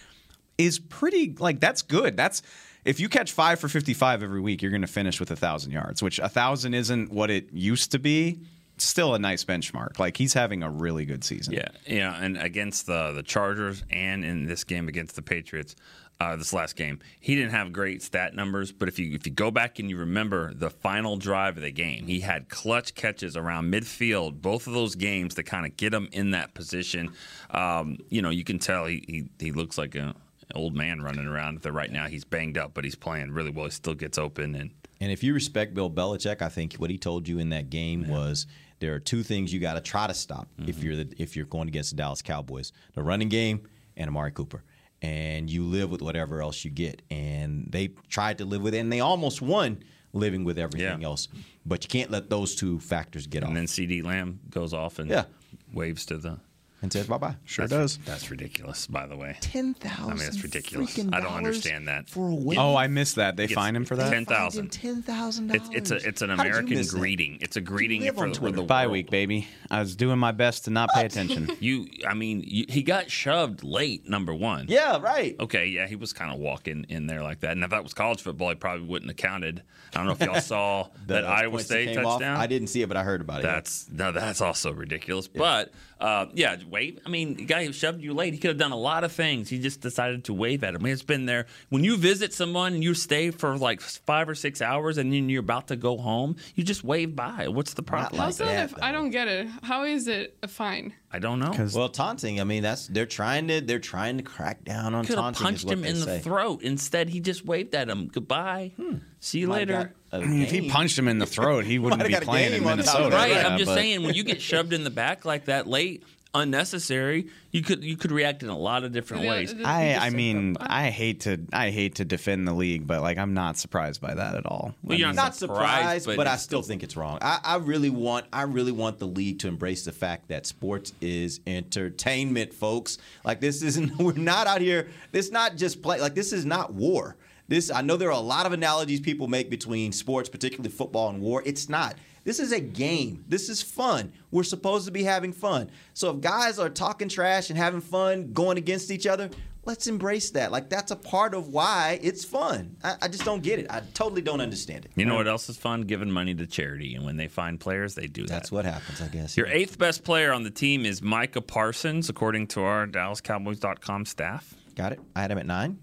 is 0.59 0.79
pretty 0.79 1.35
like 1.39 1.59
that's 1.59 1.81
good. 1.81 2.19
That's 2.19 2.43
if 2.85 3.01
you 3.01 3.09
catch 3.09 3.33
5 3.33 3.59
for 3.59 3.69
55 3.69 4.23
every 4.23 4.43
week, 4.43 4.61
you're 4.61 4.71
going 4.71 4.83
to 4.83 4.87
finish 4.87 5.21
with 5.21 5.31
a 5.31 5.41
1000 5.41 5.73
yards, 5.73 6.03
which 6.03 6.19
a 6.19 6.29
1000 6.29 6.75
isn't 6.75 7.11
what 7.11 7.31
it 7.31 7.51
used 7.55 7.93
to 7.93 7.99
be. 7.99 8.41
Still 8.79 9.15
a 9.15 9.19
nice 9.19 9.45
benchmark. 9.45 9.99
Like 9.99 10.17
he's 10.17 10.35
having 10.35 10.63
a 10.63 10.71
really 10.71 11.07
good 11.07 11.25
season. 11.25 11.55
Yeah, 11.55 11.69
yeah, 11.87 12.15
and 12.23 12.37
against 12.37 12.87
the 12.87 13.13
the 13.13 13.23
Chargers 13.23 13.83
and 13.91 14.25
in 14.25 14.47
this 14.47 14.65
game 14.65 14.89
against 14.89 15.17
the 15.17 15.23
Patriots, 15.23 15.77
uh, 16.21 16.37
this 16.37 16.53
last 16.53 16.77
game, 16.77 16.99
he 17.21 17.35
didn't 17.35 17.51
have 17.51 17.73
great 17.73 18.03
stat 18.03 18.35
numbers. 18.35 18.73
But 18.73 18.89
if 18.89 18.99
you 18.99 19.15
if 19.15 19.27
you 19.27 19.33
go 19.33 19.51
back 19.51 19.79
and 19.79 19.91
you 19.91 19.99
remember 19.99 20.53
the 20.55 20.71
final 20.71 21.17
drive 21.17 21.57
of 21.57 21.63
the 21.63 21.71
game, 21.71 22.07
he 22.07 22.21
had 22.21 22.49
clutch 22.49 22.95
catches 22.95 23.37
around 23.37 23.73
midfield. 23.73 24.41
Both 24.41 24.67
of 24.67 24.73
those 24.73 24.95
games 24.95 25.35
to 25.35 25.43
kind 25.43 25.67
of 25.67 25.77
get 25.77 25.93
him 25.93 26.09
in 26.13 26.31
that 26.31 26.55
position. 26.55 27.13
Um, 27.51 27.99
you 28.09 28.23
know, 28.23 28.31
you 28.31 28.45
can 28.45 28.59
tell 28.59 28.87
he 28.87 29.05
he, 29.07 29.29
he 29.39 29.53
looks 29.53 29.77
like 29.77 29.95
a 29.95 30.15
old 30.55 30.75
man 30.75 31.03
running 31.03 31.27
around 31.27 31.61
there 31.63 31.73
right 31.73 31.91
now. 31.91 32.07
He's 32.07 32.25
banged 32.25 32.57
up, 32.57 32.73
but 32.73 32.85
he's 32.85 32.95
playing 32.95 33.33
really 33.33 33.51
well. 33.51 33.67
He 33.67 33.71
still 33.73 33.95
gets 33.95 34.19
open 34.19 34.55
and. 34.55 34.71
And 34.99 35.13
if 35.13 35.23
you 35.23 35.35
respect 35.35 35.75
Bill 35.75 35.91
Belichick, 35.91 36.41
I 36.41 36.49
think 36.49 36.77
what 36.77 36.89
he 36.89 36.97
told 36.97 37.29
you 37.29 37.39
in 37.39 37.51
that 37.51 37.69
game 37.69 38.09
was 38.09 38.47
there 38.79 38.95
are 38.95 39.01
two 39.01 39.23
things 39.23 39.53
you 39.53 39.61
got 39.61 39.75
to 39.75 39.81
try 39.81 40.07
to 40.07 40.15
stop 40.15 40.49
if 40.59 40.77
mm-hmm. 40.77 40.87
you're 40.87 40.97
the, 40.97 41.15
if 41.19 41.37
you're 41.37 41.47
going 41.47 41.69
against 41.69 41.91
the 41.91 41.97
Dallas 41.97 42.23
Cowboys: 42.23 42.73
the 42.95 43.03
running 43.03 43.29
game 43.29 43.69
and 43.97 44.09
Amari 44.09 44.33
Cooper. 44.33 44.63
And 45.03 45.51
you 45.51 45.65
live 45.65 45.91
with 45.91 46.01
whatever 46.01 46.41
else 46.41 46.65
you 46.65 46.71
get. 46.71 47.03
And 47.11 47.69
they 47.71 47.89
tried 48.09 48.39
to 48.39 48.45
live 48.47 48.63
with 48.63 48.75
it, 48.75 48.79
and 48.79 48.91
they 48.91 49.01
almost 49.01 49.43
won 49.43 49.83
living 50.15 50.43
with 50.43 50.59
everything 50.59 51.05
else. 51.05 51.29
But 51.67 51.85
you 51.85 51.89
can't 51.89 52.11
let 52.11 52.31
those 52.31 52.55
two 52.55 52.81
factors 52.81 53.27
get 53.27 53.43
off. 53.43 53.49
And 53.49 53.57
then 53.57 53.67
CeeDee 53.67 54.03
Lamb 54.03 54.41
goes 54.49 54.73
off 54.73 54.99
and 54.99 55.11
Yeah. 55.11 55.25
waves 55.73 56.07
to 56.07 56.17
the 56.17 56.41
and 56.83 56.93
says 56.93 57.07
bye 57.07 57.19
bye. 57.19 57.37
Sure 57.45 57.67
that's- 57.67 57.97
does. 57.97 58.05
That's 58.05 58.31
ridiculous, 58.31 58.87
by 58.87 59.07
the 59.07 59.17
way. 59.17 59.37
Ten 59.41 59.75
thousand. 59.75 60.05
I 60.05 60.15
mean, 60.15 60.19
that's 60.19 60.43
ridiculous. 60.43 60.99
I 60.99 61.21
don't 61.21 61.33
understand 61.35 61.89
that. 61.89 62.09
for 62.09 62.29
a 62.29 62.35
win. 62.35 62.59
Oh, 62.59 62.77
I 62.77 62.87
missed 62.87 63.17
that. 63.17 63.37
They 63.37 63.45
It's 63.45 63.53
fined 63.55 63.77
him 63.77 63.85
for 63.85 63.97
that. 63.97 64.11
Ten 64.11 64.25
thousand. 64.27 64.71
Ten 64.73 65.03
thousand 65.03 65.55
It's 65.55 65.69
it's 65.73 65.91
a 65.91 65.97
it's 65.97 66.23
an 66.23 66.31
How 66.31 66.37
did 66.37 66.45
you 66.45 66.51
American 66.51 66.77
miss 66.77 66.91
that? 66.93 66.99
greeting. 66.99 67.39
It's 67.41 67.57
a 67.57 67.61
greeting 67.61 68.03
live 68.03 68.17
for, 68.17 68.25
on 68.25 68.35
for 68.35 68.51
the 68.51 68.63
Bye 68.63 68.87
week, 68.87 69.11
baby. 69.11 69.49
I 69.71 69.81
was 69.81 69.97
doing 69.97 70.19
my 70.19 70.33
best 70.33 70.65
to 70.67 70.71
not 70.71 70.91
pay 70.95 71.07
attention. 71.07 71.51
You, 71.61 71.89
I 72.07 72.13
mean, 72.15 72.45
you, 72.47 72.67
he 72.69 72.83
got 72.83 73.11
shoved 73.11 73.65
late. 73.65 74.09
Number 74.09 74.33
one. 74.35 74.67
Yeah, 74.69 74.99
right. 75.01 75.35
Okay, 75.41 75.67
yeah, 75.67 75.87
he 75.87 75.97
was 75.97 76.13
kind 76.13 76.31
of 76.33 76.39
walking 76.39 76.85
in 76.89 77.07
there 77.07 77.23
like 77.23 77.41
that. 77.41 77.53
And 77.53 77.65
if 77.65 77.71
that 77.71 77.83
was 77.83 77.95
college 77.95 78.21
football, 78.21 78.51
he 78.51 78.55
probably 78.57 78.87
wouldn't 78.87 79.11
have 79.11 79.17
counted. 79.17 79.63
I 79.95 79.99
don't 79.99 80.07
know 80.07 80.13
if 80.13 80.21
y'all 80.21 80.41
saw 80.41 80.89
The 81.07 81.15
that 81.15 81.25
Iowa 81.25 81.53
points 81.53 81.69
that 81.69 81.75
State 81.75 81.95
came 81.97 82.05
off, 82.07 82.15
touchdown. 82.21 82.37
I 82.37 82.47
didn't 82.47 82.69
see 82.69 82.83
it, 82.83 82.89
but 82.89 82.97
I 82.97 83.03
heard 83.05 83.21
about 83.23 83.41
it. 83.41 83.45
That's 83.45 83.89
no, 83.91 84.13
that's 84.13 84.41
also 84.41 84.73
ridiculous. 84.73 85.29
But 85.29 85.73
uh, 85.99 86.27
yeah, 86.35 86.57
wave. 86.67 87.01
I 87.07 87.09
mean, 87.09 87.35
the 87.35 87.45
guy 87.45 87.65
who 87.65 87.73
shoved 87.73 88.03
you 88.03 88.15
late, 88.15 88.33
he 88.35 88.39
could 88.39 88.49
have 88.49 88.59
done 88.59 88.73
a 88.73 88.77
lot 88.77 89.05
of 89.05 89.13
things. 89.13 89.49
He 89.49 89.59
just 89.59 89.81
decided 89.81 90.25
to 90.25 90.35
wave 90.35 90.65
at 90.65 90.75
him. 90.75 90.85
It's 90.87 91.03
been 91.03 91.27
there. 91.27 91.47
When 91.69 91.85
you 91.85 91.97
visit 91.97 92.33
someone 92.35 92.75
and 92.75 92.83
you 92.85 92.95
stay 92.95 93.31
for 93.31 93.57
like 93.57 93.81
five 93.81 94.29
or 94.29 94.35
six 94.35 94.61
hours, 94.61 94.99
and 94.99 95.13
then 95.13 95.29
you're 95.29 95.41
about 95.41 95.69
to 95.69 95.77
go 95.77 95.97
home, 95.97 96.37
you 96.55 96.65
just 96.65 96.85
wave 96.85 97.15
by. 97.17 97.49
What's 97.49 97.75
the 97.75 97.83
problem? 97.83 98.21
How's 98.21 98.39
that? 98.39 98.71
if, 98.73 98.83
I 98.83 98.93
don't 98.93 99.11
get 99.11 99.29
it. 99.29 99.49
How 99.63 99.85
is 99.85 100.09
it 100.09 100.37
a 100.43 100.49
fine? 100.49 100.93
I 101.13 101.19
don't 101.19 101.39
know. 101.39 101.55
Well, 101.75 101.89
taunting. 101.89 102.41
I 102.41 102.45
mean, 102.45 102.63
that's 102.63 102.89
they're 102.89 103.07
trying 103.07 103.49
to 103.49 103.61
they're 103.61 103.79
trying 103.79 104.19
to 104.19 104.23
crack 104.23 104.65
down 104.65 104.95
on 104.95 105.05
Could 105.05 105.17
have 105.17 105.35
taunting. 105.35 105.41
is 105.41 105.45
punched 105.45 105.65
what 105.65 105.73
him 105.75 105.81
they 105.83 105.89
in 105.91 106.01
the 106.01 106.19
throat. 106.21 106.63
Instead, 106.63 107.09
he 107.09 107.21
just 107.21 107.45
waved 107.47 107.75
at 107.75 107.89
him. 107.89 108.09
Goodbye. 108.09 108.73
Hmm. 108.77 108.97
See 109.21 109.39
you 109.39 109.49
Might 109.49 109.61
later. 109.69 109.73
got 110.13 110.21
a 110.21 110.23
I 110.23 110.27
mean, 110.27 110.43
if 110.43 110.51
he 110.51 110.69
punched 110.69 110.99
him 110.99 111.09
in 111.09 111.19
the 111.19 111.27
throat, 111.27 111.65
he 111.65 111.79
wouldn't 111.81 112.01
be 112.05 112.13
have 112.13 112.21
got 112.21 112.23
a 112.23 112.27
playing 112.31 112.53
in 112.53 112.59
game 112.61 112.69
on 112.69 112.77
Minnesota. 112.79 113.17
Right. 113.17 113.31
Yeah, 113.33 113.49
I'm 113.49 113.59
just 113.59 113.69
but- 113.71 113.77
saying 113.77 114.03
when 114.03 114.15
you 114.15 114.25
get 114.25 114.43
shoved 114.43 114.73
in 114.73 114.85
the 114.85 114.91
back 114.91 115.25
like 115.25 115.47
that 115.47 115.67
late, 115.67 116.05
unnecessary, 116.41 117.29
you 117.51 117.63
could 117.63 117.83
you 117.83 117.97
could 117.97 118.13
react 118.13 118.43
in 118.43 118.49
a 118.49 118.57
lot 118.59 118.85
of 118.85 118.93
different 118.93 119.25
Yeah, 119.25 119.31
ways. 119.31 119.55
I, 119.65 119.95
I 119.95 120.11
mean. 120.11 120.57
Uh, 120.57 120.65
uh, 120.65 120.67
I 120.69 120.91
hate 120.91 121.21
to, 121.21 121.41
I 121.53 121.71
hate 121.71 121.97
to 121.97 122.05
defend 122.05 122.47
the 122.47 122.53
league, 122.53 122.87
but 122.87 123.01
like, 123.03 123.19
I'm 123.19 123.35
not 123.35 123.57
surprised 123.57 124.01
by 124.01 124.15
that 124.15 124.35
at 124.35 124.47
all. 124.47 124.75
Well, 124.83 124.95
I 124.95 124.99
you're 124.99 125.09
mean, 125.09 125.17
not 125.17 125.35
surprised, 125.35 126.05
surprised, 126.05 126.07
but 126.07 126.17
but, 126.17 126.27
I 126.27 126.37
still 126.37 126.63
still- 126.63 126.69
think 126.69 126.83
it's 126.83 126.97
wrong. 126.97 127.19
I, 127.23 127.39
I 127.43 127.57
really 127.57 127.91
want 127.91 128.27
I 128.33 128.43
really 128.43 128.73
want 128.73 128.99
the 128.99 129.07
league 129.07 129.39
to 129.41 129.49
embrace 129.49 129.85
the 129.85 129.93
fact 129.93 130.29
that 130.29 130.47
sports 130.47 130.93
is 131.01 131.41
entertainment, 131.47 132.53
folks. 132.53 132.99
Like 133.25 133.41
this 133.41 133.63
isn't 133.63 133.97
we're 133.99 134.13
not 134.13 134.47
out 134.47 134.61
here. 134.61 134.89
This 135.13 135.31
not 135.31 135.57
just 135.57 135.83
play. 135.83 136.01
Like 136.01 136.15
this 136.15 136.33
is 136.33 136.45
not 136.45 136.73
war. 136.75 137.17
This 137.49 137.71
I 137.71 137.81
know 137.83 137.97
there 137.97 138.09
are 138.09 138.13
a 138.13 138.19
lot 138.19 138.47
of 138.47 138.53
analogies 138.53 139.01
people 139.01 139.29
make 139.29 139.51
between 139.51 139.93
sports, 139.93 140.29
particularly 140.29 140.71
football 140.71 141.11
and 141.11 141.21
war. 141.21 141.43
It's 141.47 141.69
not. 141.69 141.95
This 142.27 142.41
is 142.41 142.51
a 142.51 142.59
game. 142.59 143.25
This 143.29 143.49
is 143.49 143.63
fun. 143.63 144.13
We're 144.33 144.43
supposed 144.43 144.85
to 144.87 144.91
be 144.91 145.05
having 145.05 145.33
fun. 145.33 145.71
So 145.95 146.11
if 146.11 146.21
guys 146.21 146.59
are 146.59 146.69
talking 146.69 147.09
trash 147.09 147.51
and 147.51 147.57
having 147.57 147.81
fun, 147.81 148.33
going 148.33 148.59
against 148.59 148.91
each 148.91 149.07
other, 149.07 149.31
let's 149.65 149.87
embrace 149.87 150.31
that. 150.31 150.51
Like 150.51 150.69
that's 150.69 150.91
a 150.91 150.97
part 150.97 151.35
of 151.35 151.47
why 151.47 152.01
it's 152.03 152.25
fun. 152.25 152.79
I, 152.83 152.97
I 153.03 153.09
just 153.09 153.25
don't 153.25 153.45
get 153.45 153.61
it. 153.61 153.67
I 153.71 153.81
totally 153.95 154.23
don't 154.23 154.41
understand 154.41 154.87
it. 154.87 154.91
You 154.97 155.07
know 155.07 155.15
what 155.15 155.29
else 155.29 155.49
is 155.49 155.57
fun? 155.57 155.83
Giving 155.83 156.11
money 156.11 156.35
to 156.35 156.49
charity. 156.49 156.97
And 156.97 157.07
when 157.07 157.17
they 157.17 157.29
find 157.29 157.61
players, 157.61 157.95
they 157.95 158.09
do 158.09 158.23
That's 158.23 158.31
that. 158.31 158.35
That's 158.35 158.53
what 158.53 158.65
happens, 158.65 159.01
I 159.01 159.07
guess. 159.07 159.37
Your 159.37 159.47
eighth 159.47 159.79
best 159.79 160.03
player 160.03 160.33
on 160.33 160.43
the 160.43 160.51
team 160.51 160.85
is 160.85 161.01
Micah 161.01 161.41
Parsons, 161.41 162.09
according 162.09 162.49
to 162.49 162.63
our 162.63 162.89
DallasCowboys.com 162.89 164.05
staff. 164.05 164.53
Got 164.75 164.93
it. 164.93 165.01
I 165.15 165.21
had 165.21 165.31
him 165.31 165.39
at 165.39 165.47
nine, 165.47 165.79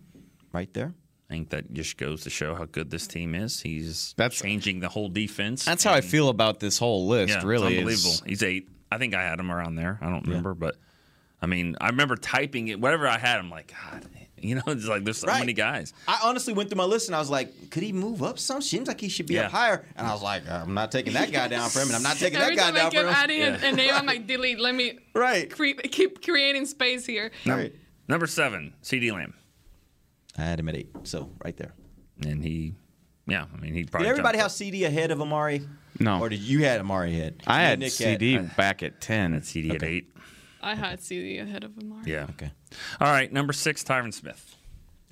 right 0.52 0.72
there. 0.74 0.94
I 1.30 1.34
think 1.34 1.50
that 1.50 1.74
just 1.74 1.98
goes 1.98 2.24
to 2.24 2.30
show 2.30 2.54
how 2.56 2.66
good 2.66 2.92
this 2.92 3.08
team 3.08 3.34
is. 3.34 3.62
He's 3.62 4.14
That's- 4.18 4.40
changing 4.42 4.82
the 4.82 4.90
whole 4.90 5.10
defense. 5.10 5.66
that's 5.66 5.84
how 5.84 5.94
I 5.94 6.02
feel 6.02 6.30
about 6.30 6.60
this 6.60 6.78
whole 6.78 7.08
list. 7.08 7.30
Yeah, 7.34 7.44
really, 7.44 7.74
it's 7.76 7.80
unbelievable. 7.80 8.12
is- 8.12 8.24
He's 8.26 8.44
eight. 8.44 8.70
I 8.92 8.98
think 8.98 9.16
I 9.16 9.24
had 9.24 9.40
him 9.40 9.52
around 9.52 9.76
there. 9.76 9.98
I 10.02 10.10
don't 10.10 10.28
remember, 10.28 10.54
but 10.54 10.76
I 11.42 11.46
mean, 11.48 11.76
I 11.82 11.88
remember 11.90 12.16
typing 12.16 12.68
it. 12.68 12.80
Whatever 12.80 13.08
I 13.08 13.18
had, 13.18 13.40
I'm 13.40 13.50
like, 13.50 13.74
God, 13.92 14.08
you 14.38 14.56
know, 14.56 14.62
it's 14.68 14.86
like 14.86 15.04
there's 15.06 15.18
so 15.18 15.28
Right. 15.28 15.40
many 15.40 15.54
guys. 15.54 15.94
I 16.08 16.20
honestly 16.24 16.54
went 16.54 16.70
through 16.70 16.78
my 16.78 16.84
list 16.84 17.08
and 17.08 17.16
I 17.16 17.20
was 17.20 17.30
like, 17.30 17.70
could 17.72 17.82
he 17.84 17.92
move 17.94 18.22
up 18.22 18.38
some? 18.38 18.62
Seems 18.62 18.88
like 18.88 19.02
he 19.02 19.10
should 19.10 19.26
be 19.26 19.36
Yeah. 19.36 19.46
up 19.46 19.52
higher. 19.52 19.86
And 19.96 20.06
I 20.06 20.14
was 20.14 20.22
like, 20.22 20.48
I'm 20.48 20.74
not 20.76 20.92
taking 20.92 21.14
that 21.14 21.32
guy 21.32 21.48
down 21.48 21.70
for 21.70 21.80
him, 21.80 21.88
and 21.88 21.96
I'm 21.96 22.04
not 22.04 22.18
taking 22.18 22.40
Every 22.40 22.56
that 22.58 22.62
guy 22.62 22.68
time 22.68 22.76
I 22.76 22.80
down 22.80 22.92
keep 22.92 23.00
for 23.02 23.08
him. 23.08 23.14
adding 23.16 23.42
a- 23.42 23.68
a 23.68 23.72
name, 23.72 23.90
I'm 23.94 24.06
like, 24.06 24.28
delete. 24.28 24.60
Let 24.60 24.76
me 24.76 25.00
Right. 25.16 25.50
cre- 25.50 25.82
keep 25.90 26.24
creating 26.24 26.66
space 26.68 27.06
here. 27.06 27.32
Right. 27.46 27.74
Number 28.08 28.28
seven, 28.28 28.74
CeeDee 28.84 29.12
Lamb, 29.14 29.34
I 30.38 30.42
had 30.44 30.60
him 30.60 30.70
at 30.70 30.76
eight, 30.76 30.90
so 31.04 31.30
right 31.44 31.56
there. 31.58 31.74
and 32.26 32.44
he, 32.44 32.74
yeah, 33.28 33.46
I 33.54 33.60
mean, 33.60 33.74
he 33.74 33.84
probably. 33.84 33.84
Did 33.84 33.92
probably. 33.92 34.10
everybody 34.10 34.38
jumped 34.40 34.60
have 34.60 34.74
CeeDee 34.74 34.86
ahead 34.86 35.12
of 35.12 35.22
Amari? 35.22 35.68
No. 36.00 36.20
Or 36.20 36.30
did 36.30 36.40
you 36.40 36.64
had 36.64 36.80
Amari 36.80 37.14
ahead? 37.14 37.44
I 37.46 37.62
You 37.62 37.68
had 37.70 37.80
Nick 37.80 37.92
CeeDee 37.92 38.34
had- 38.34 38.56
back 38.56 38.82
at 38.84 39.00
ten. 39.00 39.34
at 39.36 39.44
CeeDee 39.44 39.76
at 39.76 39.84
eight. 39.84 40.10
I 40.62 40.76
had 40.76 41.00
CeeDee 41.00 41.42
ahead 41.42 41.64
of 41.64 41.78
Amari. 41.78 42.04
Yeah. 42.12 42.28
Okay. 42.32 42.52
All 43.00 43.12
right, 43.12 43.32
number 43.32 43.54
six, 43.54 43.84
Tyron 43.84 44.14
Smith. 44.14 44.56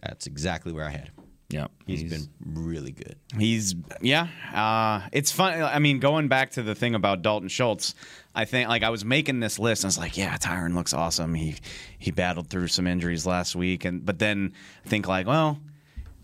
That's 0.02 0.26
exactly 0.26 0.72
where 0.74 0.86
I 0.86 0.90
had 0.92 1.06
him. 1.10 1.14
Yeah, 1.50 1.68
he's 1.86 2.06
been 2.06 2.30
really 2.46 2.94
good. 2.94 3.18
He's 3.38 3.76
yeah. 4.02 4.28
Uh, 4.54 5.08
it's 5.12 5.34
fun. 5.34 5.62
I 5.62 5.80
mean, 5.80 6.00
going 6.00 6.30
back 6.30 6.52
to 6.52 6.64
the 6.64 6.74
thing 6.74 6.96
about 6.96 7.22
Dalton 7.24 7.50
Schultz, 7.50 7.94
I 8.34 8.46
think 8.46 8.70
like 8.70 8.84
I 8.84 8.90
was 8.90 9.04
making 9.04 9.40
this 9.42 9.60
list 9.60 9.84
and 9.84 9.88
I 9.88 9.90
was 9.90 9.98
like, 9.98 10.18
yeah, 10.18 10.38
Tyron 10.38 10.74
looks 10.74 10.94
awesome. 10.94 11.34
He 11.34 11.56
he 12.00 12.12
battled 12.12 12.50
through 12.50 12.68
some 12.68 12.88
injuries 12.88 13.26
last 13.26 13.56
week, 13.56 13.84
and 13.86 14.06
but 14.06 14.20
then 14.20 14.54
I 14.86 14.90
think 14.90 15.08
like, 15.08 15.28
well, 15.28 15.60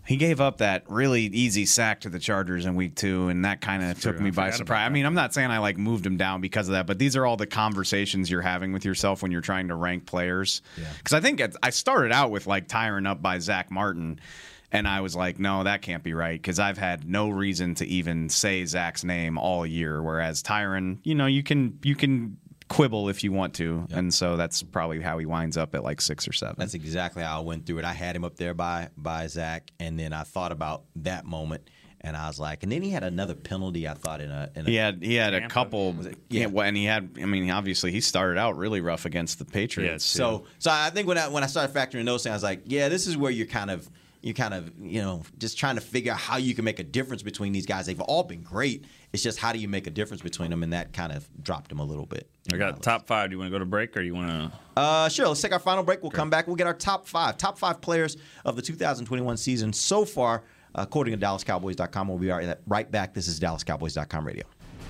He 0.08 0.16
gave 0.16 0.40
up 0.40 0.56
that 0.58 0.84
really 0.88 1.24
easy 1.24 1.66
sack 1.66 2.00
to 2.00 2.08
the 2.08 2.18
Chargers 2.18 2.64
in 2.64 2.76
week 2.76 2.94
two, 2.94 3.28
and 3.28 3.44
that 3.44 3.60
kind 3.60 3.82
of 3.82 4.00
took 4.00 4.18
me 4.18 4.30
by 4.30 4.46
surprise. 4.52 4.86
I 4.86 4.88
mean, 4.88 5.04
I'm 5.04 5.12
not 5.12 5.34
saying 5.34 5.50
I 5.50 5.58
like 5.58 5.76
moved 5.76 6.06
him 6.06 6.16
down 6.16 6.40
because 6.40 6.66
of 6.66 6.72
that, 6.72 6.86
but 6.86 6.98
these 6.98 7.14
are 7.14 7.26
all 7.26 7.36
the 7.36 7.46
conversations 7.46 8.30
you're 8.30 8.40
having 8.40 8.72
with 8.72 8.86
yourself 8.86 9.22
when 9.22 9.30
you're 9.30 9.42
trying 9.42 9.68
to 9.68 9.74
rank 9.74 10.06
players. 10.06 10.62
Because 10.96 11.12
I 11.12 11.20
think 11.20 11.42
I 11.62 11.68
started 11.68 12.10
out 12.10 12.30
with 12.30 12.46
like 12.46 12.68
Tyron 12.68 13.06
up 13.06 13.20
by 13.20 13.38
Zach 13.38 13.70
Martin, 13.70 14.18
and 14.70 14.86
I 14.86 15.00
was 15.00 15.16
like, 15.16 15.38
no, 15.38 15.64
that 15.64 15.82
can't 15.82 16.02
be 16.02 16.14
right 16.14 16.40
because 16.40 16.58
I've 16.58 16.78
had 16.78 17.08
no 17.08 17.30
reason 17.30 17.74
to 17.76 17.86
even 17.86 18.28
say 18.28 18.64
Zach's 18.64 19.04
name 19.04 19.38
all 19.38 19.66
year. 19.66 20.02
Whereas 20.02 20.42
Tyron, 20.42 20.98
you 21.04 21.14
know, 21.14 21.26
you 21.26 21.42
can 21.42 21.78
you 21.82 21.94
can 21.94 22.36
quibble 22.68 23.08
if 23.08 23.24
you 23.24 23.32
want 23.32 23.54
to, 23.54 23.86
and 23.92 24.12
so 24.12 24.36
that's 24.36 24.62
probably 24.62 25.00
how 25.00 25.18
he 25.18 25.26
winds 25.26 25.56
up 25.56 25.74
at 25.74 25.82
like 25.82 26.00
six 26.00 26.28
or 26.28 26.32
seven. 26.32 26.56
That's 26.58 26.74
exactly 26.74 27.22
how 27.22 27.38
I 27.38 27.44
went 27.44 27.66
through 27.66 27.78
it. 27.78 27.84
I 27.84 27.92
had 27.92 28.14
him 28.14 28.24
up 28.24 28.36
there 28.36 28.54
by 28.54 28.90
by 28.96 29.26
Zach, 29.26 29.70
and 29.80 29.98
then 29.98 30.12
I 30.12 30.22
thought 30.24 30.52
about 30.52 30.84
that 30.96 31.24
moment, 31.24 31.70
and 32.02 32.14
I 32.14 32.26
was 32.26 32.38
like, 32.38 32.62
and 32.62 32.70
then 32.70 32.82
he 32.82 32.90
had 32.90 33.04
another 33.04 33.34
penalty. 33.34 33.88
I 33.88 33.94
thought 33.94 34.20
in 34.20 34.30
a, 34.30 34.50
in 34.54 34.66
a 34.66 34.70
He 34.70 34.76
had 34.76 35.02
he 35.02 35.14
had 35.14 35.32
a 35.32 35.48
couple, 35.48 35.96
yeah. 36.28 36.46
well, 36.46 36.66
and 36.66 36.76
he 36.76 36.84
had. 36.84 37.16
I 37.20 37.24
mean, 37.24 37.50
obviously, 37.50 37.90
he 37.90 38.02
started 38.02 38.38
out 38.38 38.58
really 38.58 38.82
rough 38.82 39.06
against 39.06 39.38
the 39.38 39.46
Patriots. 39.46 40.04
So 40.04 40.44
so 40.58 40.70
I 40.70 40.90
think 40.90 41.08
when 41.08 41.16
I 41.16 41.28
when 41.28 41.42
I 41.42 41.46
started 41.46 41.74
factoring 41.74 42.04
those 42.04 42.22
things, 42.22 42.32
I 42.32 42.36
was 42.36 42.42
like, 42.42 42.62
yeah, 42.66 42.90
this 42.90 43.06
is 43.06 43.16
where 43.16 43.30
you're 43.30 43.46
kind 43.46 43.70
of 43.70 43.88
you 44.20 44.34
kind 44.34 44.54
of 44.54 44.72
you 44.78 45.00
know 45.00 45.22
just 45.38 45.58
trying 45.58 45.76
to 45.76 45.80
figure 45.80 46.12
out 46.12 46.18
how 46.18 46.36
you 46.36 46.54
can 46.54 46.64
make 46.64 46.78
a 46.78 46.84
difference 46.84 47.22
between 47.22 47.52
these 47.52 47.66
guys. 47.66 47.86
They've 47.86 48.00
all 48.00 48.24
been 48.24 48.42
great. 48.42 48.84
It's 49.12 49.22
just 49.22 49.38
how 49.38 49.52
do 49.52 49.58
you 49.58 49.68
make 49.68 49.86
a 49.86 49.90
difference 49.90 50.22
between 50.22 50.50
them, 50.50 50.62
and 50.62 50.72
that 50.72 50.92
kind 50.92 51.12
of 51.12 51.28
dropped 51.42 51.70
them 51.70 51.78
a 51.78 51.84
little 51.84 52.06
bit. 52.06 52.28
I 52.52 52.56
got 52.56 52.82
top 52.82 53.06
five. 53.06 53.30
Do 53.30 53.34
you 53.34 53.38
want 53.38 53.48
to 53.48 53.52
go 53.52 53.58
to 53.58 53.64
break 53.66 53.96
or 53.96 54.02
you 54.02 54.14
want 54.14 54.28
to? 54.28 54.80
Uh, 54.80 55.08
sure. 55.08 55.28
Let's 55.28 55.40
take 55.40 55.52
our 55.52 55.58
final 55.58 55.82
break. 55.82 56.02
We'll 56.02 56.10
come 56.10 56.30
back. 56.30 56.46
We'll 56.46 56.56
get 56.56 56.66
our 56.66 56.74
top 56.74 57.06
five, 57.06 57.36
top 57.36 57.58
five 57.58 57.80
players 57.80 58.16
of 58.44 58.56
the 58.56 58.62
2021 58.62 59.36
season 59.36 59.72
so 59.72 60.04
far, 60.04 60.44
according 60.74 61.18
to 61.18 61.26
DallasCowboys.com. 61.26 62.08
We'll 62.08 62.18
be 62.18 62.54
right 62.66 62.90
back. 62.90 63.14
This 63.14 63.28
is 63.28 63.38
DallasCowboys.com 63.40 64.26
radio. 64.26 64.44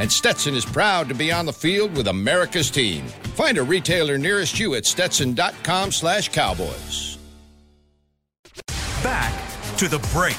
and 0.00 0.10
Stetson 0.10 0.54
is 0.54 0.64
proud 0.64 1.10
to 1.10 1.14
be 1.14 1.30
on 1.30 1.44
the 1.44 1.52
field 1.52 1.94
with 1.94 2.08
America's 2.08 2.70
team. 2.70 3.06
Find 3.36 3.58
a 3.58 3.62
retailer 3.62 4.16
nearest 4.16 4.58
you 4.58 4.74
at 4.74 4.86
stetson.com 4.86 5.92
slash 5.92 6.30
cowboys. 6.30 7.18
Back 9.02 9.34
to 9.76 9.88
the 9.88 9.98
break. 10.14 10.36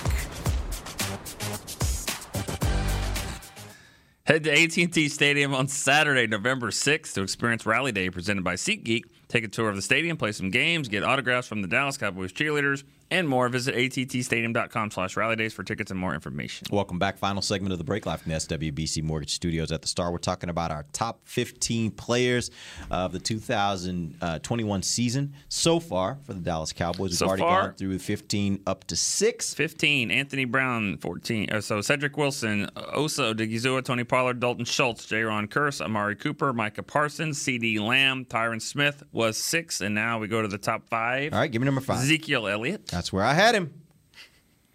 Head 4.24 4.45
to 4.45 4.51
AT&T 4.51 5.09
Stadium 5.09 5.53
on 5.53 5.68
Saturday, 5.68 6.26
November 6.26 6.72
6th 6.72 7.14
to 7.14 7.22
experience 7.22 7.64
Rally 7.64 7.91
Day 7.91 8.09
presented 8.09 8.43
by 8.43 8.55
SeatGeek. 8.55 9.03
Take 9.32 9.46
a 9.46 9.48
tour 9.48 9.70
of 9.70 9.78
the 9.78 9.82
stadium, 9.82 10.18
play 10.18 10.34
some 10.34 10.50
games, 10.50 10.90
get 10.90 11.04
autographs 11.06 11.48
from 11.48 11.62
the 11.62 11.68
Dallas 11.70 11.98
Cowboys 11.98 12.34
cheerleaders, 12.34 12.84
and 13.10 13.30
more. 13.30 13.48
Visit 13.48 13.76
attstadium.com 13.76 14.92
slash 14.92 15.16
rally 15.16 15.38
days 15.38 15.54
for 15.54 15.64
tickets 15.64 15.90
and 15.90 15.98
more 15.98 16.14
information. 16.14 16.68
Welcome 16.70 17.00
back. 17.00 17.18
Final 17.18 17.42
segment 17.42 17.72
of 17.72 17.78
the 17.78 17.86
break 17.86 18.06
live 18.06 18.20
from 18.22 18.34
the 18.34 18.38
SWBC 18.38 19.02
Mortgage 19.04 19.32
Studios 19.34 19.72
at 19.72 19.82
the 19.82 19.88
Star. 19.88 20.12
We're 20.12 20.18
talking 20.18 20.50
about 20.50 20.70
our 20.72 20.86
top 20.92 21.22
15 21.24 21.92
players 21.92 22.52
of 22.90 23.14
the 23.14 23.20
2021 23.20 24.84
season 24.84 25.34
so 25.50 25.80
far 25.80 26.18
for 26.26 26.34
the 26.34 26.40
Dallas 26.42 26.74
Cowboys. 26.74 27.12
We've 27.12 27.18
So 27.18 27.28
already 27.28 27.42
far- 27.44 27.68
gone 27.68 27.76
through 27.76 28.00
15 28.00 28.62
up 28.68 28.86
to 28.88 28.96
6. 28.96 29.54
15, 29.54 30.12
Anthony 30.12 30.46
Brown, 30.46 30.98
14. 30.98 31.50
Uh, 31.52 31.62
so 31.62 31.80
Cedric 31.82 32.18
Wilson, 32.18 32.70
Osa 32.76 33.34
Odighizuwa, 33.34 33.84
Tony 33.84 34.04
Pollard, 34.04 34.40
Dalton 34.40 34.66
Schultz, 34.66 35.06
Jayron 35.06 35.48
Kearse, 35.48 35.82
Amari 35.82 36.16
Cooper, 36.16 36.54
Micah 36.54 36.84
Parsons, 36.84 37.40
CeeDee 37.42 37.80
Lamb, 37.80 38.26
Tyron 38.26 38.62
Smith 38.62 39.04
was 39.22 39.38
six. 39.38 39.82
And 39.82 39.94
now 39.96 40.20
we 40.20 40.28
go 40.28 40.42
to 40.42 40.48
the 40.48 40.58
top 40.58 40.88
five. 40.90 41.34
All 41.34 41.40
right, 41.40 41.52
give 41.52 41.62
me 41.62 41.66
number 41.66 41.82
five. 41.82 42.00
Ezekiel 42.00 42.48
Elliott. 42.48 42.88
That's 42.88 43.14
where 43.14 43.24
I 43.24 43.34
had 43.34 43.56
him. 43.56 43.74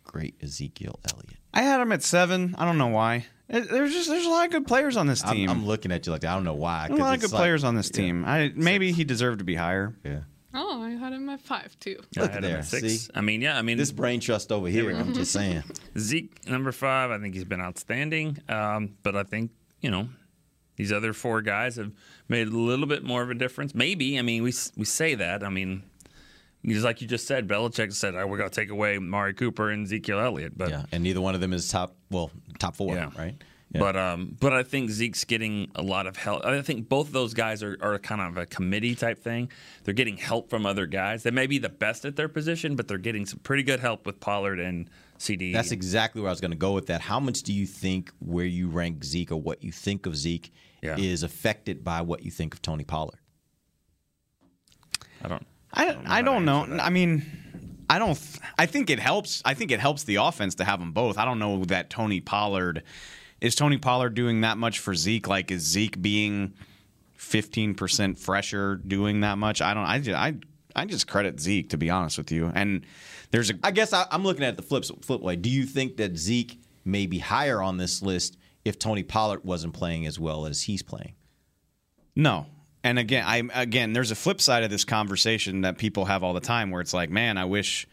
Great 0.05 0.35
Ezekiel 0.43 0.99
Elliott. 1.13 1.37
I 1.53 1.63
had 1.63 1.81
him 1.81 1.93
at 1.93 2.03
seven. 2.03 2.55
I 2.59 2.65
don't 2.65 2.79
know 2.79 2.87
why. 2.89 3.27
It- 3.49 3.71
there's 3.71 3.93
just 3.93 4.09
there's 4.09 4.25
a 4.27 4.29
lot 4.31 4.47
of 4.47 4.53
good 4.53 4.67
players 4.67 4.97
on 4.97 5.07
this 5.07 5.25
I'm, 5.25 5.35
team. 5.35 5.51
I'm 5.51 5.67
looking 5.67 5.93
at 5.93 6.07
you 6.07 6.13
like 6.13 6.23
that. 6.23 6.31
I 6.33 6.35
don't 6.35 6.45
know 6.45 6.55
why. 6.55 6.87
There's 6.89 6.99
a 6.99 7.03
lot 7.03 7.15
of 7.15 7.21
good 7.21 7.33
like- 7.33 7.39
players 7.39 7.65
on 7.65 7.75
this 7.75 7.91
yeah. 7.93 8.01
team. 8.03 8.25
I 8.25 8.53
maybe 8.55 8.93
he 8.93 9.05
deserved 9.05 9.39
to 9.41 9.45
be 9.45 9.55
higher. 9.55 9.95
Yeah. 10.05 10.21
Oh, 10.55 10.81
I 10.83 10.91
had 10.91 11.13
him 11.13 11.29
at 11.29 11.41
five 11.43 11.79
too. 11.81 11.99
I 12.17 12.21
Look 12.21 12.31
had 12.31 12.45
at 12.45 12.51
him 12.51 12.57
at 12.59 12.65
six. 12.65 12.83
See? 12.89 13.11
I 13.15 13.21
mean, 13.21 13.43
yeah, 13.43 13.59
I 13.59 13.63
mean 13.63 13.77
This 13.77 13.93
brain 13.93 14.21
trust 14.21 14.51
over 14.53 14.69
here. 14.69 14.91
I'm 14.91 15.13
just 15.13 15.33
saying. 15.39 15.63
Zeke 15.99 16.49
number 16.49 16.73
five. 16.73 17.11
I 17.11 17.19
think 17.19 17.35
he's 17.35 17.45
been 17.45 17.61
outstanding. 17.61 18.39
Um, 18.49 18.97
but 19.03 19.17
I 19.17 19.23
think 19.25 19.51
you 19.83 19.91
know 19.91 20.09
these 20.77 20.93
other 20.93 21.12
four 21.12 21.43
guys 21.43 21.77
have 21.77 21.93
made 22.29 22.47
a 22.49 22.51
little 22.57 22.87
bit 22.87 23.03
more 23.05 23.22
of 23.22 23.31
a 23.31 23.35
difference. 23.35 23.74
Maybe. 23.74 24.18
I 24.18 24.22
mean, 24.22 24.43
we 24.43 24.53
we 24.77 24.85
say 24.85 25.14
that. 25.14 25.43
I 25.43 25.49
mean, 25.49 25.83
just 26.64 26.85
like 26.85 27.01
you 27.01 27.07
just 27.09 27.27
said, 27.27 27.47
Belichick 27.49 27.93
said, 27.93 28.14
oh, 28.14 28.27
"We're 28.27 28.39
going 28.39 28.51
to 28.51 28.55
take 28.55 28.70
away 28.70 28.99
Mari 28.99 29.35
Cooper 29.35 29.70
and 29.70 29.85
Ezekiel 29.87 30.20
Elliott." 30.20 30.57
But 30.57 30.70
Yeah, 30.70 30.85
and 30.93 31.03
neither 31.03 31.20
one 31.20 31.35
of 31.35 31.41
them 31.41 31.53
is 31.53 31.68
top. 31.68 31.95
Well, 32.11 32.31
top 32.59 32.77
four, 32.77 32.95
Yeah. 32.95 33.11
right? 33.16 33.35
Yeah. 33.72 33.81
But 33.81 33.97
um, 33.97 34.37
but 34.39 34.53
I 34.53 34.62
think 34.62 34.91
Zeke's 34.91 35.24
getting 35.24 35.70
a 35.74 35.83
lot 35.83 36.07
of 36.07 36.16
help. 36.16 36.45
I 36.45 36.62
think 36.62 36.89
both 36.89 37.09
of 37.09 37.12
those 37.12 37.35
guys 37.35 37.64
are, 37.64 37.77
are 37.81 37.99
kind 37.99 38.20
of 38.20 38.37
a 38.37 38.47
committee 38.47 38.95
type 38.95 39.18
thing. 39.18 39.51
They're 39.83 39.93
getting 39.93 40.16
help 40.16 40.51
from 40.51 40.64
other 40.66 40.87
guys. 40.87 41.24
They 41.24 41.33
may 41.33 41.47
be 41.49 41.59
the 41.59 41.68
best 41.68 42.05
at 42.05 42.14
their 42.14 42.29
position, 42.29 42.77
but 42.77 42.87
they're 42.87 42.97
getting 42.97 43.27
some 43.27 43.41
pretty 43.41 43.64
good 43.64 43.81
help 43.81 44.07
with 44.07 44.20
Pollard 44.20 44.61
and 44.61 44.89
CeeDee. 45.19 45.53
That's 45.53 45.71
exactly 45.73 46.21
where 46.21 46.29
I 46.29 46.33
was 46.33 46.41
going 46.41 46.51
to 46.51 46.57
go 46.57 46.73
with 46.73 46.87
that. 46.87 47.01
How 47.01 47.19
much 47.21 47.43
do 47.43 47.53
you 47.53 47.67
think 47.67 48.12
where 48.19 48.45
you 48.47 48.69
rank 48.69 49.05
Zeke 49.05 49.33
or 49.33 49.37
what 49.41 49.62
you 49.62 49.73
think 49.73 50.07
of 50.07 50.17
Zeke 50.17 50.53
Yeah. 50.83 50.97
is 50.99 51.23
affected 51.23 51.83
by 51.85 52.01
what 52.03 52.23
you 52.25 52.31
think 52.31 52.55
of 52.55 52.62
Tony 52.62 52.85
Pollard? 52.85 53.19
I 55.23 55.29
don't. 55.29 55.47
I 55.73 55.97
I 56.07 56.23
don't 56.23 56.45
know. 56.45 56.64
I 56.81 56.91
mean, 56.91 57.25
I 57.89 57.99
don't. 57.99 58.14
th- 58.17 58.39
I 58.59 58.67
think 58.67 58.91
it 58.91 58.99
helps. 58.99 59.43
I 59.45 59.55
think 59.55 59.71
it 59.71 59.81
helps 59.81 60.05
the 60.05 60.17
offense 60.17 60.55
to 60.57 60.64
have 60.64 60.79
them 60.81 60.93
both. 60.93 61.19
I 61.19 61.25
don't 61.25 61.39
know 61.39 61.64
that 61.67 61.91
Tony 61.91 62.21
Pollard 62.21 62.83
is 63.41 63.55
Tony 63.55 63.79
Pollard 63.79 64.14
doing 64.14 64.43
that 64.43 64.59
much 64.59 64.79
for 64.79 64.95
Zeke. 64.95 65.29
Like, 65.29 65.51
is 65.51 65.62
Zeke 65.62 66.01
being 66.01 66.55
fifteen 67.14 67.75
percent 67.75 68.19
fresher 68.19 68.77
doing 68.77 69.21
that 69.21 69.39
much. 69.39 69.61
I 69.62 69.75
don't. 69.75 69.85
I 69.85 69.99
just, 69.99 70.17
I 70.17 70.35
I 70.75 70.85
just 70.85 71.07
credit 71.09 71.41
Zeke 71.41 71.71
to 71.71 71.79
be 71.79 71.91
honest 71.91 72.19
with 72.19 72.31
you. 72.31 72.53
And 72.55 72.85
there's 73.37 73.51
a 73.51 73.55
I 73.62 73.70
guess 73.70 73.93
I, 73.93 74.07
I'm 74.11 74.24
looking 74.24 74.45
at 74.45 74.57
the 74.57 74.62
flip 74.62 74.84
flip 75.03 75.20
way. 75.20 75.37
Do 75.37 75.51
you 75.51 75.66
think 75.66 75.99
that 75.99 76.16
Zeke 76.16 76.59
may 76.87 77.05
be 77.05 77.18
higher 77.18 77.61
on 77.61 77.76
this 77.76 78.01
list 78.01 78.39
if 78.64 78.78
Tony 78.78 79.03
Pollard 79.03 79.45
wasn't 79.45 79.74
playing 79.74 80.07
as 80.07 80.18
well 80.18 80.47
as 80.47 80.62
he's 80.62 80.82
playing? 80.82 81.14
No. 82.14 82.47
And 82.82 82.99
again, 82.99 83.24
I 83.26 83.43
again, 83.53 83.93
there's 83.93 84.11
a 84.11 84.14
flip 84.14 84.41
side 84.41 84.62
of 84.62 84.70
this 84.70 84.87
conversation 84.87 85.61
that 85.62 85.76
people 85.76 86.07
have 86.07 86.24
all 86.24 86.32
the 86.32 86.41
time, 86.41 86.70
where 86.70 86.80
it's 86.80 86.95
like, 86.95 87.11
man, 87.11 87.37
I 87.37 87.45
wish, 87.45 87.87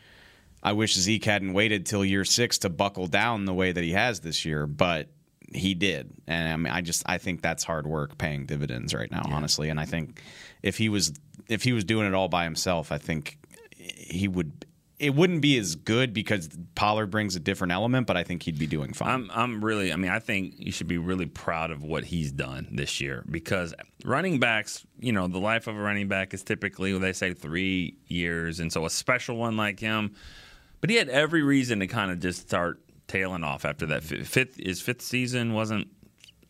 I 0.62 0.72
wish 0.72 0.96
Zeke 0.96 1.26
hadn't 1.26 1.52
waited 1.52 1.86
till 1.86 2.06
year 2.06 2.24
six 2.24 2.60
to 2.60 2.70
buckle 2.70 3.08
down 3.08 3.44
the 3.44 3.54
way 3.54 3.74
that 3.74 3.84
he 3.84 3.92
has 3.92 4.22
this 4.22 4.46
year, 4.46 4.66
but 4.66 5.10
he 5.54 5.74
did. 5.74 6.10
And 6.26 6.54
I 6.54 6.56
mean, 6.56 6.72
I 6.72 6.80
just, 6.80 7.04
I 7.06 7.18
think 7.18 7.42
that's 7.42 7.66
hard 7.66 7.86
work 7.86 8.18
paying 8.18 8.46
dividends 8.46 8.94
right 8.94 9.12
now, 9.12 9.24
honestly. 9.26 9.68
And 9.68 9.78
I 9.78 9.86
think 9.86 10.22
if 10.62 10.78
he 10.78 10.88
was, 10.88 11.12
if 11.50 11.64
he 11.64 11.74
was 11.74 11.84
doing 11.84 12.08
it 12.08 12.14
all 12.14 12.30
by 12.30 12.46
himself, 12.46 12.94
I 12.94 12.98
think 12.98 13.40
he 13.76 14.30
would. 14.30 14.66
It 15.04 15.16
wouldn't 15.16 15.42
be 15.42 15.58
as 15.58 15.76
good 15.76 16.14
because 16.14 16.50
Pollard 16.76 17.08
brings 17.08 17.36
a 17.36 17.40
different 17.40 17.74
element, 17.74 18.08
but 18.08 18.16
I 18.16 18.24
think 18.24 18.44
he'd 18.44 18.58
be 18.58 18.68
doing 18.68 18.94
fine. 18.94 19.10
I'm 19.10 19.32
I'm 19.34 19.66
really 19.66 19.92
I 19.92 19.96
mean 19.96 20.12
I 20.12 20.20
think 20.20 20.56
you 20.58 20.72
should 20.72 20.88
be 20.88 20.98
really 20.98 21.26
proud 21.26 21.72
of 21.72 21.84
what 21.84 22.06
he's 22.06 22.32
done 22.32 22.68
this 22.72 23.02
year 23.02 23.24
because 23.30 23.74
running 24.06 24.40
backs, 24.40 24.86
you 25.00 25.12
know, 25.12 25.28
the 25.28 25.40
life 25.40 25.68
of 25.68 25.76
a 25.76 25.80
running 25.80 26.08
back 26.08 26.34
is 26.34 26.44
typically 26.44 26.98
they 26.98 27.14
say 27.14 27.34
3 27.34 27.98
years 28.08 28.60
and 28.60 28.72
so 28.72 28.86
a 28.86 28.90
special 28.90 29.38
one 29.38 29.58
like 29.58 29.80
him 29.80 30.16
but 30.82 30.90
he 30.90 30.98
had 30.98 31.08
every 31.08 31.42
reason 31.44 31.80
to 31.80 31.88
kind 31.88 32.12
of 32.12 32.20
just 32.20 32.42
start 32.42 32.82
tailing 33.08 33.44
off 33.44 33.64
after 33.64 33.86
that 33.86 34.04
Fi- 34.04 34.24
fifth 34.24 34.58
his 34.58 34.82
fifth 34.82 35.02
season 35.02 35.54
wasn't 35.54 35.88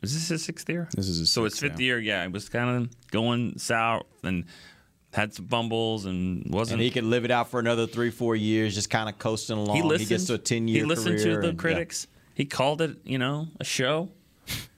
is 0.04 0.14
this 0.14 0.28
his 0.28 0.43
sixth 0.43 0.70
year? 0.70 0.89
This 0.95 1.08
is 1.08 1.20
his 1.20 1.32
so 1.32 1.45
his 1.45 1.54
sixth, 1.54 1.62
fifth 1.62 1.80
yeah. 1.80 1.86
year, 1.86 1.99
yeah, 1.99 2.24
it 2.26 2.32
was 2.32 2.49
kind 2.49 2.84
of 2.84 3.12
going 3.12 3.58
south 3.58 4.06
and 4.24 4.45
had 5.14 5.34
some 5.34 5.47
fumbles 5.47 6.05
and 6.05 6.45
wasn't 6.53 6.74
And 6.80 6.82
he 6.84 6.89
could 6.91 7.03
live 7.03 7.24
it 7.24 7.32
out 7.32 7.49
for 7.49 7.59
another 7.59 7.86
three, 7.88 8.09
four 8.09 8.36
years, 8.36 8.74
just 8.76 8.89
kind 8.89 9.07
of 9.07 9.18
coasting 9.20 9.57
along. 9.57 9.76
he 9.76 9.82
listened. 9.84 10.09
gets 10.09 10.26
to 10.26 10.34
a 10.34 10.38
ten 10.38 10.68
year 10.68 10.80
He 10.82 10.86
listened 10.86 11.20
to 11.20 11.38
the 11.39 11.49
and- 11.49 11.57
critics. 11.59 12.07
He 12.36 12.45
called 12.45 12.82
it, 12.82 12.97
you 13.05 13.20
know, 13.20 13.47
a 13.59 13.64
show, 13.64 14.09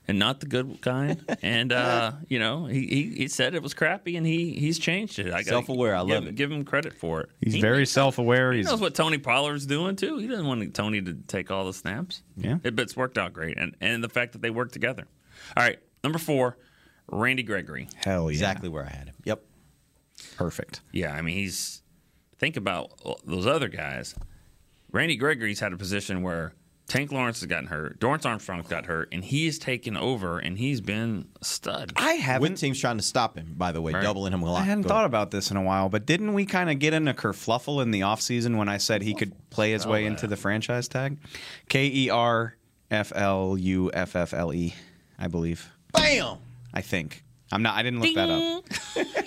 and 0.06 0.18
not 0.18 0.40
the 0.40 0.46
good 0.46 0.78
kind. 0.82 1.24
And 1.42 1.72
uh, 1.72 2.12
you 2.28 2.38
know, 2.38 2.66
he, 2.66 2.86
he 2.86 3.02
he 3.16 3.28
said 3.28 3.54
it 3.54 3.62
was 3.62 3.72
crappy, 3.72 4.16
and 4.16 4.26
he 4.26 4.52
he's 4.52 4.78
changed 4.78 5.18
it. 5.18 5.32
I 5.32 5.40
Self-aware, 5.42 5.94
I 5.96 6.00
give, 6.00 6.08
love 6.10 6.26
it. 6.26 6.34
Give 6.34 6.52
him 6.52 6.64
credit 6.66 6.92
for 6.92 7.22
it. 7.22 7.30
He's 7.40 7.54
He- 7.54 7.60
very 7.62 7.86
self-aware. 7.86 8.52
He 8.52 8.60
knows 8.62 8.80
what 8.80 8.94
Tony 8.94 9.16
Pollard's 9.18 9.64
doing 9.64 9.96
too. 9.96 10.18
He 10.18 10.26
doesn't 10.26 10.46
want 10.46 10.74
Tony 10.74 11.00
to 11.00 11.14
take 11.26 11.50
all 11.50 11.64
the 11.64 11.72
snaps. 11.72 12.22
Yeah. 12.36 12.58
it, 12.62 12.76
but 12.76 12.82
it's 12.82 12.96
worked 12.96 13.16
out 13.16 13.32
great, 13.32 13.56
and 13.58 13.74
and 13.80 14.04
the 14.04 14.08
fact 14.10 14.32
that 14.32 14.42
they 14.42 14.50
work 14.50 14.70
together. 14.70 15.06
All 15.56 15.62
right, 15.64 15.78
number 16.04 16.18
four, 16.18 16.58
Randy 17.10 17.42
Gregory. 17.42 17.88
hell 17.96 18.24
yeah, 18.30 18.34
exactly 18.34 18.68
where 18.68 18.84
I 18.84 18.90
had 18.94 19.08
him. 19.08 19.14
Yep. 19.24 19.42
Perfect. 20.36 20.80
Yeah, 20.92 21.12
I 21.14 21.22
mean, 21.22 21.34
he's 21.36 21.82
think 22.38 22.56
about 22.56 22.90
those 23.24 23.46
other 23.46 23.68
guys. 23.68 24.14
Randy 24.92 25.16
Gregory's 25.16 25.60
had 25.60 25.72
a 25.72 25.76
position 25.76 26.22
where 26.22 26.52
Tank 26.88 27.10
Lawrence 27.10 27.40
has 27.40 27.46
gotten 27.48 27.66
hurt, 27.66 27.98
Dorance 27.98 28.24
Armstrong's 28.24 28.68
got 28.68 28.86
hurt, 28.86 29.08
and 29.10 29.24
he's 29.24 29.58
taken 29.58 29.96
over, 29.96 30.38
and 30.38 30.56
he's 30.56 30.80
been 30.80 31.26
stud. 31.42 31.92
I 31.96 32.12
haven't. 32.12 32.42
With 32.52 32.60
teams 32.60 32.78
trying 32.80 32.98
to 32.98 33.02
stop 33.02 33.36
him, 33.36 33.54
by 33.56 33.72
the 33.72 33.82
way, 33.82 33.92
Right. 33.92 34.02
doubling 34.02 34.32
him 34.32 34.42
a 34.42 34.52
lot. 34.52 34.62
I 34.62 34.64
hadn't 34.64 34.82
Go 34.82 34.90
thought 34.90 34.98
ahead. 34.98 35.06
about 35.06 35.30
this 35.32 35.50
in 35.50 35.56
a 35.56 35.62
while, 35.62 35.88
but 35.88 36.06
didn't 36.06 36.32
we 36.34 36.46
kind 36.46 36.70
of 36.70 36.78
get 36.78 36.94
in 36.94 37.08
a 37.08 37.14
kerfluffle 37.14 37.82
in 37.82 37.90
the 37.90 38.00
offseason 38.02 38.56
when 38.56 38.68
I 38.68 38.76
said 38.76 39.02
he 39.02 39.14
could 39.14 39.32
play 39.50 39.72
his 39.72 39.84
way 39.84 40.04
oh, 40.04 40.06
into 40.06 40.28
the 40.28 40.36
franchise 40.36 40.86
tag? 40.86 41.18
K 41.68 41.86
E 41.92 42.08
R 42.08 42.54
F 42.90 43.12
L 43.16 43.56
U 43.58 43.90
F 43.92 44.14
F 44.14 44.32
L 44.32 44.54
E, 44.54 44.72
I 45.18 45.26
believe. 45.26 45.68
Bam! 45.92 46.36
I 46.72 46.82
think. 46.82 47.24
I'm 47.52 47.62
not. 47.62 47.76
I 47.76 47.82
didn't 47.82 48.00
look 48.00 48.14
that 48.14 48.28
up. 48.28 48.64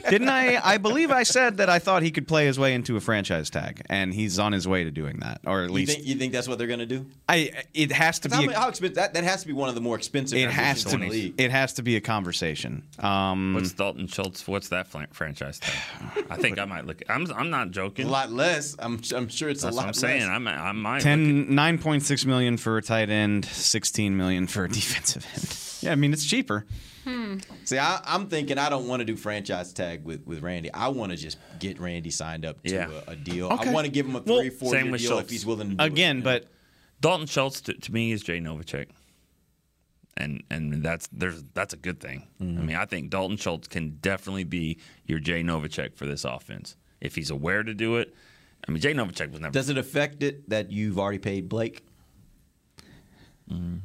Didn't 0.09 0.27
I? 0.29 0.59
I 0.61 0.77
believe 0.77 1.09
I 1.11 1.23
said 1.23 1.57
that 1.57 1.69
I 1.69 1.79
thought 1.79 2.01
he 2.03 2.11
could 2.11 2.27
play 2.27 2.45
his 2.47 2.57
way 2.59 2.73
into 2.73 2.97
a 2.97 2.99
franchise 2.99 3.49
tag, 3.49 3.81
and 3.89 4.13
he's 4.13 4.39
on 4.39 4.51
his 4.51 4.67
way 4.67 4.83
to 4.83 4.91
doing 4.91 5.19
that, 5.19 5.39
or 5.45 5.63
at 5.63 5.69
You 5.69 5.75
least 5.75 5.93
think, 5.93 6.05
you 6.07 6.15
think 6.15 6.33
that's 6.33 6.47
what 6.47 6.57
they're 6.57 6.67
going 6.67 6.79
to 6.79 6.85
do? 6.85 7.05
I. 7.29 7.51
It 7.73 7.91
has 7.93 8.19
to 8.19 8.29
How, 8.29 8.41
be. 8.41 8.47
mu- 8.47 8.53
A, 8.53 8.55
how 8.55 8.69
expensive? 8.69 8.95
That, 8.95 9.13
that 9.13 9.23
has 9.23 9.41
to 9.41 9.47
be 9.47 9.53
one 9.53 9.69
of 9.69 9.75
the 9.75 9.81
more 9.81 9.95
expensive. 9.95 10.37
it 10.37 10.49
has 10.49 10.83
to. 10.85 10.95
in 10.95 11.01
the 11.01 11.07
league. 11.09 11.39
It 11.39 11.51
has 11.51 11.73
to 11.73 11.81
be 11.83 11.95
a 11.95 12.01
conversation. 12.01 12.83
Um, 12.99 13.53
What's 13.53 13.71
Dalton 13.71 14.07
Schultz? 14.07 14.45
What's 14.47 14.69
that 14.69 14.87
franchise 14.87 15.59
tag? 15.59 16.25
I 16.29 16.35
think 16.35 16.59
I 16.59 16.65
might 16.65 16.85
look. 16.85 17.01
I'm 17.07 17.31
I'm 17.31 17.49
not 17.49 17.71
joking. 17.71 18.07
a 18.07 18.09
lot 18.09 18.31
less. 18.31 18.75
I'm, 18.79 18.99
I'm 19.15 19.29
sure 19.29 19.47
it's 19.49 19.61
That's 19.61 19.73
a 19.73 19.77
what 19.77 19.83
lot 19.83 19.87
I'm 19.87 19.93
saying. 19.93 20.21
less. 20.23 20.29
I'm. 20.29 20.47
I 20.47 20.71
might. 20.73 20.95
look 20.95 21.03
10, 21.03 21.47
9.6 21.51 22.25
million 22.25 22.57
for 22.57 22.77
a 22.77 22.81
tight 22.81 23.09
end, 23.09 23.45
16 23.45 24.17
million 24.17 24.47
for 24.47 24.65
a 24.65 24.69
defensive 24.69 25.25
end. 25.35 25.68
Yeah, 25.81 25.91
I 25.91 25.95
mean 25.95 26.13
it's 26.13 26.25
cheaper. 26.25 26.65
Hmm. 27.03 27.37
See, 27.63 27.77
I, 27.77 28.01
I'm 28.05 28.27
thinking 28.27 28.57
I 28.57 28.69
don't 28.69 28.87
want 28.87 28.99
to 28.99 29.05
do 29.05 29.15
franchise 29.15 29.73
tag 29.73 30.03
with, 30.03 30.25
with 30.27 30.41
Randy. 30.41 30.71
I 30.73 30.89
want 30.89 31.11
to 31.11 31.17
just 31.17 31.37
get 31.59 31.79
Randy 31.79 32.11
signed 32.11 32.45
up 32.45 32.61
to 32.63 32.73
Yeah. 32.73 32.89
a, 33.07 33.11
a 33.11 33.15
deal. 33.15 33.47
Okay. 33.47 33.69
I 33.69 33.73
want 33.73 33.85
to 33.85 33.91
give 33.91 34.05
him 34.05 34.15
a 34.15 34.21
Well, 34.21 34.39
three, 34.39 34.49
four 34.49 34.75
year 34.75 34.91
with 34.91 35.01
deal 35.01 35.17
if 35.19 35.29
he's 35.29 35.45
willing 35.45 35.69
to 35.71 35.75
do 35.75 35.83
Again, 35.83 36.19
it. 36.19 36.23
but 36.23 36.47
Dalton 37.01 37.27
Schultz 37.27 37.61
to, 37.61 37.73
to 37.73 37.93
me 37.93 38.11
is 38.11 38.21
Jay 38.21 38.39
Novacek, 38.39 38.87
and 40.17 40.43
and 40.49 40.83
that's 40.83 41.07
there's 41.11 41.43
that's 41.53 41.73
a 41.73 41.77
good 41.77 41.99
thing. 41.99 42.27
I 42.39 42.43
mm-hmm. 42.43 42.65
mean, 42.65 42.75
I 42.75 42.85
think 42.85 43.09
Dalton 43.09 43.37
Schultz 43.37 43.67
can 43.67 43.97
definitely 44.01 44.43
be 44.43 44.79
your 45.05 45.19
Jay 45.19 45.41
Novacek 45.43 45.95
for 45.95 46.05
this 46.05 46.25
offense 46.25 46.75
if 46.99 47.15
he's 47.15 47.29
aware 47.29 47.63
to 47.63 47.73
do 47.73 47.95
it. 47.95 48.13
I 48.67 48.71
mean, 48.71 48.81
Jay 48.81 48.93
Novacek 48.93 49.31
was 49.31 49.39
never. 49.39 49.53
Does 49.53 49.69
it 49.69 49.77
affect 49.77 50.21
it 50.21 50.49
that 50.49 50.71
you've 50.71 50.99
already 50.99 51.19
paid 51.19 51.47
Blake? 51.47 51.85
Mm. 53.49 53.79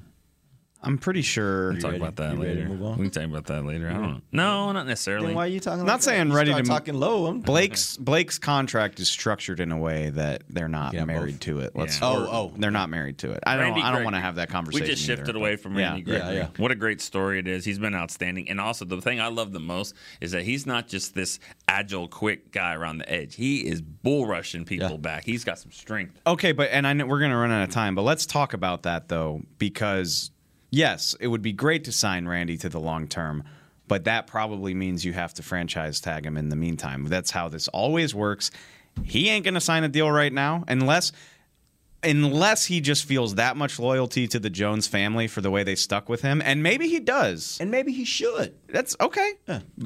I'm 0.84 0.98
pretty 0.98 1.22
sure. 1.22 1.70
we 1.70 1.74
can 1.74 1.82
talk 1.82 1.90
ready? 1.92 2.02
about 2.04 2.16
that 2.16 2.32
You 2.34 2.38
later. 2.40 2.68
We 2.70 3.04
can 3.04 3.10
talk 3.10 3.24
about 3.24 3.44
that 3.46 3.64
later. 3.64 3.88
I 3.88 3.92
don't. 3.94 4.02
Know. 4.02 4.20
No, 4.32 4.72
not 4.72 4.86
necessarily. 4.86 5.28
Then 5.28 5.36
why 5.36 5.44
are 5.44 5.48
you 5.48 5.60
talking? 5.60 5.78
Not 5.84 5.86
like 5.92 6.00
that? 6.00 6.04
saying 6.04 6.28
You 6.28 6.34
ready 6.36 6.50
start 6.50 6.64
to- 6.64 6.70
talking 6.70 6.94
low. 6.94 7.26
I'm, 7.26 7.40
Blake's 7.40 7.96
Blake's 7.98 8.38
contract 8.38 9.00
is 9.00 9.08
structured 9.08 9.60
in 9.60 9.72
a 9.72 9.78
way 9.78 10.10
that 10.10 10.42
they're 10.48 10.68
not 10.68 10.94
Yeah, 10.94 11.04
married 11.04 11.34
both. 11.34 11.40
to 11.40 11.60
it. 11.60 11.72
Let's, 11.74 12.00
Yeah. 12.00 12.06
Oh, 12.08 12.28
oh. 12.30 12.52
they're 12.56 12.70
not 12.70 12.90
married 12.90 13.18
to 13.18 13.32
it. 13.32 13.40
I 13.46 13.54
don't. 13.56 13.64
Randy 13.64 13.80
I 13.80 13.84
don't 13.84 13.92
Gregory. 13.92 14.04
want 14.04 14.16
to 14.16 14.20
have 14.20 14.34
that 14.36 14.50
conversation. 14.50 14.84
We 14.86 14.90
just 14.90 15.02
shifted 15.04 15.30
either, 15.30 15.38
away 15.38 15.54
but- 15.54 15.62
from 15.62 15.78
yeah. 15.78 15.92
Gregory. 16.00 16.16
Yeah, 16.16 16.32
yeah. 16.32 16.48
What 16.58 16.70
a 16.70 16.74
great 16.76 17.00
story 17.00 17.38
it 17.38 17.46
is. 17.48 17.64
He's 17.64 17.78
been 17.78 17.94
outstanding. 17.94 18.48
And 18.48 18.60
also, 18.60 18.84
the 18.84 19.00
thing 19.00 19.20
I 19.20 19.28
love 19.28 19.52
the 19.52 19.60
most 19.60 19.94
is 20.20 20.32
that 20.32 20.42
he's 20.42 20.66
not 20.66 20.88
just 20.88 21.14
this 21.14 21.38
agile, 21.68 22.08
quick 22.08 22.52
guy 22.52 22.74
around 22.74 22.98
the 22.98 23.10
edge. 23.10 23.34
He 23.34 23.66
is 23.66 23.80
bull 23.82 24.26
rushing 24.26 24.64
people 24.64 24.90
Yeah. 24.90 24.96
back. 24.98 25.24
He's 25.24 25.44
got 25.44 25.58
some 25.58 25.72
strength. 25.72 26.20
Okay, 26.26 26.52
but 26.52 26.70
and 26.70 26.86
I 26.86 26.92
know 26.92 27.06
we're 27.06 27.18
going 27.18 27.30
to 27.30 27.36
run 27.36 27.50
out 27.50 27.62
of 27.66 27.70
time, 27.70 27.94
but 27.94 28.02
let's 28.02 28.26
talk 28.26 28.52
about 28.54 28.82
that 28.84 29.08
though, 29.08 29.42
because 29.58 30.30
yes, 30.74 31.14
it 31.20 31.28
would 31.28 31.42
be 31.42 31.52
great 31.52 31.84
to 31.84 31.92
sign 31.92 32.26
Randy 32.26 32.56
to 32.58 32.68
the 32.68 32.80
long 32.80 33.06
term, 33.08 33.44
but 33.88 34.04
that 34.04 34.26
probably 34.26 34.74
means 34.74 35.04
you 35.04 35.12
have 35.12 35.32
to 35.34 35.42
franchise 35.42 36.00
tag 36.00 36.26
him 36.26 36.36
in 36.36 36.48
the 36.48 36.56
meantime. 36.56 37.04
That's 37.04 37.30
how 37.30 37.48
this 37.48 37.68
always 37.68 38.14
works. 38.14 38.50
He 39.02 39.28
ain't 39.28 39.44
going 39.44 39.54
to 39.54 39.60
sign 39.60 39.84
a 39.84 39.88
deal 39.88 40.10
right 40.10 40.32
now 40.32 40.64
unless 40.68 41.12
unless 42.02 42.66
he 42.66 42.80
just 42.82 43.04
feels 43.06 43.36
that 43.36 43.56
much 43.56 43.78
loyalty 43.78 44.28
to 44.28 44.38
the 44.38 44.50
Jones 44.50 44.86
family 44.86 45.26
for 45.26 45.40
the 45.40 45.50
way 45.50 45.62
they 45.62 45.74
stuck 45.74 46.06
with 46.08 46.20
him, 46.20 46.42
and 46.44 46.62
maybe 46.62 46.86
he 46.88 47.00
does. 47.00 47.56
and 47.60 47.70
maybe 47.70 47.92
he 47.92 48.04
should. 48.04 48.54
That's 48.68 48.94
okay. 49.00 49.32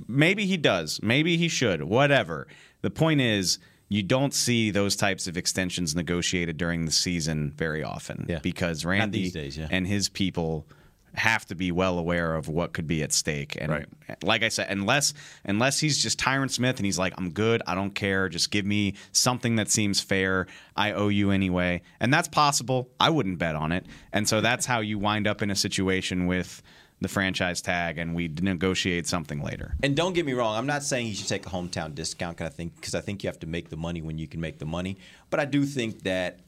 Maybe 0.08 0.44
he 0.46 0.56
does. 0.56 0.98
Maybe 1.02 1.36
he 1.36 1.46
should. 1.48 1.84
Whatever. 1.84 2.48
The 2.82 2.90
point 2.90 3.20
is, 3.20 3.58
you 3.88 4.02
don't 4.02 4.34
see 4.34 4.70
those 4.72 4.96
types 4.96 5.28
of 5.28 5.36
extensions 5.36 5.94
negotiated 5.94 6.56
during 6.56 6.84
the 6.86 6.90
season 6.92 7.52
very 7.56 7.82
often 7.84 8.26
Yeah. 8.28 8.40
because 8.42 8.84
Randy 8.84 9.22
these 9.22 9.32
days, 9.32 9.56
yeah. 9.56 9.68
and 9.70 9.86
his 9.86 10.08
people 10.08 10.66
have 11.14 11.46
to 11.46 11.54
be 11.54 11.72
well 11.72 11.98
aware 11.98 12.34
of 12.34 12.48
what 12.48 12.72
could 12.72 12.86
be 12.86 13.02
at 13.02 13.12
stake. 13.12 13.56
And 13.60 13.70
Right. 13.70 13.86
like 14.22 14.42
I 14.42 14.48
said, 14.48 14.68
unless 14.70 15.14
unless 15.44 15.78
he's 15.80 16.02
just 16.02 16.18
Tyron 16.18 16.50
Smith 16.50 16.76
and 16.76 16.86
he's 16.86 16.98
like, 16.98 17.14
I'm 17.18 17.30
good, 17.30 17.62
I 17.66 17.74
don't 17.74 17.94
care, 17.94 18.28
just 18.28 18.50
give 18.50 18.64
me 18.66 18.94
something 19.12 19.56
that 19.56 19.70
seems 19.70 20.00
fair. 20.00 20.46
I 20.76 20.92
owe 20.92 21.08
you 21.08 21.30
anyway. 21.30 21.82
And 22.00 22.12
that's 22.12 22.28
possible. 22.28 22.90
I 23.00 23.10
wouldn't 23.10 23.38
bet 23.38 23.56
on 23.56 23.72
it. 23.72 23.86
And 24.12 24.28
so 24.28 24.40
that's 24.40 24.66
how 24.66 24.80
you 24.80 24.98
wind 24.98 25.26
up 25.26 25.42
in 25.42 25.50
a 25.50 25.56
situation 25.56 26.26
with 26.26 26.62
the 27.00 27.08
franchise 27.08 27.62
tag 27.62 27.96
and 27.98 28.14
we 28.14 28.28
negotiate 28.28 29.06
something 29.06 29.40
later. 29.40 29.76
And 29.82 29.96
don't 29.96 30.14
get 30.14 30.26
me 30.26 30.32
wrong, 30.32 30.56
I'm 30.56 30.66
not 30.66 30.82
saying 30.82 31.06
he 31.06 31.14
should 31.14 31.28
take 31.28 31.46
a 31.46 31.50
hometown 31.50 31.94
discount 31.94 32.36
because 32.36 32.52
I 32.52 32.54
think 32.54 32.74
because 32.76 32.94
I 32.94 33.00
think 33.00 33.22
you 33.22 33.28
have 33.28 33.38
to 33.40 33.46
make 33.46 33.70
the 33.70 33.76
money 33.76 34.02
when 34.02 34.18
you 34.18 34.26
can 34.26 34.40
make 34.40 34.58
the 34.58 34.66
money. 34.66 34.98
But 35.30 35.40
I 35.40 35.44
do 35.44 35.64
think 35.64 36.02
that 36.02 36.40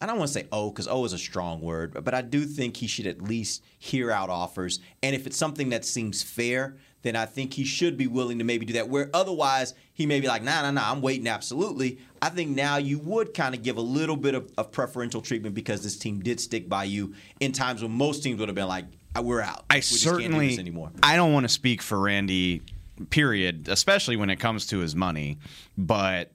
I 0.00 0.06
don't 0.06 0.18
want 0.18 0.28
to 0.28 0.34
say 0.34 0.46
oh 0.50 0.70
because 0.70 0.88
oh 0.88 1.04
is 1.04 1.12
a 1.12 1.18
strong 1.18 1.60
word, 1.60 2.02
but 2.02 2.14
I 2.14 2.22
do 2.22 2.44
think 2.44 2.78
he 2.78 2.86
should 2.86 3.06
at 3.06 3.20
least 3.20 3.62
hear 3.78 4.10
out 4.10 4.30
offers. 4.30 4.80
And 5.02 5.14
if 5.14 5.26
it's 5.26 5.36
something 5.36 5.68
that 5.70 5.84
seems 5.84 6.22
fair, 6.22 6.76
then 7.02 7.16
I 7.16 7.26
think 7.26 7.54
he 7.54 7.64
should 7.64 7.96
be 7.96 8.06
willing 8.06 8.38
to 8.38 8.44
maybe 8.44 8.64
do 8.64 8.72
that. 8.74 8.88
Where 8.88 9.10
otherwise 9.12 9.74
he 9.92 10.06
may 10.06 10.20
be 10.20 10.26
like, 10.26 10.42
nah, 10.42 10.62
nah, 10.62 10.70
nah, 10.70 10.90
I'm 10.90 11.02
waiting. 11.02 11.26
Absolutely. 11.26 11.98
I 12.22 12.30
think 12.30 12.50
now 12.56 12.76
you 12.76 12.98
would 12.98 13.34
kind 13.34 13.54
of 13.54 13.62
give 13.62 13.76
a 13.76 13.82
little 13.82 14.16
bit 14.16 14.34
of, 14.34 14.50
of 14.56 14.72
preferential 14.72 15.20
treatment 15.20 15.54
because 15.54 15.82
this 15.82 15.98
team 15.98 16.20
did 16.20 16.40
stick 16.40 16.68
by 16.68 16.84
you 16.84 17.14
in 17.40 17.52
times 17.52 17.82
when 17.82 17.92
most 17.92 18.22
teams 18.22 18.38
would 18.40 18.48
have 18.48 18.56
been 18.56 18.68
like, 18.68 18.86
"Ah, 19.14 19.20
we're 19.20 19.40
out. 19.40 19.64
I 19.70 19.76
we 19.76 19.80
do 19.80 19.82
certainly 19.82 20.58
anymore. 20.58 20.92
I 21.02 21.16
don't 21.16 21.32
want 21.32 21.44
to 21.44 21.48
speak 21.48 21.82
for 21.82 21.98
Randy 21.98 22.62
period, 23.08 23.68
especially 23.68 24.16
when 24.16 24.30
it 24.30 24.36
comes 24.36 24.66
to 24.66 24.78
his 24.78 24.94
money, 24.94 25.38
but 25.78 26.30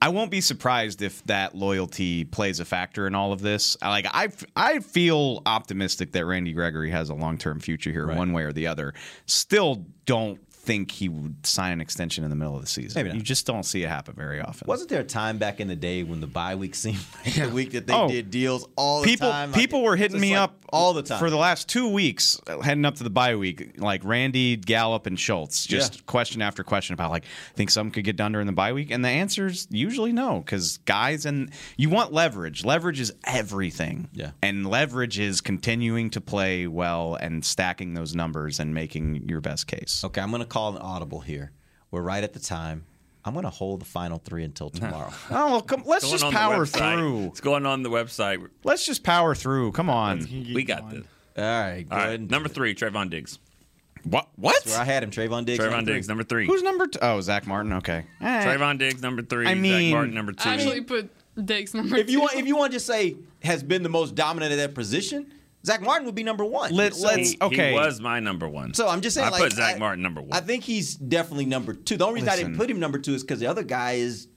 I 0.00 0.10
won't 0.10 0.30
be 0.30 0.40
surprised 0.40 1.00
if 1.02 1.24
that 1.24 1.54
loyalty 1.54 2.24
plays 2.24 2.60
a 2.60 2.64
factor 2.64 3.06
in 3.06 3.14
all 3.14 3.32
of 3.32 3.40
this. 3.40 3.76
I- 3.82 3.88
Like 3.88 4.06
I, 4.10 4.28
I 4.54 4.78
feel 4.80 5.42
optimistic 5.46 6.12
that 6.12 6.26
Randy 6.26 6.52
Gregory 6.52 6.90
has 6.90 7.08
a 7.08 7.14
long 7.14 7.38
term 7.38 7.60
future 7.60 7.90
here, 7.92 8.06
one 8.06 8.32
way 8.32 8.42
or 8.42 8.52
the 8.52 8.66
other. 8.66 8.94
Still, 9.26 9.86
don't 10.04 10.38
think 10.66 10.90
he 10.90 11.08
would 11.08 11.46
sign 11.46 11.72
an 11.72 11.80
extension 11.80 12.24
in 12.24 12.30
the 12.30 12.36
middle 12.36 12.54
of 12.56 12.60
the 12.60 12.66
season. 12.66 12.98
Maybe 12.98 13.08
not. 13.10 13.16
You 13.16 13.22
just 13.22 13.46
don't 13.46 13.62
see 13.62 13.82
it 13.84 13.88
happen 13.88 14.14
very 14.16 14.40
often. 14.40 14.66
Wasn't 14.66 14.90
there 14.90 15.00
a 15.00 15.04
time 15.04 15.38
back 15.38 15.60
in 15.60 15.68
the 15.68 15.76
day 15.76 16.02
when 16.02 16.20
the 16.20 16.26
bye 16.26 16.56
week 16.56 16.74
seemed 16.74 16.98
like 17.24 17.34
the 17.34 17.48
week 17.48 17.72
that 17.72 17.86
they 17.86 17.94
Oh. 17.94 18.08
did 18.08 18.30
deals 18.30 18.66
all 18.76 19.00
the 19.02 19.06
people 19.06 19.30
time? 19.30 19.52
Like, 19.52 19.60
people 19.60 19.82
were 19.82 19.96
hitting 19.96 20.20
me 20.20 20.32
like 20.32 20.40
up 20.40 20.56
all 20.70 20.92
the 20.92 21.02
time 21.02 21.18
for 21.20 21.30
the 21.30 21.36
last 21.36 21.68
two 21.68 21.88
weeks 21.88 22.40
uh, 22.48 22.58
heading 22.60 22.84
up 22.84 22.96
to 22.96 23.04
the 23.04 23.10
bye 23.10 23.36
week 23.36 23.78
like 23.78 24.04
randy 24.04 24.56
gallup 24.56 25.06
and 25.06 25.18
schultz 25.18 25.64
just 25.64 25.94
Yeah. 25.94 26.00
question 26.06 26.42
after 26.42 26.64
question 26.64 26.92
about 26.94 27.12
like 27.12 27.24
think 27.54 27.70
something 27.70 27.92
could 27.92 28.02
get 28.04 28.16
done 28.16 28.32
during 28.32 28.48
the 28.48 28.52
bye 28.52 28.72
week 28.72 28.90
and 28.90 29.04
the 29.04 29.08
answer's 29.08 29.68
usually 29.70 30.10
no 30.12 30.40
because 30.40 30.78
guys 30.78 31.24
and 31.24 31.52
you 31.76 31.88
want 31.88 32.12
leverage 32.12 32.64
leverage 32.64 32.98
is 32.98 33.12
everything 33.24 34.08
Yeah. 34.12 34.32
and 34.42 34.68
leverage 34.68 35.20
is 35.20 35.40
continuing 35.40 36.10
to 36.10 36.20
play 36.20 36.66
well 36.66 37.14
and 37.14 37.44
stacking 37.44 37.94
those 37.94 38.16
numbers 38.16 38.58
and 38.58 38.74
making 38.74 39.28
your 39.28 39.40
best 39.40 39.68
case 39.68 40.02
Okay, 40.04 40.20
I'm 40.20 40.30
going 40.30 40.42
to 40.42 40.48
call 40.56 40.74
an 40.74 40.80
audible 40.82 41.20
here. 41.20 41.52
We're 41.90 42.00
right 42.02 42.24
at 42.24 42.32
the 42.32 42.40
time. 42.40 42.86
I'm 43.26 43.34
going 43.34 43.44
to 43.44 43.50
hold 43.50 43.80
the 43.80 43.84
final 43.84 44.18
three 44.18 44.42
until 44.44 44.70
tomorrow. 44.70 45.12
oh 45.30 45.50
well, 45.50 45.60
come, 45.60 45.82
let's 45.84 46.08
just 46.10 46.24
power 46.30 46.64
through 46.64 47.24
It's 47.26 47.40
going 47.40 47.66
on 47.66 47.82
the 47.82 47.90
website. 47.90 48.48
let's 48.64 48.86
just 48.86 49.02
power 49.02 49.34
through 49.34 49.72
come 49.72 49.90
on 49.90 50.20
We 50.54 50.62
got 50.64 50.88
this. 50.90 51.04
All 51.36 51.44
right, 51.44 51.86
go 51.88 51.94
All 51.94 51.98
ahead. 52.00 52.10
right, 52.10 52.20
and- 52.20 52.30
number 52.30 52.48
three, 52.48 52.74
Trevon 52.74 53.10
Diggs. 53.10 53.38
what 54.04 54.28
what 54.36 54.64
Where 54.64 54.78
I 54.78 54.84
had 54.84 55.02
him, 55.02 55.10
Trevon 55.10 55.44
Diggs. 55.44 55.62
Trevon 55.62 55.70
number 55.72 55.92
Diggs, 55.92 56.08
number 56.08 56.22
three. 56.24 56.46
who's 56.46 56.62
number 56.62 56.86
two? 56.86 57.00
Oh, 57.02 57.20
zach 57.20 57.46
martin 57.46 57.72
okay 57.74 58.04
Eh. 58.22 58.44
Trevon 58.46 58.78
Diggs, 58.78 59.02
number 59.02 59.20
three. 59.22 59.46
I 59.46 59.54
mean- 59.54 59.90
Zach 59.90 59.92
Martin, 59.92 60.14
number 60.14 60.32
two. 60.32 60.48
I 60.48 60.54
actually 60.54 60.80
put 60.82 61.10
Diggs 61.44 61.74
number 61.74 61.96
If 61.96 62.08
you 62.08 62.16
two. 62.18 62.20
want, 62.22 62.34
if 62.36 62.46
you 62.46 62.56
want 62.56 62.72
to 62.72 62.76
just 62.76 62.86
say 62.86 63.16
has 63.42 63.62
been 63.62 63.82
the 63.82 63.88
most 63.90 64.14
dominant 64.14 64.52
at 64.52 64.56
that 64.56 64.74
position, 64.74 65.26
Zach 65.66 65.82
Martin 65.82 66.06
would 66.06 66.14
be 66.14 66.22
number 66.22 66.44
one. 66.44 66.72
Let- 66.72 66.94
So- 66.94 67.08
let's- 67.08 67.32
He- 67.32 67.38
okay. 67.42 67.70
He 67.70 67.74
was 67.74 68.00
my 68.00 68.20
number 68.20 68.48
one. 68.48 68.72
So 68.72 68.88
I'm 68.88 69.00
just 69.00 69.14
saying, 69.16 69.26
I 69.26 69.30
like, 69.30 69.42
put 69.42 69.52
Zach 69.54 69.74
I- 69.76 69.78
Martin 69.78 70.02
number 70.02 70.22
one. 70.22 70.32
I 70.32 70.40
think 70.40 70.62
he's 70.64 70.94
definitely 70.94 71.46
number 71.46 71.74
two. 71.74 71.96
The 71.96 72.04
only 72.06 72.20
reason 72.20 72.28
I 72.28 72.36
didn't 72.36 72.56
put 72.56 72.70
him 72.70 72.78
number 72.78 72.98
two 72.98 73.14
is 73.14 73.22
because 73.22 73.40
the 73.40 73.48
other 73.48 73.64
guy 73.64 73.94
is 73.94 74.28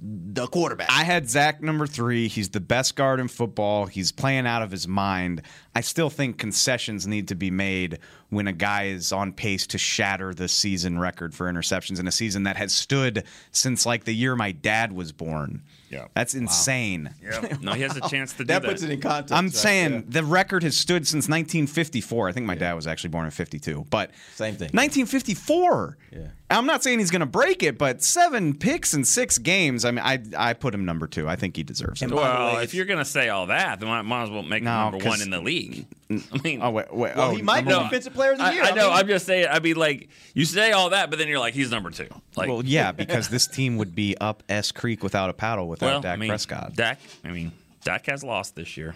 the 0.00 0.46
quarterback. 0.46 0.88
I 0.90 1.02
had 1.04 1.28
Zach 1.28 1.62
number 1.62 1.86
three. 1.86 2.28
He's 2.28 2.50
the 2.50 2.60
best 2.60 2.94
guard 2.96 3.18
in 3.18 3.28
football. 3.28 3.86
He's 3.86 4.12
playing 4.12 4.46
out 4.46 4.62
of 4.62 4.70
his 4.70 4.86
mind. 4.86 5.42
I 5.76 5.82
still 5.82 6.08
think 6.08 6.38
concessions 6.38 7.06
need 7.06 7.28
to 7.28 7.34
be 7.34 7.50
made 7.50 7.98
when 8.30 8.48
a 8.48 8.52
guy 8.52 8.84
is 8.86 9.12
on 9.12 9.32
pace 9.32 9.66
to 9.68 9.78
shatter 9.78 10.32
the 10.32 10.48
season 10.48 10.98
record 10.98 11.34
for 11.34 11.52
interceptions 11.52 12.00
in 12.00 12.08
a 12.08 12.12
season 12.12 12.44
that 12.44 12.56
has 12.56 12.72
stood 12.72 13.24
since 13.52 13.84
like 13.84 14.04
the 14.04 14.14
year 14.14 14.34
my 14.34 14.52
dad 14.52 14.92
was 14.92 15.12
born. 15.12 15.62
Yeah. 15.90 16.06
That's 16.14 16.34
insane. 16.34 17.14
yeah. 17.22 17.56
No, 17.60 17.72
he 17.74 17.82
has 17.82 17.96
a 17.96 18.00
chance 18.08 18.32
to 18.32 18.38
do 18.38 18.44
that 18.46 18.62
that. 18.62 18.68
puts 18.68 18.82
it 18.82 18.90
in 18.90 19.00
context. 19.00 19.32
I'm 19.32 19.44
right? 19.46 19.54
saying 19.54 19.92
Yeah. 19.92 20.00
the 20.08 20.24
record 20.24 20.62
has 20.64 20.76
stood 20.76 21.06
since 21.06 21.28
1954. 21.28 22.28
I 22.28 22.32
think 22.32 22.46
my 22.46 22.54
dad 22.56 22.72
was 22.72 22.86
actually 22.88 23.10
born 23.10 23.26
in 23.26 23.30
52, 23.30 23.86
but 23.90 24.10
Same 24.34 24.54
thing. 24.56 24.70
1954. 24.72 25.96
Yeah. 26.12 26.18
I'm 26.50 26.66
not 26.66 26.82
saying 26.82 27.00
he's 27.00 27.10
going 27.10 27.20
to 27.20 27.26
break 27.26 27.62
it, 27.62 27.76
but 27.76 28.02
seven 28.02 28.54
picks 28.54 28.94
in 28.94 29.04
six 29.04 29.36
games. 29.38 29.84
I 29.84 29.90
mean, 29.90 30.04
I 30.04 30.20
I 30.36 30.52
put 30.54 30.72
him 30.74 30.84
number 30.84 31.06
two. 31.08 31.28
I 31.28 31.34
think 31.36 31.56
he 31.56 31.62
deserves 31.64 32.00
it. 32.02 32.06
And 32.06 32.14
by 32.14 32.22
the 32.22 32.34
well, 32.34 32.56
way, 32.56 32.62
if 32.62 32.72
you're 32.72 32.84
gonna 32.84 33.04
say 33.04 33.28
all 33.30 33.46
that, 33.46 33.80
then 33.80 33.88
I 33.88 34.02
might 34.02 34.24
as 34.24 34.30
well 34.30 34.44
make 34.44 34.60
him 34.60 34.66
No, 34.66 34.84
number 34.90 34.98
'cause- 34.98 35.08
one 35.08 35.22
in 35.22 35.30
the 35.30 35.40
league. 35.40 35.65
I 36.10 36.38
mean, 36.42 36.60
Oh 36.62 36.70
wait, 36.70 36.92
wait. 36.94 37.16
Well, 37.16 37.30
oh, 37.30 37.34
he 37.34 37.42
might 37.42 37.64
number 37.64 37.70
be 37.70 37.76
one. 37.76 37.84
defensive 37.84 38.14
player 38.14 38.32
of 38.32 38.38
the 38.38 38.44
I, 38.44 38.52
year. 38.52 38.62
I 38.64 38.70
know. 38.70 38.88
mean, 38.88 38.98
I'm 38.98 39.06
just 39.06 39.26
saying. 39.26 39.48
I 39.50 39.58
mean, 39.60 39.76
like 39.76 40.08
you 40.34 40.44
say 40.44 40.72
all 40.72 40.90
that, 40.90 41.10
but 41.10 41.18
then 41.18 41.28
you're 41.28 41.38
like, 41.38 41.54
he's 41.54 41.70
number 41.70 41.90
two. 41.90 42.08
Like, 42.36 42.48
well, 42.48 42.64
yeah, 42.64 42.92
because 42.92 43.28
this 43.28 43.46
team 43.46 43.76
would 43.76 43.94
be 43.94 44.16
up 44.18 44.42
S 44.48 44.72
Creek 44.72 45.02
without 45.02 45.30
a 45.30 45.32
paddle 45.32 45.68
without 45.68 45.86
well, 45.86 46.00
Dak 46.02 46.12
I 46.14 46.16
mean, 46.16 46.28
Prescott. 46.28 46.74
Dak. 46.74 46.98
I 47.24 47.30
mean, 47.30 47.52
Dak 47.84 48.06
has 48.06 48.22
lost 48.22 48.54
this 48.54 48.76
year. 48.76 48.94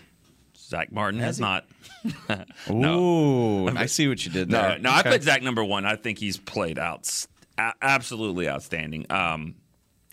Zach 0.56 0.92
Martin 0.92 1.18
has, 1.18 1.38
he? 1.38 1.42
not. 1.42 1.66
Ooh, 2.70 3.68
I 3.68 3.86
see 3.86 4.06
what 4.06 4.24
you 4.24 4.30
did 4.30 4.50
there. 4.50 4.78
no, 4.78 4.90
I 4.90 5.00
Okay. 5.00 5.10
put 5.10 5.22
Zach 5.24 5.42
number 5.42 5.64
one. 5.64 5.84
I 5.84 5.96
think 5.96 6.18
he's 6.18 6.36
played 6.36 6.78
out 6.78 7.26
absolutely 7.82 8.48
outstanding. 8.48 9.06
Um, 9.10 9.54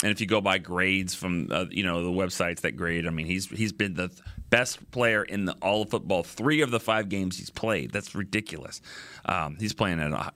and 0.04 0.12
if 0.12 0.22
you 0.22 0.28
go 0.28 0.42
by 0.42 0.58
grades 0.60 1.16
from 1.16 1.48
uh, 1.52 1.66
you 1.72 1.84
know 1.84 2.04
the 2.04 2.10
websites 2.12 2.62
that 2.62 2.74
grade, 2.76 3.08
I 3.08 3.10
mean 3.10 3.26
he's 3.26 3.48
he's 3.48 3.72
been 3.74 3.96
the 3.96 4.10
th- 4.10 4.22
best 4.50 4.92
player 4.92 5.24
in 5.24 5.46
the 5.46 5.54
all 5.62 5.82
of 5.84 5.90
football. 5.90 6.24
Three 6.24 6.62
of 6.62 6.72
the 6.72 6.80
five 6.80 7.10
games 7.10 7.38
he's 7.38 7.50
played. 7.50 7.92
That's 7.92 8.14
ridiculous. 8.14 8.82
Um, 9.26 9.58
he's 9.60 9.74
playing 9.74 10.00
at 10.00 10.12
an 10.12 10.30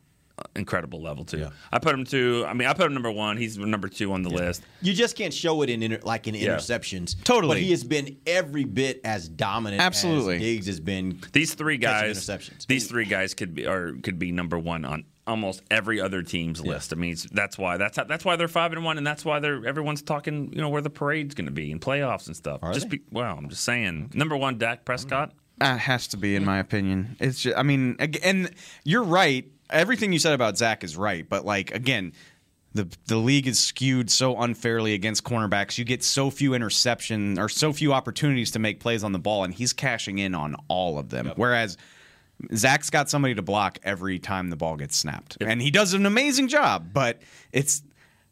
incredible 0.55 0.99
level 0.99 1.23
too. 1.23 1.47
I 1.71 1.77
put 1.77 1.93
him 1.93 2.03
two. 2.05 2.43
I 2.47 2.53
mean 2.53 2.67
I 2.67 2.73
put 2.73 2.87
him 2.87 2.95
number 2.95 3.11
one. 3.11 3.37
He's 3.37 3.55
number 3.59 3.87
two 3.87 4.11
on 4.13 4.23
the 4.23 4.29
list. 4.31 4.63
you 4.81 4.93
just 4.93 5.15
can't 5.15 5.33
show 5.33 5.61
it 5.61 5.69
in 5.69 5.83
inter- 5.83 5.99
like 6.03 6.27
in 6.27 6.33
Yeah. 6.33 6.55
interceptions. 6.55 7.15
Totally. 7.23 7.53
But 7.55 7.61
he 7.61 7.69
has 7.69 7.83
been 7.83 8.17
every 8.25 8.63
bit 8.63 9.01
as 9.03 9.29
dominant. 9.29 9.81
Absolutely. 9.83 10.35
as 10.37 10.41
Diggs 10.41 10.65
has 10.65 10.79
been. 10.79 11.19
These 11.33 11.53
three 11.53 11.77
guys, 11.77 12.17
interceptions. 12.17 12.65
these 12.65 12.87
three 12.87 13.05
guys 13.05 13.35
could 13.35 13.53
be 13.53 13.67
or 13.67 13.93
could 14.01 14.17
be 14.17 14.31
number 14.31 14.57
one 14.57 14.85
on 14.85 15.03
almost 15.31 15.63
every 15.71 15.99
other 15.99 16.21
team's 16.21 16.61
list. 16.61 16.93
I 16.93 16.95
mean, 16.95 17.15
that's 17.31 17.57
why 17.57 17.77
that's 17.77 17.97
how, 17.97 18.03
that's 18.03 18.23
why 18.23 18.35
they're 18.35 18.47
five 18.47 18.71
and 18.73 18.83
one, 18.83 18.97
and 18.97 19.07
that's 19.07 19.25
why 19.25 19.39
they're 19.39 19.65
everyone's 19.65 20.03
talking. 20.03 20.53
You 20.53 20.61
know 20.61 20.69
where 20.69 20.81
the 20.81 20.89
parade's 20.91 21.33
going 21.33 21.47
to 21.47 21.51
be 21.51 21.71
and 21.71 21.81
playoffs 21.81 22.27
and 22.27 22.35
stuff. 22.35 22.59
Are 22.61 22.73
just 22.73 22.89
be 22.89 23.01
well, 23.11 23.35
I'm 23.37 23.49
just 23.49 23.63
saying. 23.63 24.11
Number 24.13 24.37
one, 24.37 24.59
Dak 24.59 24.85
Prescott. 24.85 25.29
Uh, 25.29 25.33
that 25.59 25.79
has 25.79 26.07
to 26.09 26.17
be, 26.17 26.35
in 26.35 26.45
my 26.45 26.59
opinion. 26.59 27.15
It's 27.19 27.41
just, 27.41 27.57
I 27.57 27.63
mean, 27.63 27.95
and 28.23 28.51
you're 28.83 29.03
right. 29.03 29.45
Everything 29.69 30.11
you 30.11 30.19
said 30.19 30.33
about 30.33 30.57
Zach 30.57 30.83
is 30.83 30.97
right, 30.97 31.27
but 31.27 31.45
like 31.45 31.71
again, 31.71 32.13
the 32.73 32.87
the 33.07 33.17
league 33.17 33.47
is 33.47 33.59
skewed 33.59 34.09
so 34.09 34.37
unfairly 34.39 34.93
against 34.93 35.23
cornerbacks. 35.23 35.77
You 35.77 35.85
get 35.85 36.03
so 36.03 36.29
few 36.29 36.53
interception 36.53 37.39
or 37.39 37.49
so 37.49 37.73
few 37.73 37.93
opportunities 37.93 38.51
to 38.51 38.59
make 38.59 38.79
plays 38.79 39.03
on 39.03 39.11
the 39.11 39.19
ball, 39.19 39.43
and 39.43 39.53
he's 39.53 39.73
cashing 39.73 40.19
in 40.19 40.35
on 40.35 40.55
all 40.67 40.97
of 40.97 41.09
them. 41.09 41.31
Whereas 41.35 41.77
Zach's 42.55 42.89
got 42.89 43.09
somebody 43.09 43.35
to 43.35 43.41
block 43.41 43.79
every 43.83 44.19
time 44.19 44.49
the 44.49 44.55
ball 44.55 44.77
gets 44.77 44.95
snapped, 44.95 45.37
and 45.41 45.61
he 45.61 45.71
does 45.71 45.93
an 45.93 46.05
amazing 46.05 46.47
job. 46.47 46.93
But 46.93 47.21
it's 47.51 47.83